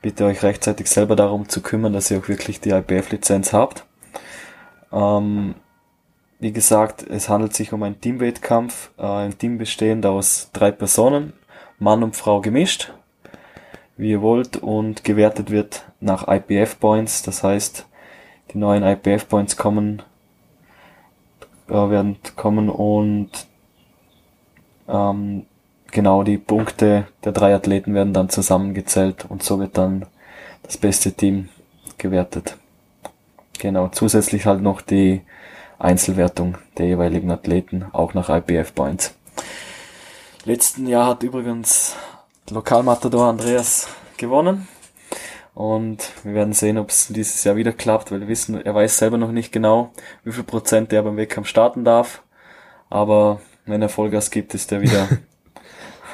bitte 0.01 0.25
euch 0.25 0.43
rechtzeitig 0.43 0.89
selber 0.89 1.15
darum 1.15 1.49
zu 1.49 1.61
kümmern, 1.61 1.93
dass 1.93 2.11
ihr 2.11 2.19
auch 2.19 2.27
wirklich 2.27 2.59
die 2.61 2.69
IPF-Lizenz 2.69 3.53
habt. 3.53 3.85
Ähm, 4.91 5.55
wie 6.41 6.51
gesagt, 6.51 7.05
es 7.07 7.29
handelt 7.29 7.53
sich 7.53 7.71
um 7.71 7.83
einen 7.83 8.01
Teamwettkampf, 8.01 8.89
äh, 8.97 9.05
ein 9.05 9.37
Team 9.37 9.59
bestehend 9.59 10.07
aus 10.07 10.49
drei 10.51 10.71
Personen, 10.71 11.33
Mann 11.77 12.03
und 12.03 12.15
Frau 12.15 12.41
gemischt, 12.41 12.91
wie 13.95 14.09
ihr 14.09 14.23
wollt, 14.23 14.57
und 14.57 15.03
gewertet 15.03 15.51
wird 15.51 15.85
nach 15.99 16.27
IPF 16.27 16.79
Points, 16.79 17.21
das 17.21 17.43
heißt, 17.43 17.85
die 18.51 18.57
neuen 18.57 18.81
IPF 18.81 19.29
Points 19.29 19.55
kommen, 19.55 20.01
äh, 21.69 21.73
werden 21.73 22.17
kommen 22.35 22.69
und 22.69 23.29
ähm, 24.89 25.45
genau 25.91 26.23
die 26.23 26.39
Punkte 26.39 27.07
der 27.23 27.33
drei 27.33 27.53
Athleten 27.53 27.93
werden 27.93 28.13
dann 28.13 28.29
zusammengezählt 28.29 29.25
und 29.29 29.43
so 29.43 29.59
wird 29.59 29.77
dann 29.77 30.07
das 30.63 30.77
beste 30.77 31.11
Team 31.11 31.49
gewertet. 31.99 32.57
Genau, 33.59 33.89
zusätzlich 33.89 34.47
halt 34.47 34.63
noch 34.63 34.81
die 34.81 35.21
Einzelwertung 35.83 36.57
der 36.77 36.87
jeweiligen 36.87 37.31
Athleten, 37.31 37.85
auch 37.91 38.13
nach 38.13 38.29
IPF 38.29 38.73
Points. 38.73 39.15
Letzten 40.45 40.87
Jahr 40.87 41.07
hat 41.07 41.23
übrigens 41.23 41.95
Lokalmatador 42.49 43.27
Andreas 43.27 43.87
gewonnen. 44.17 44.67
Und 45.53 46.11
wir 46.23 46.33
werden 46.33 46.53
sehen, 46.53 46.77
ob 46.77 46.89
es 46.89 47.07
dieses 47.07 47.43
Jahr 47.43 47.55
wieder 47.55 47.73
klappt, 47.73 48.11
weil 48.11 48.21
wir 48.21 48.27
wissen, 48.27 48.61
er 48.61 48.73
weiß 48.73 48.97
selber 48.97 49.17
noch 49.17 49.31
nicht 49.31 49.51
genau, 49.51 49.91
wie 50.23 50.31
viel 50.31 50.43
Prozent 50.43 50.93
er 50.93 51.03
beim 51.03 51.17
Wettkampf 51.17 51.47
starten 51.47 51.83
darf. 51.83 52.23
Aber 52.89 53.41
wenn 53.65 53.81
er 53.81 53.89
Vollgas 53.89 54.31
gibt, 54.31 54.53
ist 54.53 54.71
er 54.71 54.81
wieder, 54.81 55.09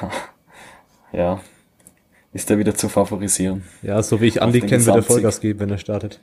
ja, 1.12 1.40
ist 2.32 2.50
er 2.50 2.58
wieder 2.58 2.74
zu 2.74 2.88
favorisieren. 2.88 3.64
Ja, 3.82 4.02
so 4.02 4.20
wie 4.20 4.26
ich 4.26 4.42
Andi 4.42 4.60
kenne, 4.60 4.84
wird 4.84 4.96
er. 4.96 5.02
Vollgas 5.02 5.40
geben, 5.40 5.60
wenn 5.60 5.70
er 5.70 5.78
startet. 5.78 6.20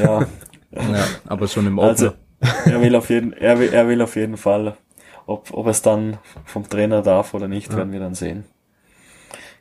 Ja, 0.00 0.26
Ja, 0.74 1.06
aber 1.26 1.48
schon 1.48 1.66
im 1.66 1.78
also, 1.78 2.08
Opener. 2.08 2.21
Er 2.66 2.80
will 2.80 2.94
auf 2.96 3.10
jeden, 3.10 3.32
er 3.32 3.58
will, 3.58 3.72
er 3.72 3.88
will 3.88 4.02
auf 4.02 4.16
jeden 4.16 4.36
Fall, 4.36 4.76
ob, 5.26 5.52
ob 5.52 5.66
er 5.66 5.70
es 5.70 5.82
dann 5.82 6.18
vom 6.44 6.68
Trainer 6.68 7.02
darf 7.02 7.34
oder 7.34 7.48
nicht, 7.48 7.70
Ja. 7.70 7.78
werden 7.78 7.92
wir 7.92 8.00
dann 8.00 8.14
sehen. 8.14 8.44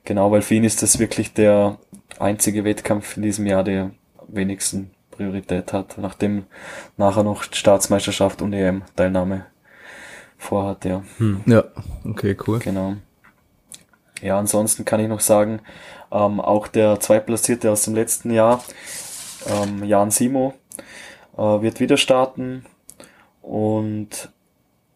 Genau, 0.04 0.32
weil 0.32 0.42
für 0.42 0.56
ihn 0.56 0.64
ist 0.64 0.82
das 0.82 0.98
wirklich 1.00 1.34
der 1.34 1.78
einzige 2.20 2.64
Wettkampf 2.64 3.18
in 3.18 3.24
diesem 3.24 3.46
Jahr, 3.46 3.64
der 3.64 3.92
wenigsten 4.28 4.92
Priorität 5.12 5.74
hat, 5.74 5.98
nachdem 6.00 6.46
nachher 6.98 7.24
noch 7.24 7.44
Staatsmeisterschaft 7.44 8.42
und 8.42 8.54
EM-Teilnahme 8.54 9.46
vorhat, 10.38 10.86
ja. 10.86 11.04
Ja, 11.46 11.64
okay, 12.04 12.36
cool. 12.48 12.58
Genau. 12.60 12.96
Ja, 14.22 14.40
ansonsten 14.40 14.86
kann 14.86 15.00
ich 15.00 15.08
noch 15.08 15.20
sagen, 15.20 15.60
ähm, 16.12 16.40
auch 16.40 16.68
der 16.68 17.00
Zweitplatzierte 17.00 17.70
aus 17.72 17.84
dem 17.84 17.94
letzten 17.96 18.32
Jahr, 18.32 18.64
ähm, 19.48 19.84
Jan 19.84 20.10
Simo, 20.12 20.54
äh, 21.38 21.42
wird 21.42 21.80
wieder 21.80 21.98
starten 21.98 22.66
und 23.42 24.30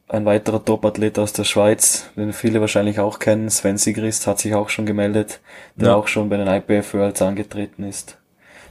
ein 0.08 0.26
weiterer 0.26 0.64
Top-Athlet 0.64 1.18
aus 1.18 1.34
der 1.34 1.46
Schweiz, 1.46 2.06
den 2.16 2.32
viele 2.32 2.62
wahrscheinlich 2.62 3.00
auch 3.00 3.18
kennen, 3.20 3.50
Sven 3.50 3.78
Sigrist, 3.78 4.28
hat 4.28 4.40
sich 4.40 4.54
auch 4.54 4.70
schon 4.70 4.86
gemeldet, 4.86 5.40
der 5.76 5.90
Ja. 5.90 5.96
auch 5.96 6.08
schon 6.08 6.30
bei 6.30 6.38
den 6.38 6.48
IPF 6.48 6.94
Worlds 6.94 7.22
angetreten 7.24 7.84
ist. 7.84 8.18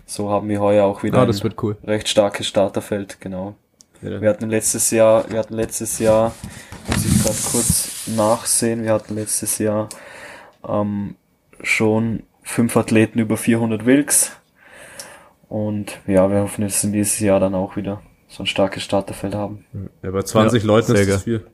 So 0.06 0.30
haben 0.30 0.48
wir 0.48 0.60
heuer 0.60 0.84
auch 0.84 1.02
wieder 1.02 1.18
Ah, 1.18 1.22
ein 1.26 1.54
cool. 1.62 1.76
recht 1.84 2.08
starkes 2.08 2.46
Starterfeld, 2.46 3.20
genau. 3.20 3.54
Ja, 4.02 4.20
Wir 4.20 4.28
hatten 4.28 4.48
letztes 4.48 4.90
Jahr, 4.90 5.24
wir 5.30 5.38
hatten 5.40 5.54
letztes 5.54 5.98
Jahr, 5.98 6.34
muss 6.88 7.04
ich 7.04 7.22
gerade 7.22 7.38
kurz 7.50 8.06
nachsehen, 8.14 8.82
wir 8.84 8.92
hatten 8.92 9.14
letztes 9.14 9.58
Jahr 9.58 9.88
ähm, 10.68 11.16
schon 11.62 12.22
fünf 12.42 12.76
Athleten 12.76 13.18
über 13.18 13.36
400 13.36 13.86
Wilks. 13.86 14.32
Und 15.48 15.98
ja, 16.06 16.30
wir 16.30 16.42
hoffen, 16.42 16.62
dass 16.62 16.84
wir 16.84 16.92
dieses 16.92 17.18
Jahr 17.20 17.40
dann 17.40 17.54
auch 17.54 17.76
wieder 17.76 18.02
so 18.34 18.42
ein 18.42 18.46
starkes 18.46 18.82
Starterfeld 18.82 19.34
haben. 19.34 19.64
ja, 20.02 20.10
bei 20.10 20.22
20 20.22 20.62
Ja, 20.62 20.66
Leuten 20.66 20.94
ist 20.96 21.08
das 21.08 21.22
viel. 21.22 21.46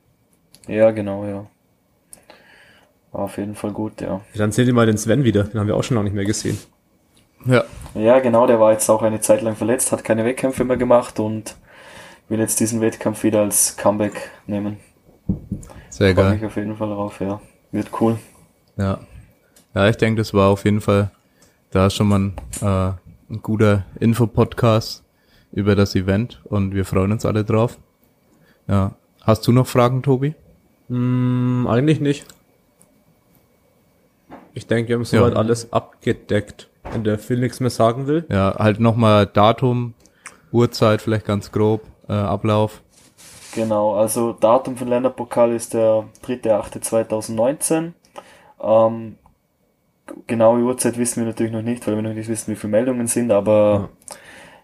Ja, 0.67 0.89
genau, 0.91 1.25
ja. 1.25 1.45
War 3.11 3.21
auf 3.21 3.37
jeden 3.37 3.55
Fall 3.55 3.71
gut, 3.71 4.01
ja. 4.01 4.21
Dann 4.35 4.51
seht 4.51 4.67
ihr 4.67 4.73
mal 4.73 4.85
den 4.87 4.97
Sven 4.97 5.23
wieder, 5.23 5.43
den 5.43 5.59
haben 5.59 5.67
wir 5.67 5.75
auch 5.75 5.83
schon 5.83 5.95
lange 5.95 6.05
nicht 6.05 6.15
mehr 6.15 6.25
gesehen. 6.25 6.57
Ja, 7.45 7.63
Ja, 7.93 8.19
genau, 8.19 8.47
der 8.47 8.59
war 8.59 8.71
jetzt 8.71 8.89
auch 8.89 9.01
eine 9.03 9.19
Zeit 9.19 9.41
lang 9.41 9.55
verletzt, 9.55 9.91
hat 9.91 10.03
keine 10.03 10.25
Wettkämpfe 10.25 10.63
mehr 10.63 10.77
gemacht 10.77 11.19
und 11.19 11.55
will 12.29 12.39
jetzt 12.39 12.59
diesen 12.59 12.81
Wettkampf 12.81 13.23
wieder 13.23 13.41
als 13.41 13.77
Comeback 13.77 14.31
nehmen. 14.47 14.77
sehr 15.89 16.13
Freue 16.15 16.23
geil. 16.25 16.33
mich 16.35 16.45
auf 16.45 16.55
jeden 16.55 16.75
Fall 16.77 16.89
drauf, 16.89 17.19
ja. 17.19 17.41
Wird 17.71 17.89
cool. 18.01 18.17
Ja. 18.77 18.99
Ja, 19.75 19.87
ich 19.87 19.97
denke, 19.97 20.21
das 20.21 20.33
war 20.33 20.49
auf 20.49 20.65
jeden 20.65 20.81
Fall 20.81 21.11
da 21.71 21.89
schon 21.89 22.07
mal 22.07 22.19
ein, 22.19 22.33
äh, 22.61 23.33
ein 23.33 23.41
guter 23.41 23.85
Infopodcast 23.99 25.03
über 25.51 25.75
das 25.75 25.95
Event 25.95 26.41
und 26.45 26.73
wir 26.73 26.85
freuen 26.85 27.11
uns 27.11 27.25
alle 27.25 27.43
drauf. 27.43 27.77
Ja. 28.67 28.95
Hast 29.23 29.45
du 29.47 29.51
noch 29.51 29.67
Fragen, 29.67 30.01
Tobi? 30.01 30.33
Hm, 30.87 31.67
eigentlich 31.69 31.99
nicht. 31.99 32.25
Ich 34.53 34.67
denke, 34.67 34.89
wir 34.89 34.95
haben 34.97 35.05
soweit 35.05 35.33
Ja. 35.33 35.39
alles 35.39 35.71
abgedeckt. 35.71 36.67
Wenn 36.91 37.03
der 37.03 37.19
Phil 37.19 37.39
nichts 37.39 37.59
mehr 37.59 37.69
sagen 37.69 38.07
will. 38.07 38.25
Ja, 38.29 38.55
halt 38.57 38.79
nochmal 38.79 39.25
Datum, 39.27 39.93
Uhrzeit 40.51 41.01
vielleicht 41.01 41.25
ganz 41.25 41.51
grob, 41.51 41.81
äh, 42.09 42.13
Ablauf. 42.13 42.81
Genau, 43.53 43.93
also 43.95 44.33
Datum 44.33 44.77
für 44.77 44.85
den 44.85 44.89
Länderpokal 44.89 45.51
ist 45.53 45.73
der 45.73 46.05
3.8.2019. 46.25 47.93
Ähm, 48.61 49.15
genaue 50.27 50.61
Uhrzeit 50.63 50.97
wissen 50.97 51.21
wir 51.21 51.27
natürlich 51.27 51.51
noch 51.51 51.61
nicht, 51.61 51.85
weil 51.87 51.95
wir 51.95 52.01
noch 52.01 52.13
nicht 52.13 52.29
wissen, 52.29 52.51
wie 52.51 52.55
viele 52.55 52.71
Meldungen 52.71 53.07
sind, 53.07 53.31
aber 53.31 53.89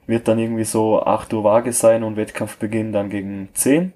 wird 0.07 0.27
dann 0.27 0.39
irgendwie 0.39 0.63
so 0.63 1.03
8 1.03 1.33
Uhr 1.33 1.43
Waage 1.43 1.73
sein 1.73 2.03
und 2.03 2.15
Wettkampfbeginn 2.15 2.93
dann 2.93 3.09
gegen 3.09 3.49
10. 3.53 3.93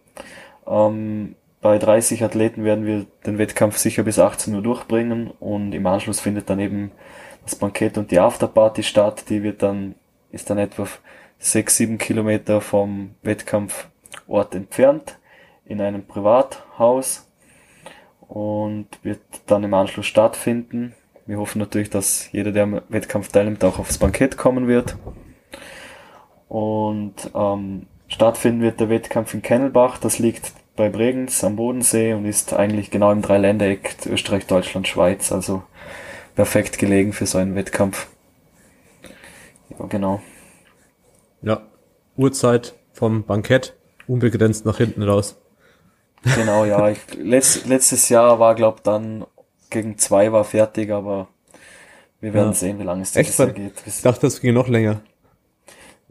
Ähm, 0.67 1.35
bei 1.61 1.77
30 1.77 2.23
Athleten 2.23 2.63
werden 2.63 2.85
wir 2.85 3.05
den 3.25 3.37
Wettkampf 3.37 3.77
sicher 3.77 4.03
bis 4.03 4.19
18 4.19 4.53
Uhr 4.55 4.61
durchbringen 4.61 5.31
und 5.39 5.73
im 5.73 5.85
Anschluss 5.87 6.19
findet 6.19 6.49
dann 6.49 6.59
eben 6.59 6.91
das 7.43 7.55
Bankett 7.55 7.97
und 7.97 8.11
die 8.11 8.19
Afterparty 8.19 8.83
statt. 8.83 9.25
Die 9.29 9.43
wird 9.43 9.63
dann, 9.63 9.95
ist 10.31 10.49
dann 10.49 10.57
etwa 10.57 10.87
6, 11.39 11.77
7 11.77 11.97
Kilometer 11.97 12.61
vom 12.61 13.15
Wettkampfort 13.21 14.53
entfernt 14.53 15.17
in 15.65 15.81
einem 15.81 16.05
Privathaus 16.05 17.27
und 18.27 18.87
wird 19.03 19.21
dann 19.45 19.63
im 19.63 19.73
Anschluss 19.73 20.05
stattfinden. 20.05 20.93
Wir 21.25 21.37
hoffen 21.37 21.59
natürlich, 21.59 21.89
dass 21.89 22.31
jeder, 22.31 22.51
der 22.51 22.63
am 22.63 22.81
Wettkampf 22.89 23.29
teilnimmt, 23.29 23.63
auch 23.63 23.79
aufs 23.79 23.97
Bankett 23.97 24.37
kommen 24.37 24.67
wird. 24.67 24.95
Und 26.51 27.13
ähm, 27.33 27.85
stattfinden 28.09 28.61
wird 28.61 28.81
der 28.81 28.89
Wettkampf 28.89 29.33
in 29.33 29.41
Kennelbach. 29.41 29.97
Das 29.99 30.19
liegt 30.19 30.51
bei 30.75 30.89
Bregenz 30.89 31.45
am 31.45 31.55
Bodensee 31.55 32.13
und 32.13 32.25
ist 32.25 32.51
eigentlich 32.51 32.91
genau 32.91 33.09
im 33.13 33.21
Dreiländereck 33.21 33.95
Österreich, 34.05 34.47
Deutschland, 34.47 34.85
Schweiz. 34.85 35.31
Also 35.31 35.63
perfekt 36.35 36.77
gelegen 36.77 37.13
für 37.13 37.25
so 37.25 37.37
einen 37.37 37.55
Wettkampf. 37.55 38.07
Ja, 39.69 39.85
genau. 39.85 40.21
Ja. 41.41 41.61
Uhrzeit 42.17 42.73
vom 42.91 43.23
Bankett 43.23 43.73
unbegrenzt 44.05 44.65
nach 44.65 44.75
hinten 44.77 45.03
raus. 45.03 45.37
Genau, 46.35 46.65
ja. 46.65 46.89
Ich, 46.89 46.99
letzt, 47.17 47.65
letztes 47.65 48.09
Jahr 48.09 48.39
war, 48.39 48.55
glaub 48.55 48.83
dann 48.83 49.25
gegen 49.69 49.97
zwei 49.97 50.33
war 50.33 50.43
fertig, 50.43 50.91
aber 50.91 51.29
wir 52.19 52.33
werden 52.33 52.49
Ja. 52.49 52.53
sehen, 52.53 52.77
wie 52.77 52.83
lange 52.83 53.03
es 53.03 53.13
dieses 53.13 53.37
Jahr 53.37 53.47
Ich 53.47 53.55
geht. 53.55 53.85
Bis- 53.85 54.01
dachte, 54.01 54.19
das 54.23 54.41
ging 54.41 54.53
noch 54.53 54.67
länger. 54.67 54.99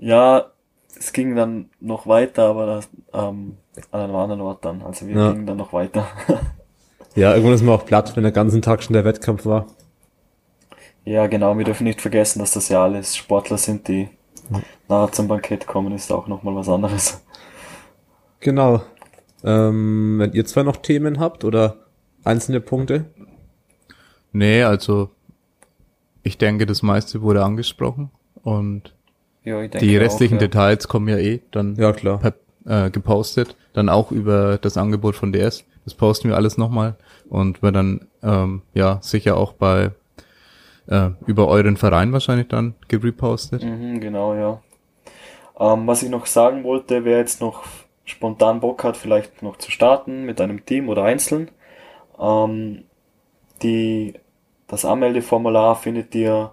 Ja, 0.03 0.47
es 0.99 1.13
ging 1.13 1.37
dann 1.37 1.71
noch 1.79 2.07
weiter, 2.07 2.45
aber 2.49 2.67
das, 2.67 2.89
ähm, 3.13 3.57
an 3.93 4.01
einem 4.01 4.17
anderen 4.17 4.41
Ort 4.41 4.65
dann. 4.65 4.83
Also 4.83 5.07
wir 5.07 5.15
Ja. 5.17 5.31
gingen 5.33 5.47
dann 5.47 5.57
noch 5.59 5.73
weiter. 5.73 6.07
Ja, 7.17 7.33
irgendwann 7.33 7.55
ist 7.55 7.63
man 7.65 7.75
auch 7.75 7.85
platt, 7.85 8.15
wenn 8.15 8.23
der 8.23 8.31
ganzen 8.31 8.63
Tag 8.63 8.85
schon 8.85 8.93
der 8.95 9.05
Wettkampf 9.05 9.45
war. 9.45 9.67
ja, 11.05 11.27
genau. 11.27 11.59
Wir 11.59 11.65
dürfen 11.65 11.83
nicht 11.83 12.01
vergessen, 12.01 12.39
dass 12.39 12.53
das 12.53 12.69
ja 12.69 12.85
alles 12.85 13.17
Sportler 13.17 13.59
sind, 13.59 13.89
die 13.89 14.09
nachher 14.89 15.11
zum 15.11 15.27
Bankett 15.27 15.67
kommen, 15.67 15.93
ist 15.93 16.13
auch 16.13 16.29
nochmal 16.29 16.55
was 16.55 16.69
anderes. 16.69 17.21
Genau. 18.39 18.83
Ähm, 19.43 20.21
wenn 20.21 20.33
ihr 20.35 20.45
zwei 20.47 20.63
noch 20.63 20.77
Themen 20.77 21.19
habt 21.19 21.45
oder 21.45 21.79
einzelne 22.23 22.61
Punkte. 22.61 23.07
Nee, 24.31 24.63
also 24.63 25.11
ich 26.23 26.39
denke, 26.39 26.65
das 26.65 26.83
meiste 26.83 27.23
wurde 27.23 27.45
angesprochen 27.45 28.11
und 28.45 28.95
Ja, 29.45 29.63
ich 29.63 29.71
denke 29.71 29.87
die 29.87 29.97
restlichen 29.97 30.37
auch, 30.37 30.43
ja. 30.43 30.49
Details 30.49 30.89
kommen 30.89 31.09
ja 31.09 31.17
eh 31.19 31.41
dann 31.51 31.77
Ja, 31.77 31.93
klar. 31.93 32.21
äh, 32.67 32.91
gepostet. 32.91 33.57
Dann 33.73 33.89
auch 33.89 34.11
über 34.13 34.59
das 34.59 34.77
Angebot 34.77 35.17
von 35.17 35.33
DS. 35.33 35.65
Das 35.85 35.95
posten 35.95 36.29
wir 36.29 36.37
alles 36.37 36.59
nochmal 36.59 36.97
und 37.29 37.63
wird 37.63 37.75
dann 37.75 38.07
ähm, 38.23 38.63
ja 38.75 38.99
sicher 39.01 39.37
auch 39.37 39.53
bei 39.55 39.93
äh, 40.89 41.11
über 41.27 41.49
euren 41.49 41.77
Verein 41.77 42.13
wahrscheinlich 42.13 42.49
dann 42.49 42.75
gerepostet. 42.89 43.63
Mhm, 43.63 44.01
genau, 44.01 44.35
ja. 44.35 44.61
Ähm, 45.59 45.87
was 45.87 46.03
ich 46.03 46.11
noch 46.11 46.27
sagen 46.27 46.65
wollte, 46.65 47.05
wer 47.05 47.19
jetzt 47.19 47.41
noch 47.41 47.65
spontan 48.05 48.61
Bock 48.61 48.83
hat, 48.85 48.97
vielleicht 48.97 49.43
noch 49.43 49.57
zu 49.59 49.71
starten 49.71 50.25
mit 50.25 50.41
einem 50.41 50.65
Team 50.67 50.89
oder 50.89 51.05
einzeln, 51.05 51.51
ähm, 52.19 52.85
die, 53.63 54.15
das 54.67 54.85
Anmeldeformular 54.85 55.77
findet 55.77 56.15
ihr 56.15 56.53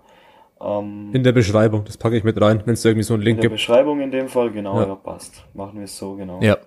ähm, 0.62 1.10
In 1.14 1.24
der 1.24 1.32
Beschreibung, 1.32 1.84
das 1.86 1.98
packe 1.98 2.18
ich 2.18 2.24
mit 2.24 2.40
rein, 2.42 2.62
wenn 2.66 2.74
es 2.74 2.84
irgendwie 2.86 3.04
so 3.04 3.14
einen 3.14 3.22
in 3.22 3.26
Link 3.28 3.42
der 3.42 3.50
gibt. 3.50 3.60
Beschreibung 3.60 4.00
in 4.02 4.12
dem 4.12 4.28
Fall. 4.28 4.52
Genau, 4.52 4.80
Ja. 4.82 4.88
ja, 4.88 4.96
passt. 4.96 5.44
Machen 5.54 5.78
wir 5.78 5.86
es 5.86 5.98
so, 5.98 6.16
genau. 6.16 6.42
Ja, 6.42 6.58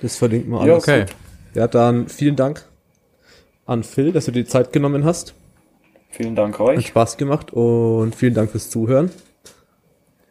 Das 0.00 0.16
verlinkt 0.16 0.48
man 0.48 0.66
Ja, 0.66 0.72
alles. 0.74 0.84
okay. 0.84 1.06
Ja, 1.54 1.66
dann 1.68 2.08
vielen 2.08 2.36
Dank 2.36 2.64
an 3.66 3.82
Phil, 3.84 4.12
dass 4.12 4.24
du 4.24 4.32
dir 4.32 4.42
die 4.44 4.48
Zeit 4.48 4.72
genommen 4.72 5.04
hast. 5.04 5.34
Vielen 6.10 6.34
Dank 6.36 6.58
Hat 6.58 6.66
euch. 6.66 6.86
Spaß 6.88 7.16
gemacht 7.16 7.52
und 7.52 8.14
vielen 8.14 8.34
Dank 8.34 8.50
fürs 8.50 8.68
Zuhören. 8.70 9.10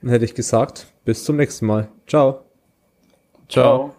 Dann 0.02 0.10
hätte 0.12 0.26
ich 0.26 0.34
gesagt, 0.36 0.88
bis 1.06 1.24
zum 1.24 1.38
nächsten 1.38 1.66
Mal. 1.68 1.88
Ciao. 2.08 2.42
Ciao. 3.50 3.94